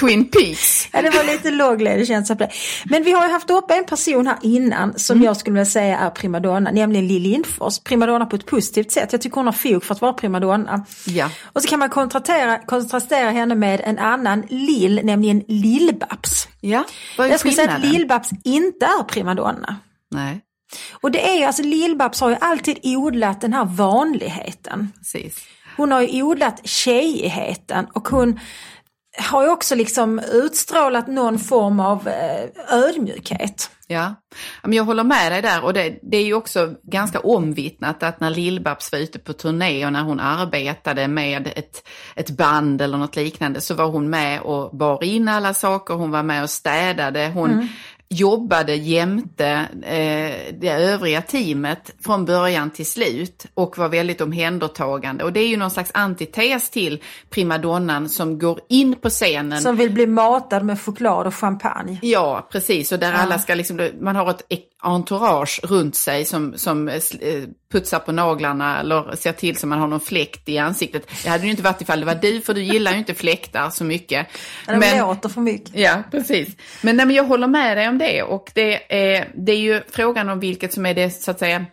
Twin 0.00 0.24
Peaks. 0.24 0.88
Ja, 0.92 1.02
det 1.02 1.10
var 1.10 1.24
lite 1.24 1.50
lågledekänsla 1.50 2.36
på 2.36 2.42
det. 2.42 2.50
Men 2.84 3.02
vi 3.02 3.12
har 3.12 3.26
ju 3.26 3.32
haft 3.32 3.50
upp 3.50 3.70
en 3.70 3.84
person 3.84 4.26
här 4.26 4.38
innan 4.42 4.98
som 4.98 5.22
jag 5.22 5.36
skulle 5.36 5.54
vilja 5.54 5.66
säga 5.66 5.98
är 5.98 6.10
primadonna, 6.10 6.70
nämligen 6.70 7.08
Lill 7.08 7.22
Lindfors. 7.22 7.78
Primadonna 7.78 8.26
på 8.26 8.36
ett 8.36 8.46
positivt 8.46 8.92
sätt. 8.92 9.12
Jag 9.12 9.20
tycker 9.20 9.34
hon 9.36 9.46
har 9.46 9.52
fog 9.52 9.84
för 9.84 9.94
att 9.94 10.00
vara 10.00 10.12
primadonna. 10.12 10.84
Ja. 11.06 11.30
Och 11.42 11.62
så 11.62 11.68
kan 11.68 11.78
man 11.78 11.88
kontrastera, 11.88 12.58
kontrastera 12.58 13.30
henne 13.30 13.54
med 13.54 13.80
en 13.84 13.98
annan 13.98 14.42
Lill, 14.48 15.00
nämligen 15.04 15.42
Lill-Babs. 15.42 16.48
Ja, 16.60 16.84
vad 17.18 17.26
är 17.26 17.30
Jag 17.30 17.40
skulle 17.40 17.54
säga 17.54 17.70
att? 17.70 17.82
Lill-Babs 17.84 18.30
inte 18.44 18.86
är 18.86 19.02
primadonna. 19.04 19.76
Nej, 20.10 20.40
Och 20.92 21.10
det 21.10 21.28
är 21.28 21.38
ju, 21.38 21.44
alltså 21.44 21.62
Lill-Babs 21.62 22.20
har 22.20 22.30
ju 22.30 22.36
alltid 22.40 22.78
odlat 22.82 23.40
den 23.40 23.52
här 23.52 23.64
vanligheten. 23.64 24.92
precis. 24.98 25.46
Hon 25.76 25.92
har 25.92 26.02
ju 26.02 26.22
odlat 26.22 26.66
tjejigheten 26.66 27.86
och 27.92 28.08
hon 28.08 28.40
har 29.18 29.42
ju 29.42 29.48
också 29.48 29.74
liksom 29.74 30.18
utstrålat 30.32 31.08
någon 31.08 31.38
form 31.38 31.80
av 31.80 32.08
eh, 32.08 32.78
ödmjukhet. 32.78 33.70
Ja, 33.88 34.14
men 34.62 34.72
jag 34.72 34.84
håller 34.84 35.04
med 35.04 35.32
dig 35.32 35.42
där 35.42 35.64
och 35.64 35.72
det, 35.72 35.98
det 36.02 36.16
är 36.16 36.24
ju 36.24 36.34
också 36.34 36.74
ganska 36.82 37.20
omvittnat 37.20 38.02
att 38.02 38.20
när 38.20 38.30
Lill-Babs 38.30 38.92
var 38.92 38.98
ute 38.98 39.18
på 39.18 39.32
turné 39.32 39.86
och 39.86 39.92
när 39.92 40.02
hon 40.02 40.20
arbetade 40.20 41.08
med 41.08 41.52
ett, 41.56 41.88
ett 42.16 42.30
band 42.30 42.82
eller 42.82 42.98
något 42.98 43.16
liknande 43.16 43.60
så 43.60 43.74
var 43.74 43.86
hon 43.86 44.10
med 44.10 44.40
och 44.40 44.76
bar 44.76 45.04
in 45.04 45.28
alla 45.28 45.54
saker, 45.54 45.94
hon 45.94 46.10
var 46.10 46.22
med 46.22 46.42
och 46.42 46.50
städade, 46.50 47.30
hon 47.34 47.68
jobbade 48.08 48.74
jämte 48.74 49.46
eh, 49.82 50.54
det 50.60 50.70
övriga 50.70 51.22
teamet 51.22 51.94
från 52.00 52.24
början 52.24 52.70
till 52.70 52.86
slut 52.86 53.46
och 53.54 53.78
var 53.78 53.88
väldigt 53.88 54.20
omhändertagande. 54.20 55.24
Och 55.24 55.32
det 55.32 55.40
är 55.40 55.48
ju 55.48 55.56
någon 55.56 55.70
slags 55.70 55.90
antites 55.94 56.70
till 56.70 57.02
primadonnan 57.30 58.08
som 58.08 58.38
går 58.38 58.60
in 58.68 58.94
på 58.94 59.10
scenen 59.10 59.60
Som 59.60 59.76
vill 59.76 59.90
bli 59.92 60.06
matad 60.06 60.64
med 60.64 60.80
choklad 60.80 61.26
och 61.26 61.34
champagne. 61.34 61.98
Ja, 62.02 62.48
precis. 62.52 62.92
Och 62.92 62.98
där 62.98 63.12
alla 63.12 63.38
ska 63.38 63.54
liksom, 63.54 63.90
man 64.00 64.16
har 64.16 64.30
ett 64.30 64.42
entourage 64.86 65.60
runt 65.62 65.96
sig 65.96 66.24
som, 66.24 66.58
som 66.58 66.88
eh, 66.88 67.00
putsar 67.72 67.98
på 67.98 68.12
naglarna 68.12 68.80
eller 68.80 69.16
ser 69.16 69.32
till 69.32 69.56
så 69.56 69.66
man 69.66 69.78
har 69.78 69.86
någon 69.86 70.00
fläkt 70.00 70.48
i 70.48 70.58
ansiktet. 70.58 71.10
Det 71.24 71.28
hade 71.28 71.44
ju 71.44 71.50
inte 71.50 71.62
varit 71.62 71.82
ifall 71.82 72.00
det 72.00 72.06
var 72.06 72.14
du, 72.14 72.40
för 72.40 72.54
du 72.54 72.62
gillar 72.62 72.92
ju 72.92 72.98
inte 72.98 73.14
fläktar 73.14 73.70
så 73.70 73.84
mycket. 73.84 74.26
Men, 74.66 74.80
de 74.80 74.98
låter 74.98 75.28
för 75.28 75.40
mycket. 75.40 75.74
Ja, 75.74 76.02
precis. 76.10 76.48
Men, 76.82 76.96
nej, 76.96 77.06
men 77.06 77.16
jag 77.16 77.24
håller 77.24 77.46
med 77.46 77.76
dig 77.76 77.88
om 77.88 77.98
det 77.98 78.22
och 78.22 78.50
det 78.54 78.96
är, 79.14 79.28
det 79.34 79.52
är 79.52 79.58
ju 79.58 79.82
frågan 79.90 80.28
om 80.28 80.40
vilket 80.40 80.72
som 80.72 80.86
är 80.86 80.94
det 80.94 81.10
så 81.10 81.30
att 81.30 81.38
säga 81.38 81.66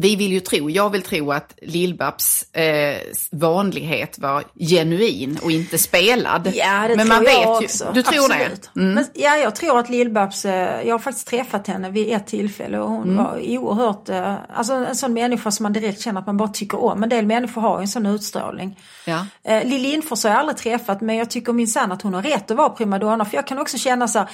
vi 0.00 0.16
vill 0.16 0.32
ju 0.32 0.40
tro, 0.40 0.70
jag 0.70 0.90
vill 0.90 1.02
tro 1.02 1.32
att 1.32 1.54
Lill-Babs 1.62 2.56
eh, 2.56 2.98
vanlighet 3.32 4.18
var 4.18 4.44
genuin 4.60 5.38
och 5.42 5.50
inte 5.50 5.78
spelad. 5.78 6.52
Ja, 6.54 6.88
det 6.88 6.96
men 6.96 7.06
tror 7.06 7.16
man 7.16 7.24
jag 7.24 7.38
vet 7.60 7.64
också. 7.64 7.84
Ju, 7.84 7.92
du 7.92 8.02
tror 8.02 8.24
Absolut. 8.32 8.70
det? 8.74 8.80
Mm. 8.80 8.94
Men, 8.94 9.06
ja, 9.14 9.36
jag 9.36 9.56
tror 9.56 9.78
att 9.78 9.88
Lill-Babs, 9.88 10.44
eh, 10.48 10.86
jag 10.86 10.94
har 10.94 10.98
faktiskt 10.98 11.28
träffat 11.28 11.66
henne 11.66 11.90
vid 11.90 12.12
ett 12.12 12.26
tillfälle 12.26 12.78
och 12.78 12.90
hon 12.90 13.02
Mm. 13.02 13.24
var 13.24 13.40
oerhört, 13.58 14.08
eh, 14.08 14.34
alltså 14.54 14.72
en 14.74 14.96
sån 14.96 15.12
människa 15.12 15.50
som 15.50 15.62
man 15.62 15.72
direkt 15.72 16.00
känner 16.00 16.20
att 16.20 16.26
man 16.26 16.36
bara 16.36 16.48
tycker 16.48 16.84
om. 16.84 17.02
En 17.02 17.08
del 17.08 17.26
människor 17.26 17.60
har 17.60 17.78
ju 17.78 17.82
en 17.82 17.88
sån 17.88 18.06
utstrålning. 18.06 18.78
Ja. 19.04 19.26
Eh, 19.44 19.64
Lill 19.64 19.82
Lindfors 19.82 20.24
har 20.24 20.30
jag 20.30 20.40
aldrig 20.40 20.56
träffat 20.56 21.00
men 21.00 21.16
jag 21.16 21.30
tycker 21.30 21.52
minsann 21.52 21.92
att 21.92 22.02
hon 22.02 22.14
har 22.14 22.22
rätt 22.22 22.50
att 22.50 22.56
vara 22.56 22.68
primadonna 22.70 23.24
för 23.24 23.36
jag 23.36 23.46
kan 23.46 23.58
också 23.58 23.78
känna 23.78 24.08
så 24.08 24.18
här, 24.18 24.28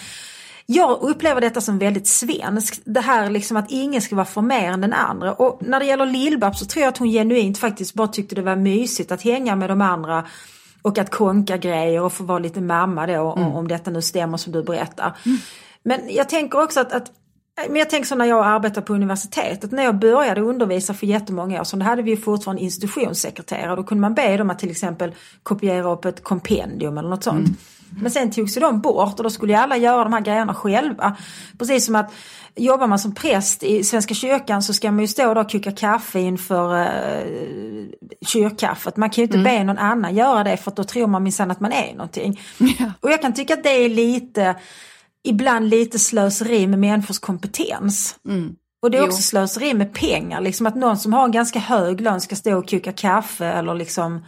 jag 0.67 1.03
upplever 1.03 1.41
detta 1.41 1.61
som 1.61 1.79
väldigt 1.79 2.07
svenskt. 2.07 2.83
Det 2.85 3.01
här 3.01 3.31
liksom 3.31 3.57
att 3.57 3.71
ingen 3.71 4.03
ska 4.03 4.17
vara 4.17 4.27
för 4.27 4.41
mer 4.43 4.71
än 4.73 4.81
den 4.81 4.93
andra. 4.93 5.33
Och 5.33 5.59
när 5.63 5.81
det 5.81 5.87
gäller 5.87 6.07
Lill-Babs 6.07 6.59
så 6.59 6.65
tror 6.65 6.83
jag 6.83 6.89
att 6.89 6.99
hon 6.99 7.09
genuint 7.11 7.59
faktiskt 7.59 7.95
bara 7.95 8.09
tyckte 8.09 8.35
det 8.35 8.43
var 8.43 8.57
mysigt 8.57 9.13
att 9.13 9.23
hänga 9.23 9.57
med 9.57 9.71
de 9.71 9.81
andra. 9.81 10.25
Och 10.83 10.99
att 10.99 11.11
konka 11.11 11.57
grejer 11.57 12.03
och 12.03 12.13
få 12.13 12.25
vara 12.25 12.39
lite 12.39 12.61
mamma 12.61 13.07
då 13.07 13.21
om- 13.21 13.55
om 13.57 13.69
detta 13.69 13.91
nu 13.91 14.03
stämmer 14.03 14.37
som 14.37 14.53
du 14.53 14.63
berättar. 14.63 15.17
Men 15.83 16.01
jag 16.11 16.29
tänker 16.29 16.63
också 16.63 16.81
att, 16.81 16.93
att 16.93 17.11
men 17.69 17.77
jag 17.77 17.91
tänker 17.91 18.07
så 18.07 18.15
när 18.15 18.25
jag 18.25 18.47
arbetade 18.47 18.87
på 18.87 18.95
universitetet, 18.95 19.73
när 19.73 19.83
jag 19.83 19.99
började 19.99 20.41
undervisa 20.41 20.95
för 20.95 21.07
jättemånga 21.07 21.61
år 21.61 21.65
sedan, 21.65 21.79
då 21.79 21.85
hade 21.85 22.03
vi 22.03 22.11
ju 22.11 22.17
fortfarande 22.17 22.63
institutionssekreterare. 22.63 23.77
Då 23.77 23.83
kunde 23.83 24.01
man 24.01 24.15
be 24.15 24.37
dem 24.37 24.51
att 24.51 24.59
till 24.59 24.71
exempel 24.71 25.15
kopiera 25.43 25.93
upp 25.93 26.05
ett 26.05 26.25
kompendium 26.25 26.99
eller 26.99 27.09
något 27.09 27.25
sånt. 27.25 27.49
Men 28.01 28.11
sen 28.11 28.31
togs 28.31 28.57
ju 28.57 28.61
de 28.61 28.81
bort 28.81 29.19
och 29.19 29.23
då 29.23 29.31
skulle 29.31 29.53
ju 29.53 29.59
alla 29.59 29.77
göra 29.77 30.05
de 30.05 30.13
här 30.13 30.21
grejerna 30.21 30.55
själva. 30.55 31.17
Precis 31.59 31.87
som 31.87 31.97
att 31.97 32.13
jobbar 32.57 32.87
man 32.87 32.99
som 32.99 33.15
präst 33.15 33.63
i 33.63 33.85
Svenska 33.85 34.15
kyrkan 34.15 34.63
så 34.63 34.73
ska 34.73 34.91
man 34.91 35.01
ju 35.01 35.09
stå 35.09 35.35
där 35.35 35.41
och 35.41 35.51
koka 35.51 35.73
kaffe 35.73 36.21
inför 36.21 36.81
eh, 36.81 37.25
kyrkkaffet. 38.27 38.97
Man 38.97 39.11
kan 39.11 39.23
ju 39.23 39.27
inte 39.27 39.39
be 39.39 39.65
någon 39.65 39.79
annan 39.79 40.15
göra 40.15 40.45
det 40.45 40.57
för 40.57 40.71
att 40.71 40.77
då 40.77 40.85
tror 40.85 41.07
man 41.07 41.23
minsann 41.23 41.51
att 41.51 41.61
man 41.61 41.73
är 41.73 41.93
någonting. 41.93 42.41
Och 43.01 43.11
jag 43.11 43.23
kan 43.23 43.35
tycka 43.35 43.55
att 43.55 43.63
det 43.63 43.85
är 43.85 43.89
lite, 43.89 44.55
ibland 45.25 45.69
lite 45.69 45.99
slöseri 45.99 46.67
med 46.67 46.79
människors 46.79 47.19
kompetens. 47.19 48.17
Och 48.83 48.91
det 48.91 48.97
är 48.99 49.03
Jo. 49.03 49.07
också 49.09 49.23
slöseri 49.23 49.75
med 49.75 49.95
pengar, 49.95 50.41
liksom 50.41 50.67
att 50.67 50.75
någon 50.77 50.99
som 50.99 51.13
har 51.13 51.25
en 51.25 51.33
ganska 51.33 51.59
hög 51.59 52.01
lön 52.01 52.21
ska 52.21 52.37
stå 52.37 52.59
och 52.59 52.71
koka 52.71 52.93
kaffe 52.93 53.47
eller 53.47 53.75
liksom 53.75 54.25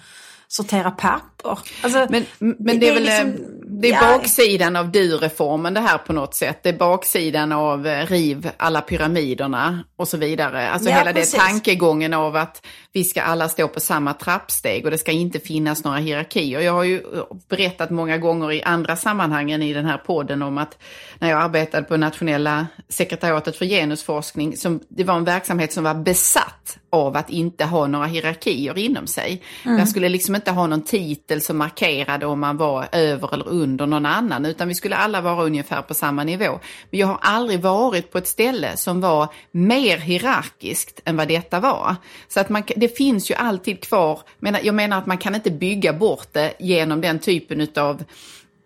sortera 0.49 0.91
papper. 0.91 1.34
Alltså, 1.83 2.07
Men, 2.11 2.25
men 2.39 2.81
det 2.81 2.89
är 2.89 2.95
väl 2.95 3.03
liksom- 3.03 3.29
eh, 3.29 3.55
det 3.81 3.89
är 3.89 3.93
ja, 3.93 4.19
baksidan 4.19 4.77
av 4.77 4.91
du-reformen 4.91 5.75
det 5.75 5.81
här 5.81 5.99
på 5.99 6.13
något 6.13 6.35
sätt. 6.35 6.59
Det 6.63 6.69
är 6.69 6.79
baksidan 6.79 7.53
av 7.53 7.87
eh, 7.87 8.07
riv 8.07 8.51
alla 8.57 8.81
pyramiderna 8.81 9.85
och 9.97 10.09
så 10.09 10.17
vidare. 10.17 10.71
Alltså 10.71 10.91
Ja, 10.91 10.97
hela 10.97 11.13
precis. 11.13 11.33
det 11.33 11.39
tankegången 11.39 12.15
av 12.15 12.37
att 12.37 12.67
vi 12.93 13.05
ska 13.05 13.23
alla 13.23 13.49
stå 13.49 13.69
på 13.69 13.81
samma 13.81 14.13
trappsteg 14.15 14.85
och 14.85 14.91
det 14.91 14.99
ska 14.99 15.13
inte 15.13 15.41
finnas 15.41 15.85
några 15.85 15.99
hierarkier. 15.99 16.61
Jag 16.61 16.73
har 16.73 16.85
ju 16.85 16.97
eh, 16.97 17.03
berättat 17.49 17.91
många 17.91 18.19
gånger 18.19 18.53
i 18.53 18.63
andra 18.63 18.97
sammanhang 18.97 19.51
än 19.51 19.63
i 19.63 19.73
den 19.73 19.85
här 19.87 19.99
podden 19.99 20.43
om 20.43 20.59
att 20.59 20.79
när 21.19 21.31
jag 21.31 21.43
arbetade 21.43 21.83
på 21.83 21.97
nationella 21.97 22.67
sekretariatet 22.89 23.57
för 23.57 23.65
genusforskning, 23.65 24.57
som, 24.57 24.81
det 24.89 25.05
var 25.05 25.15
en 25.17 25.25
verksamhet 25.25 25.73
som 25.73 25.85
var 25.85 25.95
besatt 25.95 26.79
av 26.91 27.17
att 27.17 27.31
inte 27.31 27.65
ha 27.65 27.87
några 27.87 28.07
hierarkier 28.07 28.79
inom 28.79 29.07
sig. 29.07 29.43
Jag 29.65 29.89
skulle 29.89 30.09
liksom 30.09 30.35
inte 30.35 30.51
ha 30.51 30.67
någon 30.67 30.83
titel 30.85 31.34
som 31.41 31.59
markerade 31.59 32.27
om 32.27 32.41
man 32.41 32.57
var 32.57 32.89
över 32.93 33.35
eller 33.35 33.49
under 33.49 33.87
någon 33.87 34.07
annan, 34.07 34.47
utan 34.47 34.69
vi 34.69 34.75
skulle 34.75 34.97
alla 34.97 35.21
vara 35.21 35.45
ungefär 35.45 35.83
på 35.83 35.95
samma 35.95 36.25
nivå. 36.25 36.61
Men 36.91 37.01
jag 37.01 37.07
har 37.07 37.19
aldrig 37.21 37.61
varit 37.61 38.13
på 38.13 38.19
ett 38.19 38.29
ställe 38.29 38.77
som 38.77 39.01
var 39.01 39.29
mer 39.51 39.99
hierarkiskt 39.99 41.01
än 41.05 41.17
vad 41.17 41.29
detta 41.29 41.61
var. 41.61 41.97
Så 42.29 42.41
att 42.41 42.49
man, 42.49 42.63
det 42.77 42.97
finns 42.97 43.31
ju 43.31 43.35
alltid 43.35 43.81
kvar, 43.81 44.21
jag 44.63 44.75
menar 44.75 44.99
att 44.99 45.07
man 45.07 45.19
kan 45.19 45.35
inte 45.35 45.51
bygga 45.51 45.93
bort 45.93 46.29
det 46.33 46.55
genom 46.59 47.01
den 47.01 47.19
typen 47.19 47.61
utav 47.61 48.05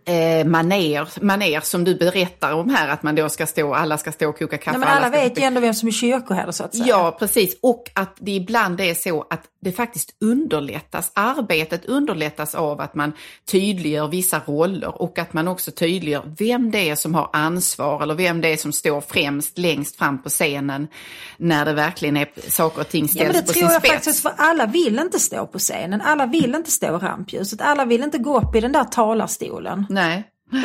eh, 0.08 0.46
maner, 0.46 1.08
maner 1.24 1.60
som 1.60 1.84
du 1.84 1.94
berättar 1.94 2.52
om 2.52 2.70
här, 2.70 2.88
att 2.88 3.02
man 3.02 3.14
då 3.14 3.28
ska 3.28 3.46
stå, 3.46 3.74
alla 3.74 3.98
ska 3.98 4.12
stå 4.12 4.28
och 4.28 4.38
koka 4.38 4.58
kaffe. 4.58 4.78
nej, 4.78 4.88
men 4.88 4.96
alla 4.96 5.08
ska 5.08 5.20
vet 5.20 5.38
ju 5.38 5.42
ändå 5.42 5.60
vem 5.60 5.74
som 5.74 5.88
är 5.88 5.92
kyrkoherde 5.92 6.52
så 6.52 6.64
att 6.64 6.74
säga. 6.74 6.86
Ja, 6.88 7.16
precis. 7.18 7.56
Och 7.62 7.90
att 7.94 8.16
det 8.20 8.30
ibland 8.30 8.80
är 8.80 8.94
så 8.94 9.26
att 9.30 9.42
det 9.60 9.72
faktiskt 9.72 10.14
underlättas. 10.20 11.10
Arbetet 11.14 11.84
underlättas 11.84 12.54
av 12.54 12.80
att 12.80 12.94
man 12.94 13.12
tydliggör 13.50 14.08
vissa 14.08 14.40
roller 14.46 15.02
och 15.02 15.18
att 15.18 15.32
man 15.32 15.48
också 15.48 15.70
tydliggör 15.70 16.34
vem 16.38 16.70
det 16.70 16.90
är 16.90 16.94
som 16.96 17.14
har 17.14 17.30
ansvar 17.32 18.02
eller 18.02 18.14
vem 18.14 18.40
det 18.40 18.48
är 18.52 18.56
som 18.56 18.72
står 18.72 19.00
främst 19.00 19.58
längst 19.58 19.96
fram 19.96 20.22
på 20.22 20.28
scenen 20.28 20.88
när 21.36 21.64
det 21.64 21.72
verkligen 21.72 22.16
är 22.16 22.28
saker 22.48 22.80
och 22.80 22.88
ting 22.88 23.04
Ja, 23.04 23.08
ställs 23.08 23.26
men 23.26 23.32
det 23.32 23.40
på 23.40 23.52
tror 23.52 23.54
sin 23.54 23.62
jag 23.62 23.72
spets. 23.82 23.94
faktiskt 23.94 24.22
för 24.22 24.32
alla 24.36 24.66
vill 24.66 24.98
inte 24.98 25.18
stå 25.18 25.46
på 25.46 25.58
scenen, 25.58 26.00
alla 26.00 26.26
vill 26.26 26.54
inte 26.54 26.70
stå 26.70 26.86
i 26.86 26.98
rampljuset, 26.98 27.60
alla 27.60 27.84
vill 27.84 28.02
inte 28.02 28.18
gå 28.18 28.38
upp 28.40 28.54
i 28.54 28.60
den 28.60 28.72
där 28.72 28.84
talarstolen. 28.84 29.86
Nej. 29.88 29.97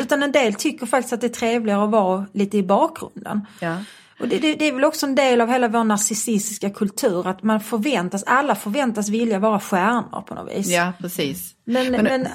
Utan 0.01 0.23
en 0.23 0.31
del 0.31 0.53
tycker 0.53 0.85
faktiskt 0.85 1.13
att 1.13 1.21
det 1.21 1.27
är 1.27 1.29
trevligare 1.29 1.83
att 1.83 1.89
vara 1.91 2.25
lite 2.33 2.57
i 2.57 2.63
bakgrunden. 2.63 3.41
Ja. 3.59 3.77
Och 4.19 4.27
det, 4.27 4.37
det, 4.39 4.53
det 4.55 4.67
är 4.67 4.73
väl 4.73 4.83
också 4.83 5.05
en 5.05 5.15
del 5.15 5.41
av 5.41 5.49
hela 5.49 5.67
vår 5.67 5.83
narcissistiska 5.83 6.69
kultur 6.69 7.27
att 7.27 7.43
man 7.43 7.59
förväntas, 7.59 8.23
alla 8.23 8.55
förväntas 8.55 9.09
vilja 9.09 9.39
vara 9.39 9.59
stjärnor 9.59 10.21
på 10.27 10.35
något 10.35 10.51
vis. 10.57 10.67
ja, 10.67 10.93
precis. 10.99 11.51
Men, 11.65 11.91
Men- 11.91 12.03
men, 12.03 12.27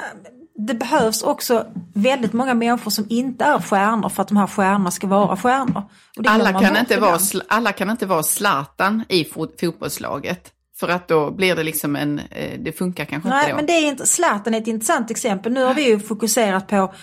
det 0.66 0.74
behövs 0.74 1.22
också 1.22 1.66
väldigt 1.94 2.32
många 2.32 2.55
människor 2.55 2.90
som 2.90 3.07
inte 3.09 3.44
är 3.44 3.59
stjärnor 3.59 4.09
för 4.09 4.22
att 4.22 4.28
de 4.28 4.36
här 4.36 4.46
stjärnorna 4.46 4.90
ska 4.90 5.07
vara 5.07 5.36
stjärnor. 5.36 5.82
Alla 6.26 6.53
kan, 6.61 6.76
inte 6.76 7.01
vara, 7.01 7.18
alla 7.49 7.72
kan 7.72 7.90
inte 7.90 8.07
vara 8.07 8.22
Zlatan 8.22 9.05
i 9.09 9.24
fot- 9.24 9.61
fotbollslaget. 9.61 10.53
För 10.81 10.89
att 10.89 11.09
då 11.09 11.31
blir 11.31 11.57
det 11.57 11.62
liksom 11.62 11.97
en, 11.97 12.18
eh, 12.31 12.59
det 12.59 12.72
funkar 12.72 13.05
kanske 13.05 13.29
Nej, 13.29 13.41
inte 13.41 13.53
då. 13.53 13.57
men 13.57 13.66
det 13.66 13.72
är 13.72 13.89
inte, 13.89 14.07
Zlatan 14.07 14.55
är 14.55 14.59
ett 14.59 14.66
intressant 14.66 15.11
exempel. 15.11 15.53
Nu 15.53 15.64
har 15.64 15.74
vi 15.74 15.89
ju 15.89 15.99
fokuserat 15.99 16.68
på 16.68 16.95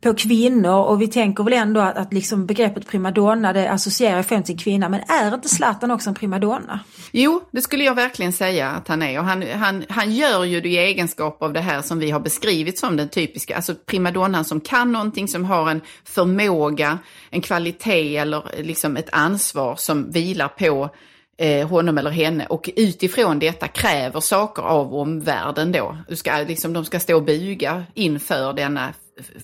på 0.00 0.14
kvinnor 0.14 0.84
och 0.84 1.02
vi 1.02 1.08
tänker 1.08 1.44
väl 1.44 1.52
ändå 1.52 1.80
att, 1.80 1.96
att 1.96 2.12
liksom 2.12 2.46
begreppet 2.46 2.86
primadonna 2.86 3.52
det 3.52 3.70
associerar 3.70 4.22
främst 4.22 4.46
till 4.46 4.58
kvinna 4.58 4.88
men 4.88 5.00
är 5.00 5.34
inte 5.34 5.48
Zlatan 5.48 5.90
också 5.90 6.08
en 6.08 6.14
primadonna? 6.14 6.80
Jo, 7.12 7.42
det 7.50 7.62
skulle 7.62 7.84
jag 7.84 7.94
verkligen 7.94 8.32
säga 8.32 8.70
att 8.70 8.88
han 8.88 9.02
är. 9.02 9.18
Och 9.18 9.24
han, 9.24 9.42
han, 9.42 9.84
han 9.88 10.12
gör 10.12 10.44
ju 10.44 10.60
det 10.60 10.68
i 10.68 10.78
egenskap 10.78 11.42
av 11.42 11.52
det 11.52 11.60
här 11.60 11.82
som 11.82 11.98
vi 11.98 12.10
har 12.10 12.20
beskrivit 12.20 12.78
som 12.78 12.96
den 12.96 13.08
typiska, 13.08 13.56
alltså 13.56 13.74
primadonnan 13.74 14.44
som 14.44 14.60
kan 14.60 14.92
någonting, 14.92 15.28
som 15.28 15.44
har 15.44 15.70
en 15.70 15.80
förmåga, 16.04 16.98
en 17.30 17.40
kvalitet 17.40 18.16
eller 18.16 18.44
liksom 18.62 18.96
ett 18.96 19.08
ansvar 19.12 19.76
som 19.76 20.10
vilar 20.10 20.48
på 20.48 20.90
eh, 21.38 21.68
honom 21.68 21.98
eller 21.98 22.10
henne 22.10 22.46
och 22.46 22.70
utifrån 22.76 23.38
detta 23.38 23.68
kräver 23.68 24.20
saker 24.20 24.62
av 24.62 24.94
omvärlden 24.94 25.72
då. 25.72 25.96
Du 26.08 26.16
ska, 26.16 26.36
liksom, 26.36 26.72
de 26.72 26.84
ska 26.84 27.00
stå 27.00 27.16
och 27.16 27.24
buga 27.24 27.84
inför 27.94 28.52
denna 28.52 28.92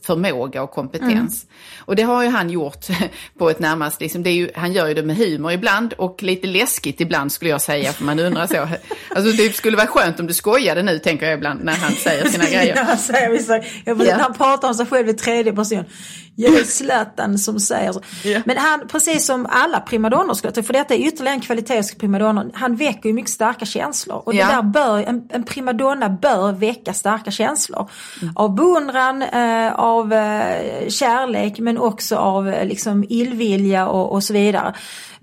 förmåga 0.02 0.62
och 0.62 0.70
kompetens. 0.70 1.44
Mm. 1.44 1.54
Och 1.78 1.96
det 1.96 2.02
har 2.02 2.22
ju 2.22 2.28
han 2.28 2.50
gjort 2.50 2.86
på 3.38 3.50
ett 3.50 3.58
närmast, 3.58 4.00
liksom, 4.00 4.22
det 4.22 4.30
är 4.30 4.34
ju, 4.34 4.50
han 4.54 4.72
gör 4.72 4.88
ju 4.88 4.94
det 4.94 5.02
med 5.02 5.16
humor 5.16 5.52
ibland 5.52 5.92
och 5.92 6.22
lite 6.22 6.46
läskigt 6.46 7.00
ibland 7.00 7.32
skulle 7.32 7.50
jag 7.50 7.60
säga, 7.60 7.92
för 7.92 8.04
man 8.04 8.18
undrar 8.18 8.46
så. 8.46 8.68
Alltså 9.16 9.32
det 9.32 9.56
skulle 9.56 9.76
vara 9.76 9.86
skönt 9.86 10.20
om 10.20 10.26
du 10.26 10.34
skojade 10.34 10.82
nu, 10.82 10.98
tänker 10.98 11.26
jag 11.26 11.34
ibland, 11.34 11.64
när 11.64 11.72
han 11.72 11.92
säger 11.92 12.28
sina 12.28 12.44
grejer. 12.50 12.76
ja, 12.76 12.82
han, 12.82 12.98
säger 12.98 13.30
vissa, 13.30 13.60
jag 13.84 13.94
vill, 13.94 14.08
ja. 14.08 14.16
han 14.20 14.34
pratar 14.34 14.68
om 14.68 14.74
sig 14.74 14.86
själv 14.86 15.08
i 15.08 15.14
tredje 15.14 15.52
person. 15.52 15.84
Är 16.36 16.64
Zlatan 16.64 17.38
som 17.38 17.60
säger 17.60 17.92
så. 17.92 18.00
Yeah. 18.24 18.42
Men 18.46 18.56
han, 18.56 18.88
precis 18.88 19.26
som 19.26 19.46
alla 19.50 19.80
primadonnor 19.80 20.34
skulle 20.34 20.52
jag 20.56 20.66
för 20.66 20.72
detta 20.72 20.94
är 20.94 20.98
ytterligare 20.98 21.34
en 21.34 21.40
kvalitet 21.40 21.76
hos 21.76 21.94
primadonnor, 21.94 22.50
han 22.54 22.76
väcker 22.76 23.08
ju 23.08 23.12
mycket 23.12 23.30
starka 23.30 23.64
känslor. 23.64 24.22
Och 24.26 24.34
yeah. 24.34 24.48
det 24.48 24.54
där 24.54 24.62
bör, 24.62 24.98
en, 24.98 25.28
en 25.30 25.44
primadonna 25.44 26.08
bör 26.08 26.52
väcka 26.52 26.92
starka 26.92 27.30
känslor. 27.30 27.90
Mm. 28.22 28.36
Av 28.36 28.54
beundran, 28.54 29.22
eh, 29.22 29.72
av 29.72 30.12
eh, 30.12 30.88
kärlek 30.88 31.58
men 31.58 31.78
också 31.78 32.16
av 32.16 32.48
eh, 32.48 32.66
liksom 32.66 33.04
illvilja 33.08 33.88
och, 33.88 34.12
och 34.12 34.24
så 34.24 34.32
vidare. 34.32 34.74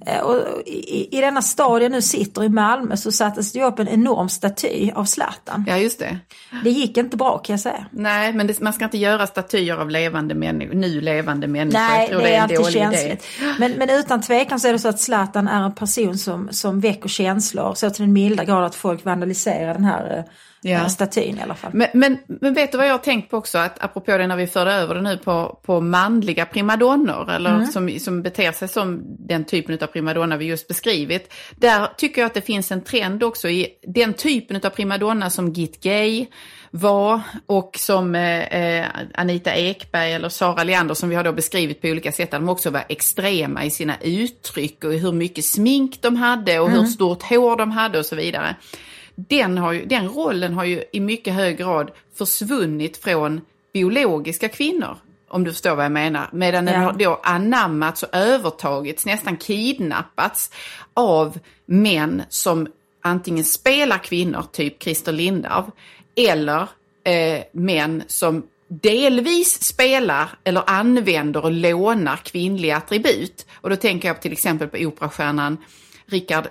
Eh, 0.06 0.20
och 0.20 0.62
i, 0.66 1.18
I 1.18 1.22
denna 1.22 1.42
stad 1.42 1.84
jag 1.84 1.92
nu 1.92 2.02
sitter 2.02 2.44
i 2.44 2.50
Malmö 2.50 2.98
så 2.98 3.12
sattes 3.12 3.52
det 3.52 3.64
upp 3.64 3.80
en 3.80 3.88
enorm 3.88 4.30
staty 4.30 4.92
av 4.96 5.06
Zlatan. 5.06 5.66
Ja 5.68 5.78
just 5.78 6.00
det. 6.00 6.18
Det 6.64 6.70
gick 6.70 6.98
inte 6.98 7.18
bra 7.18 7.38
kan 7.38 7.54
jag 7.54 7.60
säga. 7.60 7.86
Nej 7.92 8.34
men 8.34 8.48
det, 8.48 8.60
man 8.60 8.74
ska 8.74 8.86
inte 8.86 8.98
göra 8.98 9.28
statyer 9.28 9.78
av 9.78 9.90
levande 9.90 10.36
människor, 10.36 10.74
nu 10.74 11.02
levande 11.02 11.48
människor. 11.48 11.80
Nej 11.80 12.08
det 12.08 12.16
är, 12.16 12.20
det 12.20 12.36
är 12.36 12.42
alltid 12.42 12.74
känsligt. 12.74 13.26
Men, 13.60 13.72
men 13.72 13.90
utan 13.90 14.22
tvekan 14.22 14.60
så 14.60 14.68
är 14.68 14.74
det 14.74 14.80
så 14.80 14.88
att 14.88 15.00
Zlatan 15.00 15.48
är 15.48 15.64
en 15.64 15.76
person 15.76 16.18
som, 16.18 16.48
som 16.52 16.80
väcker 16.80 17.10
känslor 17.10 17.74
så 17.74 17.90
till 17.90 18.04
den 18.04 18.14
milda 18.14 18.44
grad 18.44 18.66
att 18.66 18.76
folk 18.76 19.06
vandaliserar 19.06 19.74
den 19.74 19.86
här 19.86 20.18
eh, 20.18 20.24
ja. 20.62 20.90
statyn 20.90 21.38
i 21.38 21.42
alla 21.42 21.56
fall. 21.56 21.72
Men, 21.74 21.88
men, 21.94 22.18
men, 22.28 22.54
vet 22.54 22.72
du 22.72 22.78
vad 22.78 22.88
jag 22.88 22.94
har 22.94 22.98
tänkt 22.98 23.30
på 23.30 23.38
också, 23.38 23.58
att 23.58 23.84
apropå 23.84 24.18
det 24.18 24.28
när 24.28 24.36
vi 24.36 24.48
förde 24.48 24.74
över 24.74 24.96
det 24.96 25.02
nu 25.02 25.18
på, 25.18 25.60
på 25.64 25.82
manliga 25.82 26.46
primadonnor, 26.46 27.32
eller 27.32 27.56
mm. 27.56 27.68
som, 27.68 28.00
som 28.00 28.22
beter 28.22 28.52
sig 28.52 28.68
som 28.68 29.02
den 29.04 29.46
typen 29.46 29.78
av 29.82 29.88
primadonna 29.88 30.38
vi 30.38 30.46
just 30.46 30.68
beskrivit. 30.68 31.34
Där 31.56 31.88
tycker 31.98 32.22
jag 32.22 32.26
att 32.26 32.34
det 32.34 32.42
finns 32.42 32.72
en 32.72 32.82
trend 32.82 33.24
också 33.24 33.50
i 33.50 33.68
den 33.88 34.14
typen 34.14 34.62
av 34.64 34.70
primadonna 34.70 35.30
som 35.30 35.54
Git 35.54 35.84
Gay 35.84 36.26
var 36.72 37.22
och 37.46 37.76
som 37.80 38.16
eh, 38.16 38.40
eh, 38.40 38.86
Anita 39.14 39.56
Ekberg 39.56 40.14
eller 40.14 40.30
Sara 40.30 40.64
Leander 40.64 40.94
som 40.94 41.10
vi 41.10 41.16
har 41.16 41.24
då 41.24 41.32
beskrivit 41.32 41.82
på 41.82 41.88
olika 41.88 42.12
sätt, 42.12 42.32
de 42.32 42.50
också 42.50 42.70
var 42.70 42.84
extrema 42.90 43.66
i 43.66 43.72
sina 43.72 43.96
uttryck 44.02 44.84
och 44.84 44.94
hur 44.94 45.12
mycket 45.12 45.46
smink 45.46 46.02
de 46.02 46.16
hade 46.16 46.60
och 46.60 46.68
mm. 46.68 46.80
hur 46.80 46.88
stort 46.88 47.24
hår 47.24 47.58
de 47.58 47.72
hade 47.72 48.00
och 48.00 48.06
så 48.06 48.16
vidare 48.16 48.56
den, 49.28 49.58
har 49.58 49.74
ju, 49.74 49.86
den 49.86 50.08
rollen 50.08 50.54
har 50.54 50.64
ju 50.64 50.84
i 50.92 51.00
mycket 51.00 51.34
hög 51.34 51.58
grad 51.58 51.92
försvunnit 52.18 52.98
från 52.98 53.42
biologiska 53.74 54.50
kvinnor. 54.50 54.98
Om 55.28 55.44
du 55.44 55.52
förstår 55.52 55.76
vad 55.76 55.86
jag 55.86 55.92
menar. 55.92 56.30
Medan 56.34 56.68
ja. 56.68 56.74
den 56.74 56.84
har 56.84 56.94
då 56.94 57.20
anammats 57.24 58.04
och 58.04 58.16
övertagits, 58.16 59.06
nästan 59.06 59.38
kidnappats 59.38 60.52
av 60.94 61.40
män 61.66 62.24
som 62.30 62.68
antingen 63.02 63.46
spelar 63.46 63.98
kvinnor, 63.98 64.44
typ 64.52 64.84
Christer 64.84 65.12
Lindarw, 65.12 65.72
eller 66.16 66.68
eh, 67.04 67.44
män 67.52 68.04
som 68.08 68.44
delvis 68.68 69.64
spelar 69.64 70.30
eller 70.44 70.64
använder 70.68 71.44
och 71.44 71.52
lånar 71.52 72.18
kvinnliga 72.18 72.78
attribut. 72.78 73.46
Och 73.62 73.70
då 73.70 73.76
tänker 73.76 74.08
jag 74.08 74.22
till 74.22 74.32
exempel 74.32 74.68
på 74.68 74.78
operastjärnan 74.78 75.58
Rickard 76.06 76.48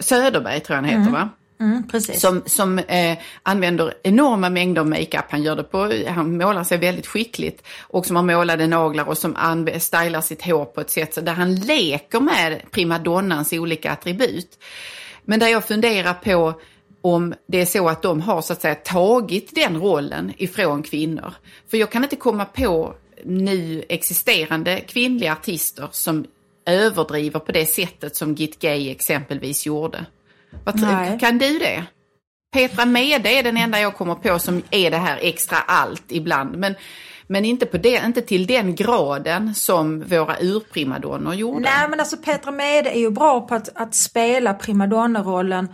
Söderberg, 0.00 0.60
tror 0.60 0.76
jag 0.76 0.82
han 0.82 0.84
heter 0.84 1.00
mm. 1.00 1.12
va? 1.12 1.28
Mm, 1.60 1.82
som 2.00 2.42
som 2.46 2.78
eh, 2.78 3.18
använder 3.42 3.94
enorma 4.02 4.50
mängder 4.50 4.84
makeup. 4.84 5.24
Han, 5.28 5.42
gör 5.42 5.56
det 5.56 5.62
på, 5.62 5.92
han 6.08 6.38
målar 6.38 6.64
sig 6.64 6.78
väldigt 6.78 7.06
skickligt 7.06 7.66
och 7.80 8.06
som 8.06 8.16
har 8.16 8.22
målade 8.22 8.66
naglar 8.66 9.04
och 9.04 9.18
som 9.18 9.36
stylar 9.78 10.20
sitt 10.20 10.42
hår 10.42 10.64
på 10.64 10.80
ett 10.80 10.90
sätt 10.90 11.26
där 11.26 11.32
han 11.32 11.54
leker 11.54 12.20
med 12.20 12.62
primadonnans 12.70 13.52
olika 13.52 13.92
attribut. 13.92 14.58
Men 15.24 15.40
där 15.40 15.48
jag 15.48 15.64
funderar 15.64 16.14
på 16.14 16.60
om 17.00 17.34
det 17.48 17.60
är 17.60 17.66
så 17.66 17.88
att 17.88 18.02
de 18.02 18.20
har 18.20 18.42
så 18.42 18.52
att 18.52 18.62
säga 18.62 18.74
tagit 18.74 19.54
den 19.54 19.80
rollen 19.80 20.32
ifrån 20.36 20.82
kvinnor. 20.82 21.34
För 21.70 21.76
jag 21.76 21.90
kan 21.90 22.02
inte 22.02 22.16
komma 22.16 22.44
på 22.44 22.94
nu 23.24 23.84
existerande 23.88 24.80
kvinnliga 24.80 25.32
artister 25.32 25.88
som 25.92 26.26
överdriver 26.66 27.40
på 27.40 27.52
det 27.52 27.66
sättet 27.66 28.16
som 28.16 28.34
Git 28.34 28.58
Gay 28.58 28.90
exempelvis 28.90 29.66
gjorde. 29.66 30.06
Vad, 30.64 31.20
kan 31.20 31.38
du 31.38 31.58
det? 31.58 31.84
Petra 32.52 32.84
Mede 32.84 33.28
är 33.28 33.42
den 33.42 33.56
enda 33.56 33.80
jag 33.80 33.94
kommer 33.94 34.14
på 34.14 34.38
som 34.38 34.62
är 34.70 34.90
det 34.90 34.96
här 34.96 35.18
extra 35.22 35.58
allt 35.58 36.04
ibland. 36.08 36.56
Men, 36.56 36.74
men 37.26 37.44
inte, 37.44 37.66
på 37.66 37.78
det, 37.78 38.02
inte 38.06 38.22
till 38.22 38.46
den 38.46 38.74
graden 38.74 39.54
som 39.54 40.00
våra 40.00 40.36
urprimadonnor 40.40 41.34
gjorde. 41.34 41.60
Nej 41.60 41.88
men 41.88 42.00
alltså 42.00 42.16
Petra 42.16 42.50
Mede 42.50 42.90
är 42.90 42.98
ju 42.98 43.10
bra 43.10 43.40
på 43.40 43.54
att, 43.54 43.68
att 43.74 43.94
spela 43.94 44.54
primadonnarollen 44.54 45.68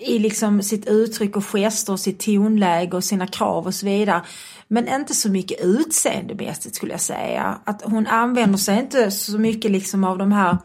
i 0.00 0.18
liksom 0.18 0.62
sitt 0.62 0.86
uttryck 0.86 1.36
och 1.36 1.44
gester 1.44 1.92
och 1.92 2.00
sitt 2.00 2.20
tonläge 2.20 2.96
och 2.96 3.04
sina 3.04 3.26
krav 3.26 3.66
och 3.66 3.74
så 3.74 3.86
vidare. 3.86 4.22
Men 4.68 4.88
inte 4.88 5.14
så 5.14 5.30
mycket 5.30 5.60
utseendemässigt 5.60 6.76
skulle 6.76 6.92
jag 6.92 7.00
säga. 7.00 7.58
Att 7.64 7.82
hon 7.82 8.06
använder 8.06 8.58
sig 8.58 8.78
inte 8.78 9.10
så 9.10 9.38
mycket 9.38 9.70
liksom 9.70 10.04
av 10.04 10.18
de 10.18 10.32
här 10.32 10.58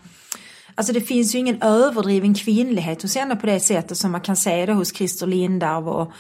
Alltså 0.80 0.94
det 0.94 1.02
finns 1.02 1.36
ju 1.36 1.40
ingen 1.40 1.62
överdriven 1.62 2.34
kvinnlighet 2.34 3.02
hos 3.02 3.16
henne 3.16 3.36
på 3.36 3.46
det 3.46 3.60
sättet 3.60 3.98
som 3.98 4.12
man 4.12 4.22
kan 4.22 4.36
se 4.36 4.66
det 4.66 4.74
hos 4.74 4.96
Christer 4.96 5.28
Lindarw 5.28 5.90
och, 5.92 6.12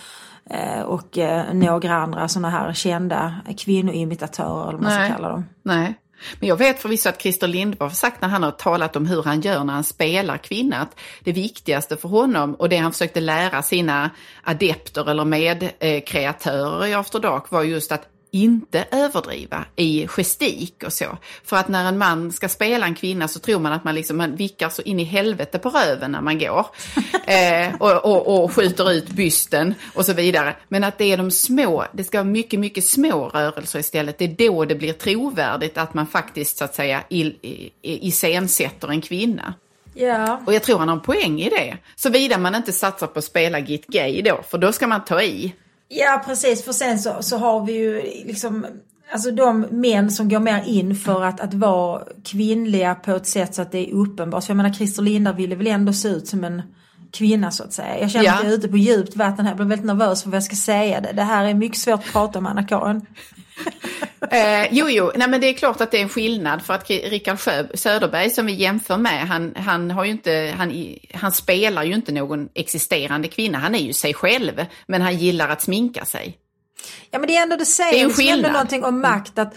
eh, 0.56 0.82
och 0.82 1.18
eh, 1.18 1.54
några 1.54 1.96
andra 1.96 2.28
sådana 2.28 2.50
här 2.50 2.74
kända 2.74 3.36
kvinnoimitatörer 3.58 4.70
eller 4.70 4.78
vad 4.78 4.82
man 4.82 4.92
ska 4.92 5.16
kalla 5.16 5.30
dem. 5.30 5.46
Nej. 5.64 5.94
Men 6.40 6.50
jag 6.50 6.58
vet 6.58 6.82
förvisso 6.82 7.10
att 7.10 7.22
Christer 7.22 7.48
Lindberg 7.48 7.90
har 7.90 7.96
sagt 7.96 8.22
när 8.22 8.30
han 8.30 8.44
har 8.44 8.52
talat 8.52 8.96
om 8.96 9.06
hur 9.06 9.24
han 9.24 9.42
gör 9.42 9.64
när 9.64 9.74
han 9.74 9.84
spelar 9.84 10.38
kvinna, 10.38 10.78
att 10.78 11.00
det 11.24 11.32
viktigaste 11.32 11.98
för 11.98 12.10
honom 12.10 12.56
och 12.56 12.70
det 12.70 12.78
han 12.78 12.92
försökte 12.92 13.20
lära 13.20 13.62
sina 13.62 14.10
adepter 14.44 15.10
eller 15.10 15.26
medkreatörer 15.26 16.86
i 16.88 16.94
After 16.94 17.20
Dark 17.20 17.52
var 17.52 17.64
just 17.64 17.92
att 17.92 18.08
inte 18.32 18.86
överdriva 18.92 19.66
i 19.76 20.08
gestik 20.08 20.84
och 20.86 20.94
så. 20.94 21.18
För 21.44 21.58
att 21.58 21.68
när 21.68 21.86
en 21.86 21.98
man 21.98 22.32
ska 22.32 22.50
spela 22.50 22.86
en 22.86 22.96
kvinna 22.96 23.28
så 23.28 23.40
tror 23.40 23.60
man 23.60 23.74
att 23.74 23.84
man 23.84 23.96
liksom 23.96 24.18
man 24.18 24.36
vickar 24.36 24.70
så 24.70 24.82
in 24.82 25.00
i 25.00 25.04
helvete 25.04 25.60
på 25.60 25.70
röven 25.70 26.12
när 26.12 26.22
man 26.22 26.40
går. 26.40 26.66
eh, 27.28 27.76
och, 27.80 28.06
och, 28.06 28.44
och, 28.44 28.54
skjuter 28.54 28.92
ut 28.92 29.10
bysten 29.10 29.74
och 29.94 30.06
så 30.06 30.14
vidare. 30.14 30.56
Men 30.68 30.84
att 30.84 30.98
det 30.98 31.12
är 31.12 31.18
de 31.18 31.32
små, 31.32 31.86
det 31.92 32.04
ska 32.04 32.18
vara 32.18 32.24
mycket, 32.24 32.60
mycket 32.60 32.86
små 32.86 33.28
rörelser 33.28 33.80
istället. 33.80 34.18
Det 34.18 34.26
är 34.26 34.50
då 34.50 34.66
det 34.66 34.76
blir 34.76 34.94
trovärdigt 34.94 35.78
att 35.78 35.94
man 35.94 36.08
faktiskt 36.08 36.58
så 36.58 36.64
att 36.64 36.76
säga 36.76 37.04
iscensätter 37.82 38.88
en 38.88 39.02
kvinna. 39.02 39.54
Ja. 39.94 40.42
Och 40.46 40.54
jag 40.54 40.64
tror 40.64 40.80
han 40.80 40.88
har 40.88 40.96
en 40.96 41.02
poäng 41.02 41.42
i 41.42 41.50
det. 41.50 41.78
Såvida 41.96 42.38
man 42.38 42.56
inte 42.56 42.72
satsar 42.72 43.08
på 43.08 43.20
att 43.20 43.26
spela 43.26 43.60
Git 43.60 43.88
Gay 43.88 44.22
då, 44.22 44.42
för 44.50 44.58
då 44.58 44.72
ska 44.72 44.88
man 44.88 45.06
ta 45.06 45.22
i. 45.22 45.54
Ja 45.92 46.24
precis, 46.26 46.64
för 46.64 46.74
sen 46.74 47.00
så, 47.00 47.16
så 47.20 47.38
har 47.38 47.66
vi 47.66 47.74
ju 47.74 48.02
liksom 48.26 48.66
Alltså 49.12 49.32
de 49.32 49.62
män 49.62 50.12
som 50.12 50.30
går 50.30 50.40
mer 50.40 50.64
in 50.66 50.96
för 50.96 51.24
att, 51.24 51.40
att 51.40 51.54
vara 51.54 52.04
kvinnliga 52.24 52.96
på 52.96 53.12
ett 53.12 53.28
sätt 53.28 53.56
så 53.56 53.62
att 53.62 53.72
det 53.72 53.90
är 53.90 53.94
uppenbart. 53.94 54.44
För 54.44 54.52
jag 54.52 54.58
menar 54.58 54.74
Christer 54.74 55.02
Lindar 55.02 55.34
ville 55.34 55.56
väl 55.56 55.68
ändå 55.68 55.94
se 55.94 56.08
ut 56.08 56.28
som 56.28 56.44
en 56.44 56.62
kvinna 57.12 57.52
så 57.52 57.64
att 57.64 57.74
säga. 57.74 58.00
Jag 58.00 58.12
känner 58.12 58.26
ja. 58.26 58.34
att 58.34 58.44
jag 58.44 58.52
är 58.52 58.56
ute 58.56 58.68
på 58.68 58.78
djupt 58.78 59.16
vatten 59.16 59.46
här. 59.46 59.52
Jag 59.52 59.58
blir 59.58 59.68
väldigt 59.68 59.86
nervös 59.86 60.24
för 60.24 60.30
vad 60.30 60.36
jag 60.36 60.44
ska 60.44 60.56
säga. 60.56 61.02
Det, 61.02 61.12
det 61.12 61.24
här 61.24 61.46
är 61.46 61.54
mycket 61.54 61.78
svårt 61.78 62.00
att 62.00 62.12
prata 62.12 62.40
om 62.40 62.46
Anna-Karin. 62.46 63.06
Eh, 64.32 64.68
jo, 64.72 64.90
jo, 64.90 65.12
nej 65.16 65.30
men 65.30 65.42
det 65.42 65.48
är 65.48 65.54
klart 65.54 65.82
att 65.82 65.92
det 65.92 65.98
är 65.98 66.02
en 66.02 66.10
skillnad 66.10 66.66
för 66.66 66.74
att 66.74 66.90
Rickard 66.90 67.40
Söderberg 67.74 68.30
som 68.30 68.46
vi 68.46 68.54
jämför 68.54 68.98
med, 68.98 69.28
han, 69.28 69.56
han, 69.56 69.92
har 69.92 70.06
ju 70.06 70.12
inte, 70.12 70.54
han, 70.58 70.96
han 71.14 71.32
spelar 71.32 71.84
ju 71.84 71.94
inte 71.94 72.12
någon 72.12 72.50
existerande 72.54 73.28
kvinna, 73.28 73.58
han 73.58 73.76
är 73.76 73.80
ju 73.80 73.94
sig 73.94 74.14
själv, 74.14 74.66
men 74.88 75.02
han 75.02 75.18
gillar 75.18 75.50
att 75.50 75.62
sminka 75.62 76.06
sig. 76.06 76.38
Ja 77.12 77.20
men 77.20 77.28
det 77.28 77.36
är 77.36 77.44
ändå, 77.44 77.56
det 77.56 77.66
säger 77.66 77.92
det 77.92 78.00
är 78.00 78.06
en 78.06 78.14
skillnad. 78.14 78.52
någonting 78.52 78.84
om 78.84 79.02
makt 79.02 79.40
att 79.40 79.54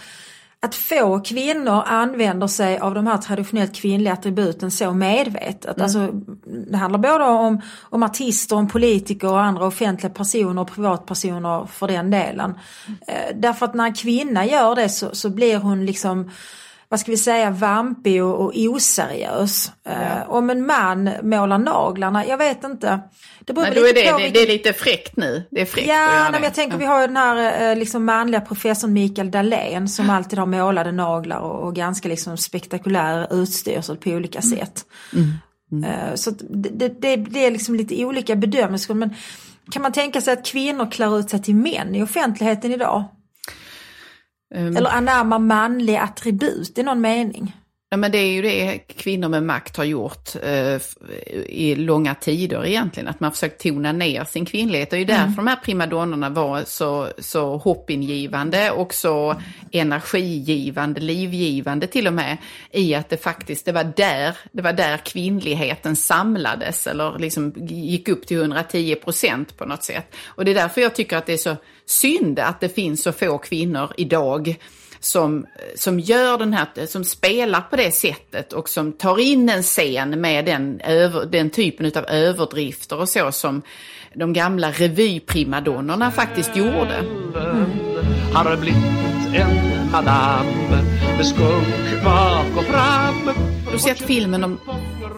att 0.65 0.75
få 0.75 1.21
kvinnor 1.21 1.83
använder 1.87 2.47
sig 2.47 2.79
av 2.79 2.95
de 2.95 3.07
här 3.07 3.19
traditionellt 3.19 3.75
kvinnliga 3.75 4.13
attributen 4.13 4.71
så 4.71 4.93
medvetet. 4.93 5.77
Mm. 5.77 5.83
Alltså, 5.83 6.09
det 6.71 6.77
handlar 6.77 6.99
både 6.99 7.25
om, 7.25 7.61
om 7.83 8.03
artister, 8.03 8.57
om 8.57 8.69
politiker 8.69 9.29
och 9.29 9.41
andra 9.41 9.67
offentliga 9.67 10.13
personer 10.13 10.63
och 10.63 10.71
privatpersoner 10.71 11.67
för 11.67 11.89
den 11.89 12.11
delen. 12.11 12.55
Eh, 13.07 13.37
därför 13.37 13.67
att 13.67 13.75
när 13.75 13.85
en 13.85 13.95
kvinna 13.95 14.47
gör 14.47 14.75
det 14.75 14.89
så, 14.89 15.15
så 15.15 15.31
blir 15.31 15.59
hon 15.59 15.87
liksom 15.87 16.31
vad 16.93 17.01
ska 17.01 17.11
vi 17.11 17.17
säga, 17.17 17.51
vampig 17.51 18.25
och, 18.25 18.41
och 18.41 18.53
oseriös. 18.57 19.73
Eh, 19.87 20.31
om 20.31 20.51
en 20.51 20.67
man 20.67 21.11
målar 21.23 21.59
naglarna, 21.59 22.27
jag 22.27 22.39
vet 22.39 22.65
inte. 22.65 23.01
Det 23.45 23.53
beror 23.53 23.65
Nej, 23.67 23.75
då 23.75 23.81
är 23.81 23.95
lite 23.95 24.03
det, 24.03 24.13
på 24.13 24.19
det, 24.19 24.29
det 24.29 24.43
är 24.43 24.47
lite 24.47 24.73
fräckt 24.73 25.17
nu. 25.17 25.47
Det 25.51 25.61
är 25.61 25.65
fräckt 25.67 25.89
Ja, 25.89 26.07
nej, 26.07 26.33
men 26.33 26.41
det. 26.41 26.47
jag 26.47 26.55
tänker 26.55 26.75
Ja. 26.75 26.79
vi 26.79 26.85
har 26.85 27.01
ju 27.01 27.07
den 27.07 27.17
här 27.17 27.71
eh, 27.71 27.77
liksom 27.79 28.05
manliga 28.05 28.41
professorn 28.41 28.93
Mikael 28.93 29.31
Dahlén 29.31 29.89
som 29.89 30.11
alltid 30.11 30.39
har 30.39 30.47
målade 30.47 30.93
naglar 30.93 31.39
och, 31.39 31.67
och 31.67 31.75
ganska 31.75 32.09
liksom 32.09 32.37
spektakulär 32.37 33.27
utstyrsel 33.43 33.97
på 33.97 34.11
olika 34.11 34.43
sätt. 34.43 34.85
Eh, 35.87 36.15
Så 36.15 36.31
att 36.31 36.37
det, 36.39 36.69
det, 36.69 36.89
det, 36.89 37.17
det 37.17 37.47
är 37.47 37.51
liksom 37.51 37.75
lite 37.75 38.05
olika 38.05 38.37
bedömningar. 38.37 38.95
Men 38.95 39.15
kan 39.71 39.83
man 39.83 39.93
tänka 39.93 40.21
sig 40.21 40.33
att 40.33 40.47
kvinnor 40.47 40.91
klär 40.91 41.19
ut 41.19 41.31
sig 41.31 41.43
till 41.43 41.55
män 41.55 41.95
i 41.95 42.03
offentligheten 42.03 42.73
idag? 42.73 43.05
Mm. 44.55 44.77
Eller 44.77 44.91
anammar 44.91 45.39
manliga 45.39 46.01
attribut 46.01 46.79
i 46.79 46.83
någon 46.83 47.01
mening? 47.01 47.53
Ja, 47.93 47.97
men 47.97 48.13
det 48.13 48.19
är 48.19 48.33
ju 48.33 48.43
det 48.43 48.79
kvinnor 48.79 49.29
med 49.29 49.43
makt 49.43 49.77
har 49.77 49.85
gjort 49.85 50.37
eh, 50.43 50.81
i 51.47 51.75
långa 51.75 52.15
tider 52.15 52.67
egentligen. 52.67 53.09
Att 53.09 53.21
man 53.21 53.27
har 53.27 53.33
försökt 53.33 53.63
tona 53.63 53.93
ner 53.93 54.25
sin 54.25 54.47
kvinnlighet. 54.47 54.91
Det 54.91 54.97
är 54.97 54.99
ju 54.99 55.05
därför 55.05 55.37
de 55.37 55.47
här 55.47 55.57
primadonnorna 55.57 56.31
var 56.31 56.63
så, 56.67 57.09
så 57.19 57.57
hoppingivande 57.57 58.71
och 58.71 58.95
så 58.95 59.41
energigivande, 59.73 61.01
livgivande 61.01 61.87
till 61.87 62.07
och 62.07 62.13
med. 62.13 62.37
I 62.71 62.95
att 62.95 63.09
det 63.09 63.17
faktiskt, 63.17 63.65
det 63.65 63.73
var 63.73 63.93
där, 63.97 64.37
det 64.53 64.63
var 64.63 64.73
där 64.73 64.97
kvinnligheten 64.97 65.97
samlades 65.97 66.87
eller 66.87 67.19
liksom 67.19 67.53
gick 67.67 68.09
upp 68.09 68.27
till 68.27 68.37
110 68.37 68.95
procent 68.95 69.57
på 69.57 69.65
något 69.65 69.85
sätt. 69.85 70.15
Och 70.27 70.45
det 70.45 70.51
är 70.51 70.55
därför 70.55 70.81
jag 70.81 70.95
tycker 70.95 71.17
att 71.17 71.27
det 71.27 71.33
är 71.33 71.37
så 71.37 71.57
synd 71.93 72.39
att 72.39 72.61
det 72.61 72.69
finns 72.69 73.03
så 73.03 73.13
få 73.13 73.39
kvinnor 73.39 73.93
idag 73.97 74.57
som, 75.05 75.47
som 75.75 76.01
gör 76.01 76.39
den 76.39 76.53
här, 76.53 76.87
som 76.87 77.05
spelar 77.05 77.61
på 77.61 77.77
det 77.77 77.95
sättet 77.95 78.53
och 78.53 78.69
som 78.69 78.93
tar 78.93 79.21
in 79.21 79.49
en 79.49 79.63
scen 79.63 80.21
med 80.21 80.45
den, 80.45 80.81
över, 80.81 81.27
den 81.27 81.51
typen 81.51 81.87
av 81.87 82.05
överdrifter 82.09 83.01
och 83.01 83.09
så 83.09 83.33
som 83.33 83.63
de 84.15 84.33
gamla 84.33 84.71
revyprimadonnorna 84.71 86.11
faktiskt 86.11 86.57
gjorde. 86.57 87.05
Har 88.35 88.57
blivit 88.57 88.83
en 89.35 89.91
madam 89.93 90.47
med 91.17 91.27
skunk 91.27 92.05
bak 92.05 92.47
och 92.57 92.65
fram 92.65 93.27
Har 93.65 93.73
du 93.73 93.79
sett 93.79 94.03
filmen 94.03 94.45
om 94.45 94.59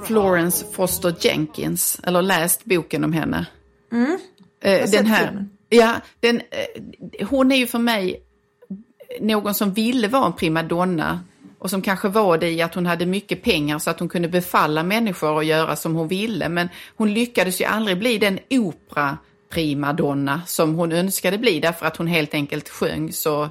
Florence 0.07 0.67
Foster 0.73 1.15
Jenkins? 1.21 2.01
Eller 2.03 2.23
läst 2.23 2.65
boken 2.65 3.05
om 3.05 3.13
henne? 3.13 3.47
Mm. 3.93 4.19
sett 4.63 4.93
den 4.93 5.07
här, 5.07 5.27
filmen. 5.27 5.51
Ja, 5.69 5.95
den, 6.21 6.41
eh, 6.51 7.27
hon 7.27 7.53
är 7.53 7.57
ju 7.57 7.67
för 7.67 7.79
mig 7.79 8.23
någon 9.21 9.55
som 9.55 9.73
ville 9.73 10.09
vara 10.09 10.27
en 10.27 10.33
primadonna 10.33 11.21
och 11.59 11.71
som 11.71 11.83
kanske 11.83 12.09
var 12.09 12.39
det 12.39 12.51
i 12.51 12.63
att 12.63 12.75
hon 12.75 12.87
hade 12.87 13.07
mycket 13.07 13.43
pengar 13.43 13.79
så 13.79 13.91
att 13.91 13.99
hon 13.99 14.09
kunde 14.09 14.29
befalla 14.29 14.83
människor 14.83 15.39
att 15.39 15.47
göra 15.47 15.77
som 15.77 15.95
hon 15.95 16.09
ville. 16.09 16.49
Men 16.49 16.69
hon 16.97 17.15
lyckades 17.15 17.61
ju 17.61 17.65
aldrig 17.65 17.99
bli 17.99 18.19
den 18.19 18.39
opera 18.51 19.19
primadonna 19.51 20.43
som 20.47 20.75
hon 20.75 20.93
önskade 20.93 21.39
bli 21.39 21.61
därför 21.61 21.87
att 21.87 21.97
hon 21.97 22.07
helt 22.07 22.35
enkelt 22.35 22.69
sjöng 22.69 23.13
så 23.13 23.51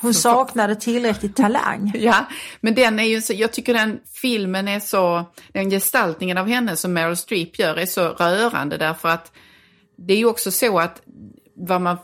Hon 0.00 0.14
saknade 0.14 0.76
tillräckligt 0.76 1.36
talang. 1.36 1.92
Ja, 1.98 2.26
men 2.60 2.74
den 2.74 3.00
är 3.00 3.04
ju 3.04 3.20
så, 3.20 3.32
jag 3.32 3.52
tycker 3.52 3.74
den 3.74 4.00
filmen 4.14 4.68
är 4.68 4.80
så, 4.80 5.24
den 5.52 5.70
gestaltningen 5.70 6.38
av 6.38 6.48
henne 6.48 6.76
som 6.76 6.92
Meryl 6.92 7.16
Streep 7.16 7.58
gör 7.58 7.76
är 7.76 7.86
så 7.86 8.08
rörande 8.08 8.76
därför 8.76 9.08
att 9.08 9.32
det 9.96 10.14
är 10.14 10.18
ju 10.18 10.26
också 10.26 10.50
så 10.50 10.78
att 10.78 11.02
vad 11.54 11.80
man 11.80 11.96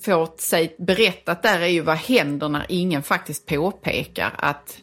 får 0.00 0.30
sig 0.38 0.74
berättat 0.78 1.42
där 1.42 1.60
är 1.60 1.66
ju 1.66 1.80
vad 1.80 1.96
händer 1.96 2.48
när 2.48 2.66
ingen 2.68 3.02
faktiskt 3.02 3.46
påpekar 3.46 4.34
att 4.38 4.76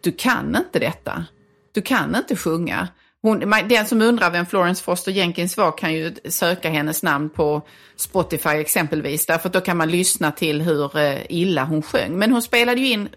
du 0.00 0.12
kan 0.12 0.56
inte 0.56 0.78
detta. 0.78 1.24
Du 1.72 1.82
kan 1.82 2.16
inte 2.16 2.36
sjunga. 2.36 2.88
Hon, 3.22 3.52
den 3.68 3.86
som 3.86 4.02
undrar 4.02 4.30
vem 4.30 4.46
Florence 4.46 4.84
Foster 4.84 5.12
Jenkins 5.12 5.56
var 5.56 5.78
kan 5.78 5.94
ju 5.94 6.14
söka 6.24 6.70
hennes 6.70 7.02
namn 7.02 7.30
på 7.30 7.62
Spotify 7.96 8.50
exempelvis. 8.50 9.26
Därför 9.26 9.48
att 9.48 9.52
då 9.52 9.60
kan 9.60 9.76
man 9.76 9.90
lyssna 9.90 10.32
till 10.32 10.62
hur 10.62 10.98
eh, 10.98 11.18
illa 11.28 11.64
hon 11.64 11.82
sjöng. 11.82 12.18
Men 12.18 12.32
hon 12.32 12.42
spelade 12.42 12.80
ju 12.80 12.88
in 12.88 13.08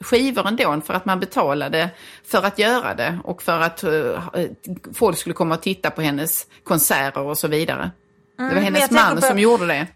skivor 0.00 0.48
ändå 0.48 0.80
för 0.80 0.94
att 0.94 1.04
man 1.04 1.20
betalade 1.20 1.90
för 2.24 2.42
att 2.42 2.58
göra 2.58 2.94
det 2.94 3.18
och 3.24 3.42
för 3.42 3.60
att 3.60 3.82
eh, 3.82 3.92
eh, 4.34 4.50
folk 4.94 5.18
skulle 5.18 5.34
komma 5.34 5.54
och 5.54 5.62
titta 5.62 5.90
på 5.90 6.02
hennes 6.02 6.46
konserter 6.64 7.20
och 7.20 7.38
så 7.38 7.48
vidare 7.48 7.90
det 8.36 8.54
var 8.54 8.62
hennes 8.62 8.90
man 8.90 9.16
på- 9.16 9.22
som 9.22 9.38
gjorde 9.38 9.66
det. 9.66 9.86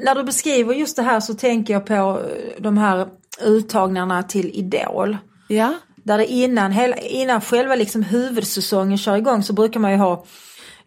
När 0.00 0.14
du 0.14 0.22
beskriver 0.24 0.74
just 0.74 0.96
det 0.96 1.02
här 1.02 1.20
så 1.20 1.34
tänker 1.34 1.74
jag 1.74 1.86
på 1.86 1.94
eh, 1.94 2.62
de 2.62 2.78
här 2.78 3.06
uttagningarna 3.44 4.22
till 4.22 4.50
Idol. 4.54 5.16
Ja. 5.48 5.74
Där 5.96 6.18
det 6.18 6.26
innan, 6.26 6.94
innan 7.02 7.40
själva 7.40 7.74
liksom 7.74 8.02
huvudsäsongen 8.02 8.98
kör 8.98 9.16
igång 9.16 9.42
så 9.42 9.52
brukar 9.52 9.80
man 9.80 9.90
ju 9.90 9.96
ha 9.96 10.24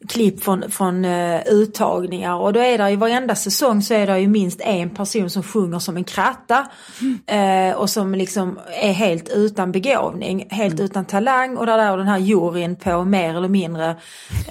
klipp 0.07 0.43
från, 0.43 0.71
från 0.71 1.05
eh, 1.05 1.41
uttagningar. 1.45 2.35
Och 2.35 2.53
då 2.53 2.59
är 2.59 2.77
det 2.77 2.89
i 2.89 2.95
varenda 2.95 3.35
säsong 3.35 3.81
så 3.81 3.93
är 3.93 4.07
det 4.07 4.19
ju 4.19 4.27
minst 4.27 4.61
en 4.61 4.89
person 4.89 5.29
som 5.29 5.43
sjunger 5.43 5.79
som 5.79 5.97
en 5.97 6.03
kratta. 6.03 6.67
Eh, 7.25 7.75
och 7.75 7.89
som 7.89 8.15
liksom 8.15 8.59
är 8.81 8.91
helt 8.91 9.29
utan 9.29 9.71
begåvning, 9.71 10.47
helt 10.49 10.79
utan 10.79 11.05
talang. 11.05 11.57
Och 11.57 11.65
där, 11.65 11.77
där 11.77 11.97
den 11.97 12.07
här 12.07 12.17
juryn 12.17 12.75
på 12.75 13.03
mer 13.03 13.35
eller 13.35 13.47
mindre 13.47 13.95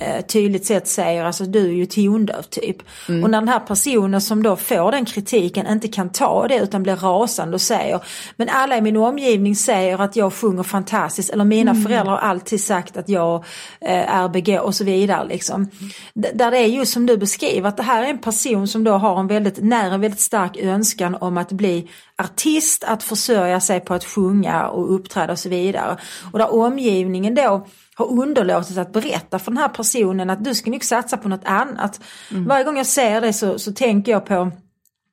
eh, 0.01 0.25
tydligt 0.27 0.67
sätt 0.67 0.89
säger 0.89 1.25
alltså 1.25 1.45
du 1.45 1.65
är 1.67 1.73
ju 1.73 1.87
tondöv 1.87 2.43
typ. 2.43 2.77
Och 3.07 3.31
när 3.31 3.41
den 3.41 3.49
här 3.49 3.61
personen 3.61 4.21
som 4.21 4.43
då 4.43 4.57
får 4.57 4.93
den 4.93 5.05
kritiken 5.05 5.67
inte 5.67 5.89
kan 5.89 6.09
ta 6.09 6.49
det 6.49 6.59
utan 6.59 6.83
blir 6.83 6.97
rasande 6.97 7.55
och 7.55 7.61
säger 7.61 8.01
men 8.37 8.49
alla 8.49 8.77
i 8.77 8.81
min 8.81 8.97
omgivning 8.97 9.57
säger 9.57 10.01
att 10.01 10.17
jag 10.17 10.33
sjunger 10.33 10.63
fantastiskt 10.63 11.31
eller 11.31 11.45
mina 11.45 11.75
föräldrar 11.75 12.13
har 12.13 12.19
alltid 12.19 12.61
sagt 12.61 12.97
att 12.97 13.09
jag 13.09 13.45
är 13.81 14.29
begåvad 14.29 14.65
och 14.65 14.75
så 14.75 14.85
vidare. 14.85 15.38
Liksom. 15.39 15.71
Där 16.15 16.51
det 16.51 16.59
är 16.59 16.67
just 16.67 16.93
som 16.93 17.07
du 17.07 17.17
beskriver 17.17 17.69
att 17.69 17.77
det 17.77 17.83
här 17.83 18.03
är 18.03 18.11
en 18.11 18.19
person 18.19 18.69
som 18.69 18.85
då 18.85 18.93
har 18.93 19.21
en 19.21 19.27
väldigt 19.27 19.63
nära, 19.63 19.95
en 19.95 20.01
väldigt 20.01 20.21
stark 20.21 20.57
önskan 20.57 21.15
om 21.15 21.39
att 21.39 21.53
bli 21.53 21.89
artist, 22.23 22.85
att 22.85 23.03
försörja 23.03 23.61
sig 23.61 23.81
på 23.81 23.95
att 23.95 24.05
sjunga 24.05 24.69
och 24.69 24.95
uppträda 24.95 25.33
och 25.33 25.39
så 25.39 25.49
vidare. 25.49 25.97
Och 26.33 26.39
där 26.39 26.55
omgivningen 26.55 27.35
då 27.35 27.67
har 27.95 28.07
underlåtit 28.23 28.79
att 28.79 28.93
berätta 28.93 29.39
för 29.39 29.51
den 29.51 29.59
här 29.59 29.69
personen 29.69 30.31
att 30.31 30.45
du 30.45 30.55
ska 30.55 30.71
nog 30.71 30.85
satsa 30.85 31.17
på 31.17 31.29
något 31.29 31.45
annat. 31.45 32.01
Varje 32.31 32.65
gång 32.65 32.77
jag 32.77 32.87
ser 32.87 33.21
det 33.21 33.33
så, 33.33 33.59
så 33.59 33.73
tänker 33.73 34.13
jag 34.13 34.27
på 34.27 34.51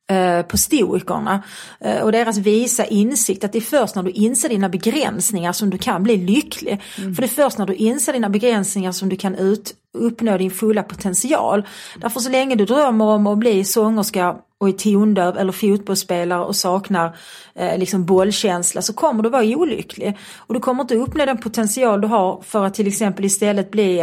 eh, 0.09 0.41
på 0.41 0.57
stoikerna 0.57 1.43
eh, 1.80 2.01
och 2.01 2.11
deras 2.11 2.38
visa 2.38 2.86
insikt 2.86 3.43
att 3.43 3.51
det 3.51 3.59
är 3.59 3.61
först 3.61 3.95
när 3.95 4.03
du 4.03 4.11
inser 4.11 4.49
dina 4.49 4.69
begränsningar 4.69 5.51
som 5.51 5.69
du 5.69 5.78
kan 5.78 6.03
bli 6.03 6.17
lycklig. 6.17 6.82
För 6.95 7.21
det 7.21 7.26
är 7.26 7.28
först 7.28 7.57
när 7.57 7.65
du 7.65 7.73
inser 7.73 8.13
dina 8.13 8.30
begränsningar 8.30 8.91
som 8.91 9.09
du 9.09 9.15
kan 9.15 9.36
ut, 9.36 9.73
uppnå 9.95 10.37
din 10.37 10.51
fulla 10.51 10.83
potential. 10.83 11.67
Därför 11.97 12.19
så 12.19 12.29
länge 12.29 12.55
du 12.55 12.65
drömmer 12.65 13.05
om 13.05 13.27
att 13.27 13.37
bli 13.37 13.63
sångerska 13.63 14.35
och 14.57 14.67
är 14.69 14.71
tondöv 14.71 15.37
eller 15.37 15.51
fotbollsspelare 15.51 16.45
och 16.45 16.55
saknar 16.55 17.17
eh, 17.55 17.77
liksom 17.77 18.05
bollkänsla 18.05 18.81
så 18.81 18.93
kommer 18.93 19.23
du 19.23 19.29
vara 19.29 19.43
olycklig. 19.45 20.17
Och 20.37 20.53
du 20.53 20.59
kommer 20.59 20.81
inte 20.81 20.95
uppnå 20.95 21.25
den 21.25 21.37
potential 21.37 22.01
du 22.01 22.07
har 22.07 22.41
för 22.41 22.65
att 22.65 22.73
till 22.73 22.87
exempel 22.87 23.25
istället 23.25 23.71
bli 23.71 23.99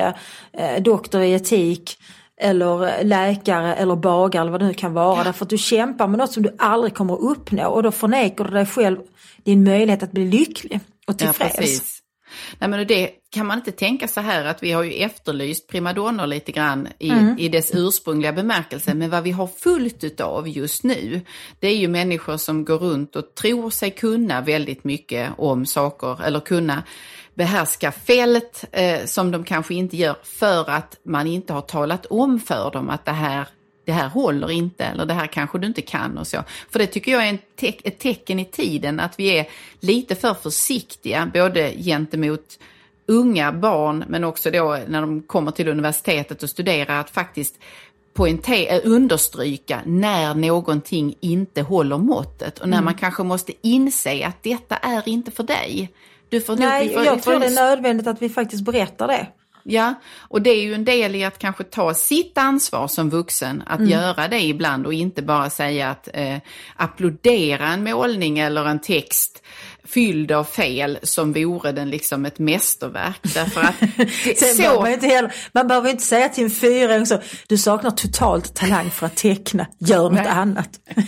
eh, 0.53 0.83
doktor 0.83 1.23
i 1.23 1.33
etik 1.33 1.99
eller 2.41 3.05
läkare 3.05 3.75
eller 3.75 3.97
bagare 3.97 4.41
eller 4.43 4.51
vad 4.51 4.61
det 4.61 4.67
nu 4.67 4.75
kan 4.75 4.95
vara. 4.95 5.25
Därför 5.25 5.45
att 5.45 5.51
du 5.51 5.59
kämpar 5.59 6.07
med 6.09 6.19
något 6.19 6.33
som 6.33 6.43
du 6.43 6.55
aldrig 6.59 6.95
kommer 6.95 7.15
att 7.15 7.21
uppnå 7.21 7.69
och 7.69 7.83
då 7.83 7.91
förnekar 7.91 8.45
du 8.45 8.51
dig 8.51 8.67
själv 8.67 8.97
din 9.45 9.65
möjlighet 9.65 10.03
att 10.03 10.13
bli 10.13 10.25
lycklig 10.25 10.81
och 11.07 11.15
Ja, 11.15 11.27
tillfreds. 11.27 11.57
precis. 11.57 12.02
Nej, 12.59 12.71
men 12.71 12.87
det 12.87 13.11
kan 13.31 13.47
man 13.47 13.59
inte 13.59 13.73
tänka 13.73 14.09
så 14.09 14.21
här 14.21 14.45
att 14.45 14.63
vi 14.63 14.73
har 14.73 14.83
ju 14.83 14.93
efterlyst 14.93 15.69
primadonnor 15.69 16.27
lite 16.27 16.53
grann 16.53 16.89
i, 16.99 17.11
Mm. 17.11 17.39
i 17.39 17.49
dess 17.49 17.71
ursprungliga 17.75 18.33
bemärkelse. 18.33 18.95
Men 18.95 19.11
vad 19.11 19.23
vi 19.23 19.31
har 19.31 19.47
fullt 19.47 20.05
utav 20.05 20.49
just 20.49 20.85
nu, 20.85 21.21
det 21.61 21.69
är 21.69 21.77
ju 21.77 21.89
människor 21.89 22.37
som 22.37 22.65
går 22.65 22.79
runt 22.79 23.17
och 23.17 23.35
tror 23.35 23.71
sig 23.71 23.91
kunna 23.91 24.41
väldigt 24.41 24.85
mycket 24.85 25.31
om 25.39 25.67
saker 25.67 26.25
eller 26.25 26.41
kunna 26.41 26.83
behärska 27.35 27.93
fält 27.93 28.65
eh, 28.73 29.05
som 29.05 29.31
de 29.31 29.45
kanske 29.45 29.75
inte 29.75 29.97
gör 29.97 30.17
för 30.23 30.71
att 30.71 30.97
man 31.05 31.27
inte 31.27 31.53
har 31.53 31.61
talat 31.61 32.07
om 32.07 32.41
för 32.41 32.71
dem 32.71 32.91
att 32.91 33.05
det 33.05 33.13
här 33.13 33.49
det 33.85 33.93
här 33.93 34.09
håller 34.09 34.51
inte 34.51 34.85
eller 34.85 35.07
det 35.07 35.15
här 35.15 35.27
kanske 35.27 35.59
du 35.59 35.67
inte 35.67 35.83
kan 35.83 36.19
och 36.19 36.27
så. 36.27 36.43
För 36.71 36.79
det 36.79 36.87
tycker 36.87 37.13
jag 37.13 37.29
är 37.29 37.39
te- 37.57 37.81
ett 37.85 37.99
tecken 37.99 38.39
i 38.39 38.45
tiden 38.45 39.01
att 39.01 39.19
vi 39.19 39.39
är 39.39 39.47
lite 39.81 40.15
för 40.15 40.35
försiktiga 40.35 41.31
både 41.35 41.73
gentemot 41.77 42.59
unga 43.07 43.53
barn 43.53 44.05
men 44.09 44.25
också 44.25 44.51
då 44.51 44.79
när 44.89 45.01
de 45.01 45.23
kommer 45.23 45.51
till 45.51 45.69
universitetet 45.69 46.43
och 46.43 46.51
studerar 46.51 47.01
att 47.01 47.11
faktiskt 47.11 47.55
poängtera, 48.15 48.75
eh, 48.77 48.81
understryka 48.85 49.81
när 49.87 50.35
någonting 50.35 51.15
inte 51.21 51.63
håller 51.63 51.99
måttet 51.99 52.59
och 52.59 52.69
när 52.69 52.77
Mm. 52.77 52.85
man 52.85 52.95
kanske 52.95 53.23
måste 53.23 53.53
inse 53.63 54.27
att 54.27 54.43
detta 54.43 54.77
är 54.77 55.09
inte 55.09 55.31
för 55.31 55.43
dig. 55.43 55.91
Du 56.29 56.41
får, 56.41 56.53
nog- 56.53 56.61
Nej, 56.69 56.95
får, 56.95 57.05
jag 57.05 57.15
vi 57.17 57.21
tror 57.23 57.41
det 57.41 57.47
är 57.47 57.51
nödvändigt 57.55 58.07
att 58.07 58.23
vi 58.23 58.29
faktiskt 58.29 58.65
berättar 58.65 59.07
det. 59.09 59.27
Ja, 59.63 59.95
och 60.19 60.43
det 60.43 60.51
är 60.51 60.63
ju 60.63 60.75
en 60.75 60.85
del 60.85 61.15
i 61.15 61.25
att 61.25 61.39
kanske 61.39 61.65
ta 61.65 61.95
sitt 61.95 62.39
ansvar 62.39 62.89
som 62.89 63.11
vuxen, 63.11 63.63
att 63.67 63.89
göra 63.89 64.29
det 64.29 64.41
ibland 64.41 64.87
och 64.87 64.95
inte 64.95 65.23
bara 65.23 65.51
säga 65.51 65.91
att 65.91 66.09
eh, 66.13 66.37
applådera 66.77 67.69
en 67.69 67.85
målning 67.85 68.39
eller 68.39 68.65
en 68.65 68.81
text 68.81 69.43
fylld 69.85 70.33
av 70.33 70.45
fel 70.45 70.99
som 71.03 71.33
vore 71.33 71.73
den 71.73 71.91
liksom 71.91 72.27
ett 72.27 72.39
mästerverk. 72.39 73.21
Därför 73.23 73.61
att 73.61 73.75
det, 74.25 74.57
så, 74.57 74.81
man, 74.81 74.93
inte 74.93 75.07
heller, 75.07 75.35
man 75.53 75.69
behöver 75.69 75.91
inte 75.91 76.03
säga 76.03 76.29
till 76.29 76.45
en 76.45 76.51
fyraåring 76.51 77.07
så, 77.07 77.21
du 77.47 77.59
saknar 77.59 77.91
totalt 77.91 78.55
talang 78.55 78.91
för 78.91 79.07
att 79.07 79.17
teckna, 79.17 79.67
gör 79.79 80.03
något 80.03 80.13
Nej. 80.13 80.27
annat. 80.27 80.81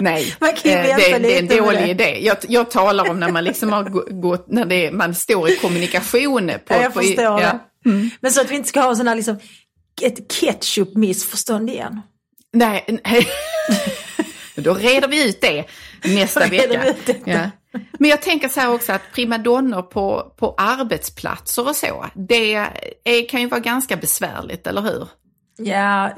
nej, 0.00 0.34
eh, 0.40 0.40
vänta 0.40 1.18
det, 1.18 1.18
det 1.18 1.34
är 1.38 1.38
en 1.38 1.64
dålig 1.64 1.80
det. 1.80 1.88
idé. 1.90 2.18
Jag, 2.24 2.36
jag 2.48 2.70
talar 2.70 3.10
om 3.10 3.20
när 3.20 3.28
man 3.32 3.44
liksom 3.44 3.72
har 3.72 3.84
gå- 3.84 4.06
gått, 4.10 4.46
när 4.48 4.64
det, 4.64 4.90
man 4.90 5.14
står 5.14 5.50
i 5.50 5.56
kommunikation. 5.56 6.46
På, 6.48 6.74
Ja, 6.74 6.82
jag 6.82 6.94
på, 6.94 7.00
förstår 7.00 7.24
ja. 7.24 7.60
det. 7.84 8.10
Men 8.20 8.30
så 8.32 8.40
att 8.40 8.50
vi 8.50 8.54
inte 8.54 8.68
ska 8.68 8.80
ha 8.80 8.94
här 9.08 9.14
liksom, 9.14 9.38
ett 10.02 10.32
ketchup-missförstånd 10.32 11.70
igen. 11.70 12.00
Nej, 12.52 12.84
nej. 13.04 13.26
Då 14.56 14.74
reder 14.74 15.08
vi 15.08 15.28
ut 15.28 15.40
det 15.40 15.64
nästa 16.04 16.46
vecka. 16.46 16.94
Ja. 17.24 17.50
Men 17.98 18.10
jag 18.10 18.22
tänker 18.22 18.48
så 18.48 18.60
här 18.60 18.74
också 18.74 18.92
att 18.92 19.02
primadonnor 19.14 19.82
på, 19.82 20.34
på 20.38 20.54
arbetsplatser 20.58 21.68
och 21.68 21.76
så, 21.76 22.06
det 22.14 22.54
är, 23.04 23.28
kan 23.28 23.40
ju 23.40 23.48
vara 23.48 23.60
ganska 23.60 23.96
besvärligt, 23.96 24.66
eller 24.66 24.82
hur? 24.82 25.08
Ja, 25.58 26.12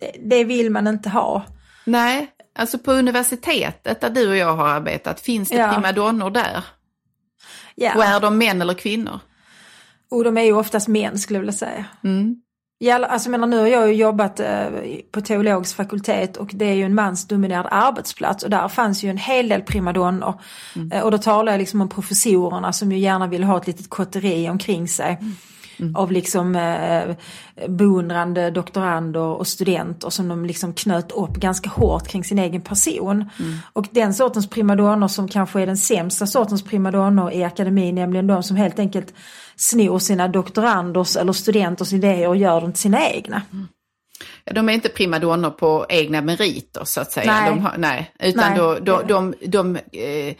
det, 0.00 0.12
det 0.36 0.44
vill 0.44 0.70
man 0.70 0.86
inte 0.86 1.08
ha. 1.08 1.46
Nej, 1.84 2.28
alltså 2.54 2.78
på 2.78 2.92
universitetet 2.92 4.00
där 4.00 4.10
du 4.10 4.28
och 4.28 4.36
jag 4.36 4.56
har 4.56 4.68
arbetat, 4.68 5.20
finns 5.20 5.48
det 5.48 5.56
Ja. 5.56 5.72
primadonnor 5.72 6.30
där? 6.30 6.64
Ja. 7.74 7.94
Och 7.96 8.04
är 8.04 8.20
de 8.20 8.38
män 8.38 8.62
eller 8.62 8.74
kvinnor? 8.74 9.20
Och 10.10 10.24
de 10.24 10.36
är 10.38 10.42
ju 10.42 10.52
oftast 10.52 10.88
män 10.88 11.18
skulle 11.18 11.36
jag 11.36 11.40
vilja 11.40 11.52
säga. 11.52 11.84
Mm. 12.04 12.36
Ja, 12.78 13.06
alltså, 13.06 13.30
menar, 13.30 13.46
nu 13.46 13.58
har 13.58 13.66
jag 13.66 13.88
ju 13.88 13.94
jobbat 13.94 14.40
eh, 14.40 14.66
på 15.12 15.20
teologisk 15.20 15.76
fakultet 15.76 16.36
och 16.36 16.50
det 16.54 16.64
är 16.64 16.74
ju 16.74 16.82
en 16.82 16.94
mansdominerad 16.94 17.66
arbetsplats 17.70 18.44
och 18.44 18.50
där 18.50 18.68
fanns 18.68 19.02
ju 19.02 19.10
en 19.10 19.16
hel 19.16 19.48
del 19.48 19.62
primadonnor. 19.62 20.40
Eh, 20.92 21.00
och 21.00 21.10
då 21.10 21.18
talar 21.18 21.52
jag 21.52 21.58
liksom 21.58 21.80
om 21.80 21.88
professorerna 21.88 22.72
som 22.72 22.92
ju 22.92 22.98
gärna 22.98 23.26
vill 23.26 23.44
ha 23.44 23.56
ett 23.60 23.66
litet 23.66 23.90
kotteri 23.90 24.48
omkring 24.48 24.88
sig. 24.88 25.18
Av 25.94 26.12
liksom 26.12 26.56
eh, 26.56 27.16
beundrande 27.68 28.50
doktorander 28.50 29.20
och 29.20 29.46
studenter 29.46 30.10
som 30.10 30.28
de 30.28 30.44
liksom 30.44 30.72
knöt 30.74 31.12
upp 31.12 31.34
ganska 31.34 31.70
hårt 31.70 32.08
kring 32.08 32.24
sin 32.24 32.38
egen 32.38 32.60
person. 32.60 33.30
Och 33.72 33.86
den 33.90 34.14
sortens 34.14 34.50
primadonnor 34.50 35.08
som 35.08 35.28
kanske 35.28 35.60
är 35.60 35.66
den 35.66 35.76
sämsta 35.76 36.26
sortens 36.26 36.62
primadonnor 36.62 37.32
i 37.32 37.44
akademin, 37.44 37.94
nämligen 37.94 38.26
de 38.26 38.42
som 38.42 38.56
helt 38.56 38.78
enkelt 38.78 39.14
snor 39.56 39.98
sina 39.98 40.28
doktoranders 40.28 41.16
eller 41.16 41.32
studenters 41.32 41.92
idéer 41.92 42.28
och 42.28 42.36
gör 42.36 42.60
dem 42.60 42.72
till 42.72 42.82
sina 42.82 43.08
egna. 43.08 43.42
Ja, 44.44 44.52
de 44.52 44.68
är 44.68 44.72
inte 44.72 44.88
primadonnor 44.88 45.50
på 45.50 45.86
egna 45.88 46.20
meriter 46.20 46.84
så 46.84 47.00
att 47.00 47.12
säga. 47.12 47.40
Nej. 47.40 47.60
Har, 47.60 47.74
nej 47.78 48.14
utan 48.18 48.50
Nej. 48.50 48.58
Då, 48.58 48.74
de, 48.74 49.02
de, 49.06 49.34
de 49.46 49.76
eh, 49.76 50.34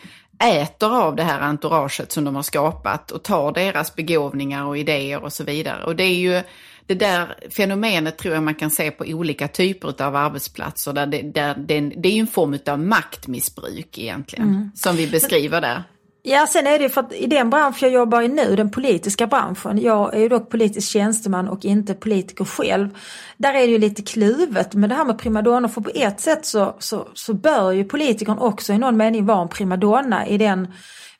äter 0.44 1.02
av 1.02 1.16
det 1.16 1.22
här 1.22 1.40
entouraget 1.40 2.12
som 2.12 2.24
de 2.24 2.36
har 2.36 2.42
skapat 2.42 3.10
och 3.10 3.22
tar 3.22 3.52
deras 3.52 3.94
begåvningar 3.94 4.64
och 4.64 4.78
idéer 4.78 5.24
och 5.24 5.32
så 5.32 5.44
vidare. 5.44 5.84
Och 5.84 5.96
det 5.96 6.04
är 6.04 6.14
ju 6.14 6.42
det 6.86 6.94
där 6.94 7.34
fenomenet 7.50 8.18
tror 8.18 8.34
jag 8.34 8.42
man 8.42 8.54
kan 8.54 8.70
se 8.70 8.90
på 8.90 9.04
olika 9.04 9.48
typer 9.48 10.02
av 10.02 10.16
arbetsplatser. 10.16 10.92
Där 10.92 11.06
det, 11.06 11.22
där 11.22 11.54
det, 11.58 11.80
det 11.80 12.08
är 12.08 12.12
ju 12.12 12.20
en 12.20 12.26
form 12.26 12.58
av 12.66 12.78
maktmissbruk 12.78 13.98
egentligen, 13.98 14.48
Mm. 14.48 14.70
som 14.74 14.96
vi 14.96 15.06
beskriver 15.06 15.60
där. 15.60 15.82
Ja, 16.26 16.46
sen 16.46 16.66
är 16.66 16.78
det 16.78 16.84
ju 16.84 16.90
för 16.90 17.00
att 17.00 17.12
i 17.12 17.26
den 17.26 17.50
bransch 17.50 17.82
jag 17.82 17.92
jobbar 17.92 18.22
i 18.22 18.28
nu, 18.28 18.56
den 18.56 18.70
politiska 18.70 19.26
branschen, 19.26 19.78
jag 19.82 20.14
är 20.14 20.18
ju 20.18 20.28
dock 20.28 20.50
politisk 20.50 20.88
tjänsteman 20.88 21.48
och 21.48 21.64
inte 21.64 21.94
politiker 21.94 22.44
själv. 22.44 22.88
Där 23.36 23.54
är 23.54 23.58
det 23.58 23.72
ju 23.72 23.78
lite 23.78 24.02
kluvet 24.02 24.74
med 24.74 24.90
det 24.90 24.94
här 24.94 25.04
med 25.04 25.18
primadonna, 25.18 25.68
för 25.68 25.80
på 25.80 25.90
ett 25.94 26.20
sätt 26.20 26.46
så, 26.46 26.76
så, 26.78 27.08
så 27.14 27.34
bör 27.34 27.72
ju 27.72 27.84
politikern 27.84 28.38
också 28.38 28.72
i 28.72 28.78
någon 28.78 28.96
mening 28.96 29.26
vara 29.26 29.42
en 29.42 29.48
primadonna 29.48 30.26
i 30.26 30.38
den 30.38 30.72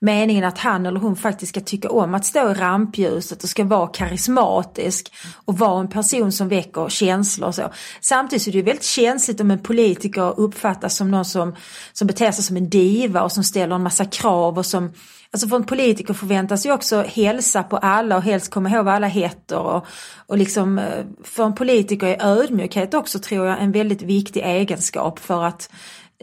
meningen 0.04 0.44
att 0.44 0.58
han 0.58 0.86
eller 0.86 1.00
hon 1.00 1.16
faktiskt 1.16 1.50
ska 1.50 1.60
tycka 1.60 1.90
om 1.90 2.14
att 2.14 2.24
stå 2.24 2.50
i 2.50 2.54
rampljuset 2.54 3.42
och 3.42 3.48
ska 3.48 3.64
vara 3.64 3.86
karismatisk 3.86 5.12
och 5.44 5.58
vara 5.58 5.80
en 5.80 5.88
person 5.88 6.32
som 6.32 6.48
väcker 6.48 6.88
känslor 6.88 7.48
och 7.48 7.54
så. 7.54 7.72
Samtidigt 8.00 8.42
så 8.42 8.50
är 8.50 8.52
det 8.52 8.58
ju 8.58 8.64
väldigt 8.64 8.84
känsligt 8.84 9.40
om 9.40 9.50
en 9.50 9.58
politiker 9.58 10.40
uppfattas 10.40 10.96
som 10.96 11.10
någon 11.10 11.24
som, 11.24 11.54
som 11.92 12.06
beter 12.06 12.32
sig 12.32 12.44
som 12.44 12.56
en 12.56 12.68
diva 12.68 13.22
och 13.22 13.32
som 13.32 13.44
ställer 13.44 13.74
en 13.74 13.82
massa 13.82 14.04
krav 14.04 14.58
och 14.58 14.66
som 14.66 14.92
Alltså 15.34 15.48
för 15.48 15.56
en 15.56 15.64
politiker 15.64 16.14
förväntas 16.14 16.66
ju 16.66 16.72
också 16.72 17.02
hälsa 17.02 17.62
på 17.62 17.76
alla 17.76 18.16
och 18.16 18.22
helst 18.22 18.50
komma 18.50 18.70
ihåg 18.70 18.84
vad 18.84 18.94
alla 18.94 19.06
heter. 19.06 19.58
Och, 19.58 19.86
och 20.26 20.38
liksom, 20.38 20.78
eh, 20.78 21.04
för 21.24 21.44
en 21.44 21.54
politiker 21.54 22.06
är 22.06 22.26
ödmjukhet 22.26 22.94
också 22.94 23.18
tror 23.18 23.46
jag 23.46 23.62
en 23.62 23.72
väldigt 23.72 24.02
viktig 24.02 24.42
egenskap 24.44 25.18
för 25.18 25.44
att 25.44 25.70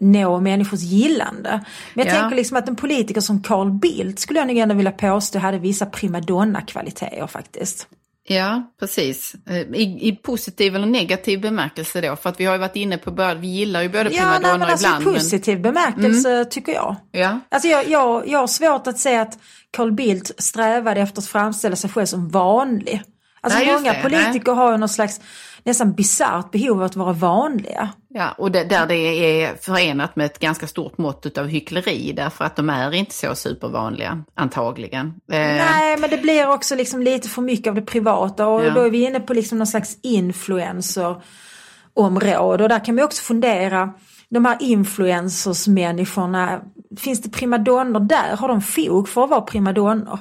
nå 0.01 0.39
människors 0.39 0.79
gillande. 0.81 1.65
Men 1.93 2.05
jag 2.07 2.15
Ja. 2.15 2.19
tänker 2.19 2.35
liksom 2.35 2.57
att 2.57 2.67
en 2.69 2.75
politiker 2.75 3.21
som 3.21 3.43
Carl 3.43 3.71
Bildt 3.71 4.19
skulle 4.19 4.39
jag 4.39 4.47
nog 4.47 4.57
ändå 4.57 4.75
vilja 4.75 4.91
påstå 4.91 5.39
hade 5.39 5.57
vissa 5.59 5.85
primadonna-kvaliteter 5.85 7.27
faktiskt. 7.27 7.87
Ja, 8.27 8.63
precis. 8.79 9.35
Eh, 9.49 9.55
I, 9.57 9.99
I 10.07 10.15
positiv 10.15 10.75
eller 10.75 10.85
negativ 10.85 11.41
bemärkelse 11.41 12.01
då, 12.01 12.15
för 12.15 12.29
att 12.29 12.39
vi 12.39 12.45
har 12.45 12.53
ju 12.53 12.59
varit 12.59 12.75
inne 12.75 12.97
på, 12.97 13.11
både- 13.11 13.35
vi 13.35 13.47
gillar 13.47 13.81
ju 13.81 13.89
både 13.89 13.99
Ja, 14.03 14.09
nej, 14.09 14.19
primadonnor 14.19 14.57
men 14.59 14.69
alltså 14.69 14.87
ibland. 14.87 15.01
i 15.07 15.19
positiv 15.19 15.61
bemärkelse 15.61 16.45
tycker 16.45 16.71
jag. 16.73 16.95
Men, 17.11 17.21
ja. 17.21 17.39
Alltså 17.49 17.67
jag, 17.67 17.89
jag, 17.89 18.27
jag 18.27 18.39
har 18.39 18.47
svårt 18.47 18.87
att 18.87 18.99
se 18.99 19.15
att 19.17 19.37
Carl 19.71 19.91
Bildt 19.91 20.31
strävade 20.43 21.01
efter 21.01 21.21
att 21.21 21.27
framställa 21.27 21.75
sig 21.75 21.89
själv 21.89 22.05
som 22.05 22.29
vanlig. 22.29 23.01
Alltså 23.43 23.59
Nej, 23.59 23.73
många 23.73 23.93
det, 23.93 24.01
politiker 24.01 24.51
har 24.51 24.71
ju 24.71 24.77
någon 24.77 24.89
slags 24.89 25.21
nästan 25.63 25.93
bisarrt 25.93 26.51
behov 26.51 26.77
av 26.77 26.83
att 26.83 26.95
vara 26.95 27.13
vanliga. 27.13 27.89
Ja, 28.07 28.31
och 28.37 28.51
det, 28.51 28.63
där 28.63 28.85
det 28.85 28.95
är 29.43 29.55
förenat 29.55 30.15
med 30.15 30.25
ett 30.25 30.39
ganska 30.39 30.67
stort 30.67 30.97
mått 30.97 31.37
av 31.37 31.47
hyckleri 31.47 32.13
därför 32.15 32.45
att 32.45 32.55
de 32.55 32.69
är 32.69 32.93
inte 32.93 33.13
så 33.13 33.35
supervanliga, 33.35 34.23
antagligen. 34.35 35.07
Eh, 35.07 35.13
Nej, 35.39 35.97
men 35.97 36.09
det 36.09 36.17
blir 36.17 36.49
också 36.49 36.75
liksom 36.75 37.01
lite 37.01 37.29
för 37.29 37.41
mycket 37.41 37.67
av 37.67 37.75
det 37.75 37.81
privata 37.81 38.47
och 38.47 38.65
Ja. 38.65 38.69
då 38.73 38.81
är 38.81 38.89
vi 38.89 39.03
inne 39.05 39.19
på 39.19 39.33
liksom 39.33 39.57
någon 39.57 39.67
slags 39.67 39.97
influencer-område 40.03 42.63
och 42.63 42.69
där 42.69 42.85
kan 42.85 42.95
vi 42.95 43.03
också 43.03 43.23
fundera, 43.23 43.93
de 44.29 44.45
här 44.45 44.57
influencers-människorna, 44.59 46.61
finns 46.97 47.21
det 47.21 47.29
primadonnor 47.29 47.99
där? 47.99 48.35
Har 48.37 48.47
de 48.47 48.61
fog 48.61 49.09
för 49.09 49.23
att 49.23 49.29
vara 49.29 49.41
primadonnor? 49.41 50.19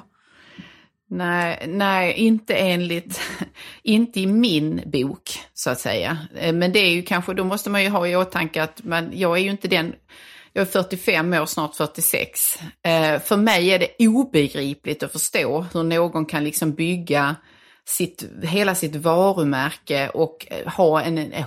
Nej, 1.12 1.64
nej, 1.66 2.12
inte 2.12 2.54
enligt, 2.54 3.20
inte 3.82 4.20
i 4.20 4.26
min 4.26 4.82
bok 4.86 5.22
så 5.54 5.70
att 5.70 5.80
säga. 5.80 6.18
Eh, 6.36 6.52
men 6.52 6.72
det 6.72 6.78
är 6.78 6.90
ju 6.90 7.02
kanske, 7.02 7.34
då 7.34 7.44
måste 7.44 7.70
man 7.70 7.82
ju 7.82 7.88
ha 7.88 8.06
i 8.06 8.16
åtanke 8.16 8.62
att 8.62 8.84
man, 8.84 9.10
jag 9.12 9.38
är 9.38 9.42
ju 9.42 9.50
inte 9.50 9.68
den, 9.68 9.94
jag 10.52 10.62
är 10.62 10.66
45 10.66 11.32
år, 11.32 11.46
snart 11.46 11.76
46. 11.76 12.40
Eh, 12.86 13.20
för 13.20 13.36
mig 13.36 13.70
är 13.70 13.78
det 13.78 14.06
obegripligt 14.08 15.02
att 15.02 15.12
förstå 15.12 15.66
hur 15.74 15.82
någon 15.82 16.26
kan 16.26 16.44
liksom 16.44 16.72
bygga 16.72 17.36
sitt, 17.90 18.24
hela 18.42 18.74
sitt 18.74 18.96
varumärke 18.96 20.08
och 20.08 20.46
eh, 20.50 20.72
ha 20.72 21.02
en, 21.02 21.18
en, 21.18 21.44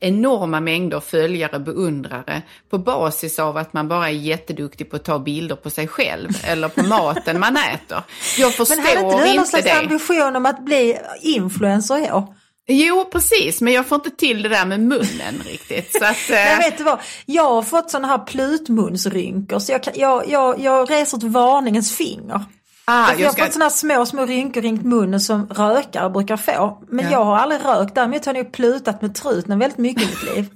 enorma 0.00 0.60
mängder 0.60 1.00
följare, 1.00 1.58
beundrare 1.58 2.42
på 2.70 2.78
basis 2.78 3.38
av 3.38 3.56
att 3.56 3.72
man 3.72 3.88
bara 3.88 4.08
är 4.08 4.12
jätteduktig 4.12 4.90
på 4.90 4.96
att 4.96 5.04
ta 5.04 5.18
bilder 5.18 5.56
på 5.56 5.70
sig 5.70 5.88
själv 5.88 6.28
eller 6.44 6.68
på 6.68 6.82
maten 6.82 7.40
man 7.40 7.56
äter. 7.56 8.02
Jag 8.38 8.54
förstår 8.54 8.76
Men 8.76 8.84
hade 8.84 9.00
inte 9.00 9.16
du 9.16 9.24
någon 9.24 9.34
inte 9.34 9.44
slags 9.50 9.64
det. 9.64 9.72
ambition 9.72 10.36
om 10.36 10.46
att 10.46 10.64
bli 10.64 10.98
influencer 11.22 12.08
i 12.08 12.12
år? 12.12 12.34
Jo, 12.68 13.04
precis, 13.12 13.60
men 13.60 13.72
jag 13.72 13.86
får 13.86 13.96
inte 13.96 14.10
till 14.10 14.42
det 14.42 14.48
där 14.48 14.66
med 14.66 14.80
munnen 14.80 15.42
riktigt. 15.44 15.92
Så 15.92 16.04
att, 16.04 16.16
Nej, 16.30 16.52
eh, 16.52 16.58
vet 16.58 16.78
du 16.78 16.84
vad? 16.84 16.98
Jag 17.26 17.52
har 17.52 17.62
fått 17.62 17.90
sådana 17.90 18.08
här 18.08 18.18
plutmunsrynkor 18.18 19.58
så 19.58 19.72
jag, 19.72 19.82
kan, 19.82 19.92
jag, 19.96 20.28
jag, 20.28 20.60
jag 20.60 20.90
reser 20.90 21.16
ett 21.16 21.22
varningens 21.22 21.96
finger. 21.96 22.44
Ah, 22.86 23.10
jag, 23.10 23.20
jag 23.20 23.26
har 23.26 23.32
ska, 23.32 23.44
fått 23.44 23.52
sådana 23.52 23.70
små, 23.70 24.06
små 24.06 24.26
rynkor 24.26 24.60
runt 24.62 24.84
munnen 24.84 25.20
som 25.20 25.46
rökare 25.46 26.10
brukar 26.10 26.36
få. 26.36 26.78
Men 26.88 27.04
Ja. 27.04 27.10
jag 27.10 27.24
har 27.24 27.36
aldrig 27.36 27.64
rökt, 27.64 27.94
däremot 27.94 28.26
har 28.26 28.34
jag 28.34 28.44
nog 28.44 28.52
plutat 28.52 29.02
med 29.02 29.14
truten 29.14 29.58
väldigt 29.58 29.78
mycket 29.78 30.02
i 30.02 30.06
mitt 30.06 30.34
liv. 30.36 30.50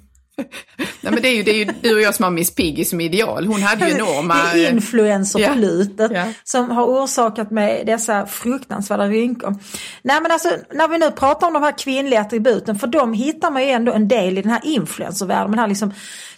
nej, 1.01 1.12
men 1.12 1.22
det, 1.22 1.28
är 1.28 1.36
ju, 1.36 1.43
det 1.43 1.51
är 1.51 1.55
ju 1.55 1.64
du 1.82 1.95
och 1.95 2.01
jag 2.01 2.14
som 2.14 2.22
har 2.22 2.30
Miss 2.30 2.55
Piggy 2.55 2.84
som 2.84 3.01
ideal. 3.01 3.47
Hon 3.47 3.62
hade 3.62 3.88
ju 3.88 3.95
enorma... 3.95 4.34
Det 4.53 4.66
är 4.66 4.72
influencerplutet 4.72 6.11
Ja. 6.14 6.24
som 6.45 6.70
har 6.70 6.84
orsakat 6.84 7.51
mig 7.51 7.82
dessa 7.86 8.26
fruktansvärda 8.26 9.07
rynkor. 9.09 9.57
Nej 10.03 10.20
men 10.22 10.30
alltså 10.32 10.49
när 10.74 10.88
vi 10.88 10.99
nu 10.99 11.11
pratar 11.11 11.47
om 11.47 11.53
de 11.53 11.62
här 11.62 11.78
kvinnliga 11.78 12.20
attributen, 12.20 12.78
för 12.78 12.86
de 12.86 13.12
hittar 13.12 13.51
man 13.51 13.62
ju 13.62 13.70
ändå 13.70 13.93
en 13.93 14.09
del 14.09 14.38
i 14.38 14.43
den 14.43 14.51
här 14.53 14.61
influencervärlden. 14.64 15.51
Den 15.51 15.59
här 15.59 15.68
liksom 15.68 15.93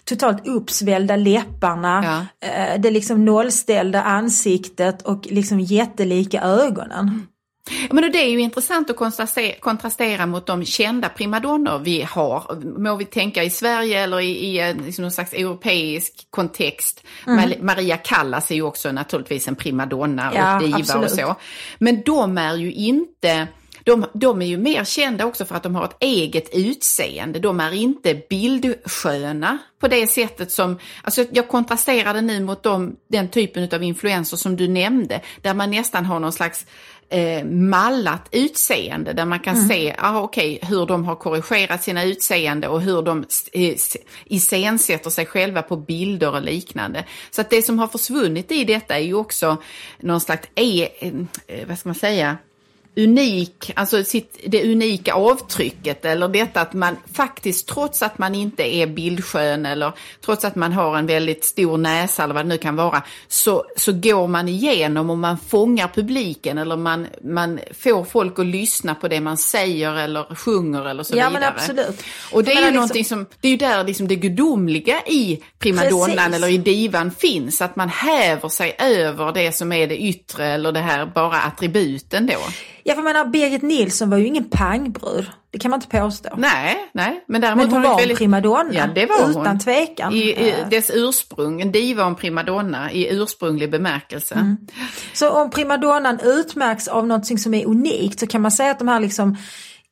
totalt 0.05 0.47
uppsvällda 0.47 1.15
läpparna, 1.15 2.27
eh, 2.45 2.79
det 2.81 2.91
liksom 2.91 3.25
nollställda 3.25 4.01
ansiktet 4.03 5.01
och 5.01 5.27
liksom 5.29 5.59
jättelika 5.59 6.41
ögonen. 6.41 7.27
Ja, 7.69 7.87
Men 7.91 8.11
det 8.11 8.17
är 8.17 8.29
ju 8.29 8.39
intressant 8.39 8.89
att 8.89 8.95
kontrastera, 9.59 10.25
mot 10.25 10.45
de 10.45 10.65
kända 10.65 11.09
primadonnor 11.09 11.79
vi 11.79 12.01
har. 12.01 12.63
Må 12.79 12.95
vi 12.95 13.05
tänka 13.05 13.43
i 13.43 13.49
Sverige 13.49 14.03
eller 14.03 14.19
i, 14.19 14.29
i 14.31 14.59
en, 14.59 14.77
liksom 14.77 15.01
någon 15.01 15.11
slags 15.11 15.33
europeisk 15.33 16.27
kontext. 16.29 17.03
Mm. 17.27 17.39
Ma- 17.49 17.63
Maria 17.63 17.97
Callas 17.97 18.51
är 18.51 18.55
ju 18.55 18.61
också 18.61 18.91
naturligtvis 18.91 19.47
en 19.47 19.55
primadonna 19.55 20.31
Ja, 20.35 20.55
och 20.55 20.63
diva 20.63 20.77
absolut. 20.77 21.11
och 21.11 21.17
så. 21.17 21.35
Men 21.79 22.01
de 22.05 22.37
är 22.37 22.55
ju 22.55 22.71
inte 22.73 23.47
de, 23.85 24.05
de 24.13 24.41
är 24.41 24.45
ju 24.45 24.57
mer 24.57 24.83
kända 24.83 25.25
också 25.25 25.45
för 25.45 25.55
att 25.55 25.63
de 25.63 25.75
har 25.75 25.85
ett 25.85 25.97
eget 25.99 26.49
utseende. 26.53 27.39
De 27.39 27.59
är 27.59 27.73
inte 27.73 28.21
bildsköna 28.29 29.57
på 29.79 29.87
det 29.87 30.07
sättet 30.07 30.51
som, 30.51 30.79
alltså 31.03 31.25
jag 31.31 31.47
kontrasterade 31.47 32.21
nu 32.21 32.39
mot 32.39 32.63
de, 32.63 32.95
den 33.07 33.29
typen 33.29 33.69
av 33.73 33.83
influenser 33.83 34.37
som 34.37 34.55
du 34.55 34.67
nämnde, 34.67 35.21
där 35.41 35.53
man 35.53 35.71
nästan 35.71 36.05
har 36.05 36.19
någon 36.19 36.31
slags 36.33 36.65
eh, 37.13 37.43
mallat 37.45 38.29
utseende 38.31 39.13
där 39.13 39.25
man 39.25 39.39
kan 39.39 39.67
se 39.67 39.95
ah, 39.97 40.21
okay, 40.21 40.59
hur 40.61 40.85
de 40.85 41.05
har 41.05 41.15
korrigerat 41.15 41.83
sina 41.83 42.03
utseende 42.03 42.67
och 42.67 42.81
hur 42.81 43.01
de 43.01 43.25
eh, 43.53 43.75
iscensätter 44.25 45.09
sig 45.09 45.25
själva 45.25 45.61
på 45.61 45.77
bilder 45.77 46.33
och 46.33 46.41
liknande. 46.41 47.05
Så 47.31 47.41
att 47.41 47.49
det 47.49 47.61
som 47.61 47.79
har 47.79 47.87
försvunnit 47.87 48.51
i 48.51 48.63
detta 48.63 48.95
är 48.95 49.03
ju 49.03 49.13
också 49.13 49.57
någon 49.99 50.21
slags, 50.21 50.47
e, 50.55 50.89
eh, 50.99 51.67
vad 51.67 51.77
ska 51.77 51.89
man 51.89 51.95
säga, 51.95 52.37
unik, 52.97 53.71
alltså 53.75 54.03
sitt, 54.03 54.39
det 54.47 54.71
unika 54.71 55.13
avtrycket 55.13 56.05
eller 56.05 56.27
detta 56.27 56.61
att 56.61 56.73
man 56.73 56.97
faktiskt 57.13 57.67
trots 57.67 58.01
att 58.01 58.17
man 58.17 58.35
inte 58.35 58.75
är 58.75 58.87
bildskön 58.87 59.65
eller 59.65 59.91
trots 60.25 60.45
att 60.45 60.55
man 60.55 60.71
har 60.73 60.97
en 60.97 61.05
väldigt 61.07 61.43
stor 61.45 61.77
näsa 61.77 62.23
eller 62.23 62.33
vad 62.33 62.45
det 62.45 62.49
nu 62.49 62.57
kan 62.57 62.75
vara 62.75 63.03
så, 63.27 63.65
så 63.77 63.91
går 63.91 64.27
man 64.27 64.49
igenom 64.49 65.09
och 65.09 65.17
man 65.17 65.37
fångar 65.37 65.87
publiken 65.87 66.57
eller 66.57 66.77
man, 66.77 67.07
man 67.23 67.59
får 67.83 68.03
folk 68.05 68.39
att 68.39 68.45
lyssna 68.45 68.95
på 68.95 69.07
det 69.07 69.19
man 69.21 69.37
säger 69.37 69.95
eller 69.95 70.35
sjunger 70.35 70.89
eller 70.89 71.03
så 71.03 71.13
Ja, 71.17 71.29
vidare. 71.29 71.33
men 71.33 71.43
absolut. 71.43 72.03
Och 72.31 72.43
det 72.43 72.51
är 72.53 72.65
ju 72.65 72.71
någonting 72.71 72.97
liksom- 72.99 73.17
som, 73.17 73.25
det 73.41 73.47
är 73.47 73.51
ju 73.51 73.57
där 73.57 73.83
liksom 73.83 74.07
det 74.07 74.15
gudomliga 74.15 75.01
i 75.07 75.41
primadonnan 75.59 76.15
Precis. 76.15 76.35
eller 76.35 76.47
i 76.47 76.57
divan 76.57 77.11
finns, 77.11 77.61
att 77.61 77.75
man 77.75 77.89
häver 77.89 78.49
sig 78.49 78.75
över 78.79 79.31
det 79.31 79.51
som 79.51 79.71
är 79.71 79.87
det 79.87 79.97
yttre 79.97 80.45
eller 80.47 80.71
det 80.71 80.79
här 80.79 81.05
bara 81.05 81.41
attributen 81.41 82.27
då. 82.27 82.39
Ja, 82.83 82.93
för 82.93 83.01
jag 83.01 83.13
menar, 83.13 83.25
Birgit 83.25 83.61
Nilsson 83.61 84.09
var 84.09 84.17
ju 84.17 84.25
ingen 84.25 84.49
pangbrud. 84.49 85.29
Det 85.51 85.59
kan 85.59 85.71
man 85.71 85.77
inte 85.81 85.99
påstå. 85.99 86.29
Nej, 86.37 86.89
nej, 86.91 87.23
men 87.27 87.41
däremot 87.41 87.65
Men 87.65 87.73
hon 87.73 87.83
har 87.83 87.89
var 87.89 87.95
det 87.97 88.01
en 88.01 88.07
väldigt... 88.07 88.17
primadonna. 88.17 88.73
Ja, 88.73 88.87
det 88.87 89.05
var 89.05 89.29
utan 89.29 89.47
hon. 89.47 89.59
tvekan. 89.59 90.13
I, 90.13 90.17
i 90.17 90.53
dess 90.69 90.91
ursprung, 90.93 91.61
en 91.61 91.71
diva 91.71 92.03
och 92.03 92.09
en 92.09 92.15
primadonna 92.15 92.91
i 92.91 93.15
ursprunglig 93.15 93.71
bemärkelse. 93.71 94.35
Mm. 94.35 94.57
Så 95.13 95.29
om 95.29 95.49
primadonnan 95.49 96.19
utmärks 96.23 96.87
av 96.87 97.07
något 97.07 97.39
som 97.39 97.53
är 97.53 97.65
unikt 97.65 98.19
så 98.19 98.27
kan 98.27 98.41
man 98.41 98.51
säga 98.51 98.71
att 98.71 98.79
de 98.79 98.87
här 98.87 98.99
liksom 98.99 99.37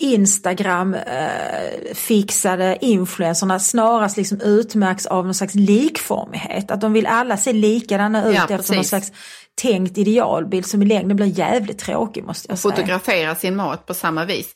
Instagram-fixade 0.02 2.78
influencerna 2.82 3.60
snarast 3.60 4.18
liksom 4.18 4.42
utmärks 4.42 5.06
av 5.06 5.26
någon 5.26 5.34
slags 5.34 5.56
likformighet. 5.56 6.72
Att 6.72 6.82
de 6.82 6.94
vill 6.94 7.06
alla 7.06 7.38
se 7.38 7.54
likadana 7.54 8.30
ut 8.30 8.36
Ja, 8.36 8.48
efter 8.56 8.76
någon 8.76 8.84
slags 8.84 9.12
tänkt 9.56 9.98
idealbild 9.98 10.66
som 10.66 10.82
i 10.82 10.86
längden 10.86 11.18
blir 11.18 11.40
jävligt 11.40 11.80
tråkig 11.80 12.24
måste 12.24 12.48
jag 12.50 12.60
säga. 12.60 12.76
fotografera 12.76 13.36
sin 13.36 13.56
mat 13.56 13.86
på 13.86 13.94
samma 13.94 14.26
vis. 14.26 14.56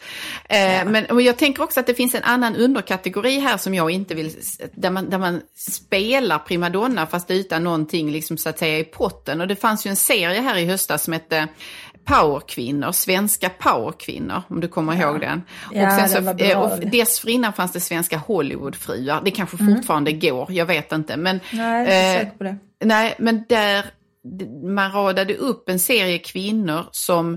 Eh, 0.50 0.86
men, 0.86 1.06
och 1.06 1.22
jag 1.22 1.38
tänker 1.38 1.64
också 1.64 1.80
att 1.80 1.88
det 1.88 1.94
finns 1.94 2.16
en 2.16 2.24
annan 2.24 2.56
underkategori 2.56 3.40
här 3.40 3.58
som 3.58 3.74
jag 3.74 3.92
inte 3.92 4.16
vill, 4.16 4.32
där 4.74 4.90
man, 4.90 5.10
där 5.10 5.18
man 5.18 5.42
spelar 5.56 6.40
primadonna 6.40 7.08
fast 7.08 7.32
utan 7.32 7.64
någonting 7.64 8.12
liksom 8.12 8.38
så 8.38 8.50
att 8.50 8.60
säga 8.60 8.80
i 8.80 8.84
potten. 8.84 9.42
Och 9.42 9.48
det 9.48 9.56
fanns 9.56 9.86
ju 9.86 9.90
en 9.90 9.96
serie 9.96 10.42
här 10.42 10.58
i 10.58 10.66
höstas 10.66 11.04
som 11.04 11.14
hette 11.14 11.48
Powerkvinnor, 12.06 12.92
svenska 12.92 13.50
powerkvinnor, 13.50 14.42
om 14.48 14.62
du 14.62 14.68
kommer 14.68 15.02
ihåg 15.02 15.20
den. 15.20 15.42
Ja, 15.74 16.08
var 16.22 16.34
bra. 16.34 16.46
eh, 16.46 16.60
och 16.60 16.80
dessförinnan 16.80 17.54
fanns 17.54 17.72
det 17.72 17.80
svenska 17.80 18.18
Hollywoodfruar, 18.18 19.22
det 19.26 19.32
kanske 19.32 19.58
fortfarande 19.58 20.12
går, 20.12 20.52
jag 20.52 20.66
vet 20.66 20.92
inte. 20.92 21.18
Men, 21.18 21.40
Mm. 21.52 21.66
Nej, 21.66 21.86
jag 21.86 21.96
är 21.96 22.12
inte 22.12 22.20
eh, 22.20 22.20
säker 22.26 22.38
på 22.38 22.44
det. 22.44 22.58
Nej, 22.86 23.16
men 23.18 23.44
där 23.50 23.86
man 24.64 24.92
radade 24.92 25.36
upp 25.36 25.70
en 25.70 25.80
serie 25.80 26.18
kvinnor 26.18 26.86
som 26.92 27.34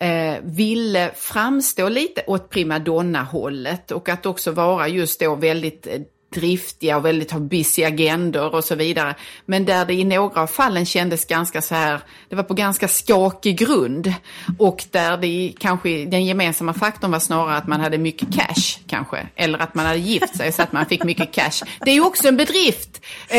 eh, 0.00 0.34
ville 0.42 1.10
framstå 1.14 1.88
lite 1.88 2.22
åt 2.26 2.50
primadonna-hållet 2.50 3.90
och 3.90 4.08
att 4.08 4.26
också 4.26 4.50
vara 4.50 4.88
just 4.88 5.20
då 5.20 5.34
väldigt 5.34 5.86
eh, 5.86 6.00
driftiga 6.32 6.96
och 6.96 7.04
väldigt 7.04 7.30
ha 7.30 7.38
busy 7.38 7.84
agendor 7.84 8.54
och 8.54 8.64
så 8.64 8.74
vidare. 8.74 9.14
Men 9.46 9.64
där 9.64 9.84
det 9.84 9.94
i 9.94 10.04
några 10.04 10.42
av 10.42 10.46
fallen 10.46 10.86
kändes 10.86 11.24
ganska 11.24 11.62
så 11.62 11.74
här, 11.74 12.00
det 12.28 12.36
var 12.36 12.42
på 12.42 12.54
ganska 12.54 12.88
skakig 12.88 13.58
grund 13.58 14.14
och 14.58 14.84
där 14.90 15.16
det 15.16 15.52
kanske 15.58 16.04
den 16.04 16.24
gemensamma 16.24 16.74
faktorn 16.74 17.10
var 17.10 17.18
snarare 17.18 17.56
att 17.56 17.66
man 17.66 17.80
hade 17.80 17.98
mycket 17.98 18.34
cash 18.34 18.78
kanske, 18.86 19.26
eller 19.36 19.58
att 19.58 19.74
man 19.74 19.86
hade 19.86 19.98
gift 19.98 20.36
sig 20.36 20.52
så 20.52 20.62
att 20.62 20.72
man 20.72 20.86
fick 20.86 21.04
mycket 21.04 21.32
cash. 21.32 21.66
Det 21.84 21.90
är 21.90 21.94
ju 21.94 22.04
också 22.04 22.28
en 22.28 22.36
bedrift. 22.36 23.00
Eh, 23.28 23.38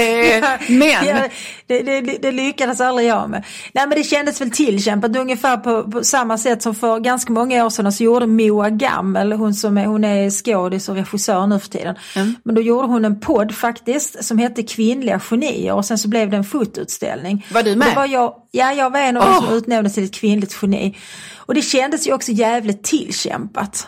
men... 0.69 1.07
Ja, 1.07 1.29
det, 1.67 1.81
det, 1.81 2.01
det 2.01 2.31
lyckades 2.31 2.81
aldrig 2.81 3.07
jag 3.07 3.29
med. 3.29 3.43
Nej 3.73 3.87
men 3.87 3.97
det 3.97 4.03
kändes 4.03 4.41
väl 4.41 4.51
tillkämpat 4.51 5.17
ungefär 5.17 5.57
på, 5.57 5.91
på 5.91 6.03
samma 6.03 6.37
sätt 6.37 6.61
som 6.61 6.75
för 6.75 6.99
ganska 6.99 7.33
många 7.33 7.65
år 7.65 7.69
sedan 7.69 7.93
så 7.93 8.03
gjorde 8.03 8.27
Moa 8.27 8.69
Gammel, 8.69 9.33
hon 9.33 9.53
som 9.53 9.77
är, 9.77 9.85
hon 9.85 10.03
är 10.03 10.29
skådis 10.29 10.89
och 10.89 10.95
regissör 10.95 11.47
nu 11.47 11.59
för 11.59 11.69
tiden. 11.69 11.95
Mm. 12.15 12.35
Men 12.43 12.55
då 12.55 12.61
gjorde 12.61 12.82
hon 12.87 13.05
en 13.05 13.19
podd 13.19 13.55
faktiskt 13.55 14.25
som 14.25 14.37
hette 14.37 14.63
Kvinnliga 14.63 15.19
genier 15.19 15.73
och 15.73 15.85
sen 15.85 15.97
så 15.97 16.07
blev 16.07 16.29
det 16.29 16.37
en 16.37 16.43
fotoutställning. 16.43 17.45
Var 17.53 17.63
du 17.63 17.75
med? 17.75 17.87
Det 17.87 17.95
var 17.95 18.07
jag, 18.07 18.35
ja 18.51 18.73
jag 18.73 18.89
var 18.89 18.99
en 18.99 19.17
av 19.17 19.23
de 19.23 19.29
Åh! 19.29 19.45
som 19.45 19.53
utnämndes 19.53 19.93
till 19.93 20.03
ett 20.03 20.13
kvinnligt 20.13 20.57
geni. 20.61 20.97
Och 21.35 21.53
det 21.53 21.61
kändes 21.61 22.07
ju 22.07 22.13
också 22.13 22.31
jävligt 22.31 22.83
tillkämpat. 22.83 23.87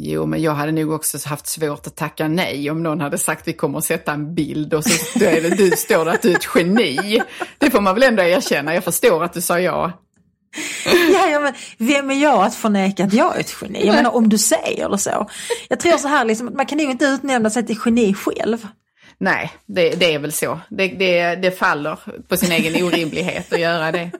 Jo, 0.00 0.26
men 0.26 0.42
jag 0.42 0.54
hade 0.54 0.72
nog 0.72 0.92
också 0.92 1.28
haft 1.28 1.46
svårt 1.46 1.86
att 1.86 1.96
tacka 1.96 2.28
nej 2.28 2.70
om 2.70 2.82
någon 2.82 3.00
hade 3.00 3.18
sagt 3.18 3.48
vi 3.48 3.52
kommer 3.52 3.78
att 3.78 3.84
sätta 3.84 4.12
en 4.12 4.34
bild 4.34 4.74
och 4.74 4.84
så 4.84 5.24
är 5.24 5.42
det, 5.42 5.56
du 5.56 5.70
står 5.70 6.08
att 6.08 6.22
du 6.22 6.32
är 6.32 6.36
ett 6.36 6.48
geni. 6.54 7.22
Det 7.58 7.70
får 7.70 7.80
man 7.80 7.94
väl 7.94 8.02
ändå 8.02 8.22
erkänna. 8.22 8.74
Jag 8.74 8.84
förstår 8.84 9.24
att 9.24 9.32
du 9.32 9.40
sa 9.40 9.60
ja. 9.60 9.92
Ja, 11.12 11.28
ja, 11.28 11.40
men 11.40 11.54
vem 11.78 12.10
är 12.10 12.14
jag 12.14 12.44
att 12.44 12.54
förneka 12.54 13.04
att 13.04 13.12
jag 13.12 13.36
är 13.36 13.40
ett 13.40 13.56
geni? 13.62 13.86
Jag 13.86 13.94
menar 13.94 14.14
om 14.16 14.28
du 14.28 14.38
säger 14.38 14.88
det 14.88 14.98
så. 14.98 15.30
Jag 15.68 15.80
tror 15.80 15.96
så 15.96 16.08
här, 16.08 16.24
liksom, 16.24 16.50
man 16.54 16.66
kan 16.66 16.78
ju 16.78 16.90
inte 16.90 17.04
utnämna 17.04 17.50
sig 17.50 17.66
till 17.66 17.78
geni 17.84 18.14
själv. 18.14 18.66
Nej, 19.18 19.52
det, 19.66 19.90
det 19.90 20.14
är 20.14 20.18
väl 20.18 20.32
så. 20.32 20.60
Det, 20.68 20.88
det, 20.88 21.34
det 21.34 21.58
faller 21.58 21.98
på 22.28 22.36
sin 22.36 22.52
egen 22.52 22.84
orimlighet 22.84 23.52
att 23.52 23.60
göra 23.60 23.92
det. 23.92 24.10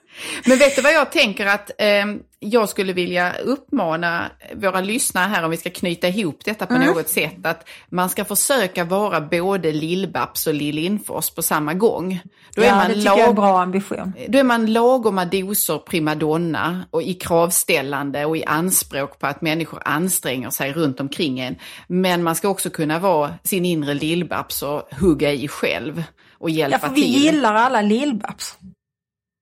Men 0.46 0.58
vet 0.58 0.76
du 0.76 0.82
vad 0.82 0.92
jag 0.92 1.12
tänker 1.12 1.46
att 1.46 1.70
eh, 1.78 2.04
jag 2.38 2.68
skulle 2.68 2.92
vilja 2.92 3.32
uppmana 3.44 4.30
våra 4.54 4.80
lyssnare 4.80 5.24
här 5.28 5.44
om 5.44 5.50
vi 5.50 5.56
ska 5.56 5.70
knyta 5.70 6.08
ihop 6.08 6.44
detta 6.44 6.66
på 6.66 6.78
något 6.78 7.08
sätt. 7.08 7.46
Att 7.46 7.68
man 7.90 8.10
ska 8.10 8.24
försöka 8.24 8.84
vara 8.84 9.20
både 9.20 9.72
Lill-Babs 9.72 10.46
och 10.46 10.54
Lill 10.54 10.74
Lindfors 10.74 11.30
på 11.30 11.42
samma 11.42 11.74
gång. 11.74 12.20
Då 12.54 12.62
är 12.62 12.66
Ja, 12.66 12.74
man 12.74 12.88
det 12.88 12.94
tycker 12.94 13.06
jag 13.08 13.18
är 13.18 13.22
en 13.22 13.26
lag- 13.26 13.34
bra 13.34 13.60
ambition. 13.62 14.12
Då 14.28 14.38
är 14.38 14.42
man 14.44 14.72
lagoma 14.72 15.24
doser 15.24 15.78
primadonna 15.78 16.86
och 16.90 17.02
i 17.02 17.14
kravställande 17.14 18.24
och 18.24 18.36
i 18.36 18.44
anspråk 18.44 19.18
på 19.18 19.26
att 19.26 19.42
människor 19.42 19.82
anstränger 19.84 20.50
sig 20.50 20.72
runt 20.72 21.00
omkring 21.00 21.40
en. 21.40 21.56
Men 21.86 22.22
man 22.22 22.34
ska 22.34 22.48
också 22.48 22.70
kunna 22.70 22.98
vara 22.98 23.34
sin 23.44 23.64
inre 23.64 23.94
lillbabs 23.94 24.62
och 24.62 24.82
hugga 25.00 25.32
i 25.32 25.48
själv 25.48 26.02
och 26.38 26.50
Ja, 26.50 26.54
hjälpa 26.56 26.78
för 26.78 26.94
vi 26.94 27.02
till. 27.02 27.22
gillar 27.24 27.54
alla 27.54 27.82
Lill-Babs. 27.82 28.54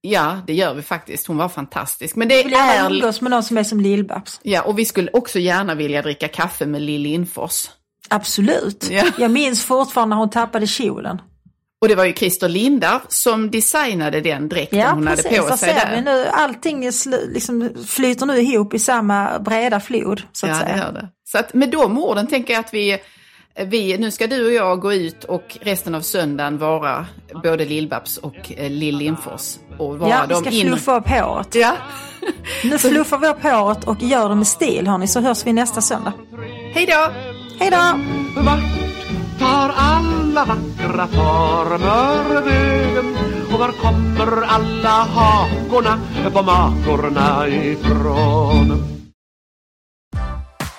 Ja, 0.07 0.39
det 0.47 0.55
gör 0.55 0.75
vi 0.75 0.83
faktiskt. 0.83 1.27
Hon 1.27 1.37
var 1.37 1.49
fantastisk. 1.49 2.17
Men 2.17 2.29
det 2.29 2.37
Vi 2.37 2.43
vill 2.43 2.55
är... 2.55 2.91
umgås 2.91 3.21
med 3.21 3.31
någon 3.31 3.43
som 3.43 3.59
är 3.59 3.63
som 3.65 3.81
Lill-Babs. 3.81 4.41
Ja, 4.43 4.63
och 4.63 4.79
vi 4.79 4.85
skulle 4.85 5.11
också 5.13 5.39
gärna 5.39 5.75
vilja 5.75 6.03
dricka 6.03 6.29
kaffe 6.29 6.67
med 6.67 6.83
Lill 6.83 7.01
Lindfors. 7.01 7.71
Absolut. 8.09 8.89
Ja. 8.91 9.05
Jag 9.19 9.31
minns 9.31 9.65
fortfarande 9.65 10.15
när 10.15 10.21
hon 10.21 10.31
tappade 10.31 10.67
kjolen. 10.67 11.21
Och 11.81 11.89
det 11.89 11.95
var 11.95 12.05
ju 12.05 12.13
Christer 12.13 12.49
Lindar 12.49 13.01
som 13.09 13.51
designade 13.51 14.21
den 14.21 14.49
dräkten 14.49 14.79
Ja, 14.79 14.91
hon 14.91 15.07
precis. 15.07 15.27
hade 15.27 15.51
på 15.51 15.57
sig 15.57 15.75
ser 15.75 15.91
vi 15.91 15.97
där. 15.97 16.03
nu. 16.03 16.27
Allting 16.27 16.91
liksom 17.29 17.71
flyter 17.87 18.27
nu 18.27 18.39
ihop 18.41 18.75
i 18.75 18.79
samma 18.79 19.39
breda 19.39 19.81
flod, 19.81 20.23
så 20.33 20.47
att 20.47 20.53
Ja, 20.53 20.59
det 20.59 20.65
säga. 20.65 20.77
gör 20.77 20.93
det. 20.93 21.09
Så 21.25 21.39
att 21.39 21.55
med 21.55 21.71
de 21.71 21.99
orden 21.99 22.27
tänker 22.27 22.55
jag 22.55 22.61
att 22.61 22.75
vi, 22.75 22.99
vi, 23.63 23.99
nu 23.99 24.11
ska 24.11 24.27
du 24.27 24.47
och 24.47 24.53
jag 24.53 24.81
gå 24.81 24.93
ut 24.93 25.25
och 25.25 25.59
resten 25.61 25.95
av 25.95 26.01
söndagen 26.01 26.59
vara 26.59 27.07
både 27.43 27.65
Lill-Babs 27.65 28.19
och 28.19 28.53
eh, 28.57 28.71
Lill 28.71 28.97
Lindfors. 28.97 29.57
Och 29.79 29.99
vara 29.99 30.11
Ja, 30.11 30.25
vi 30.29 30.35
ska 30.35 30.51
in... 30.51 30.67
fluffa 30.67 30.97
upp 30.97 31.09
håret. 31.09 31.55
Ja. 31.55 31.73
Nu 32.65 32.79
fluffar 32.79 33.19
vi 33.19 33.29
upp 33.29 33.43
håret 33.43 33.85
och 33.85 34.03
gör 34.03 34.29
det 34.29 34.35
med 34.35 34.47
stil 34.47 34.87
hörni, 34.87 35.07
så 35.07 35.21
hörs 35.21 35.47
vi 35.47 35.53
nästa 35.53 35.81
söndag. 35.81 36.13
Hej 36.75 36.87
då! 36.87 37.13
Hej 37.59 37.71
då! 37.71 38.01
Vart 38.43 38.61
tar 39.39 39.75
alla 39.77 40.45
vackra 40.45 41.07
former 41.07 42.43
vägen? 42.43 43.17
Och 43.53 43.59
var 43.59 43.73
kommer 43.73 44.43
alla 44.43 44.89
hakorna 44.89 45.99
på 46.33 46.43
makorna 46.43 47.49
ifrån? 47.49 48.93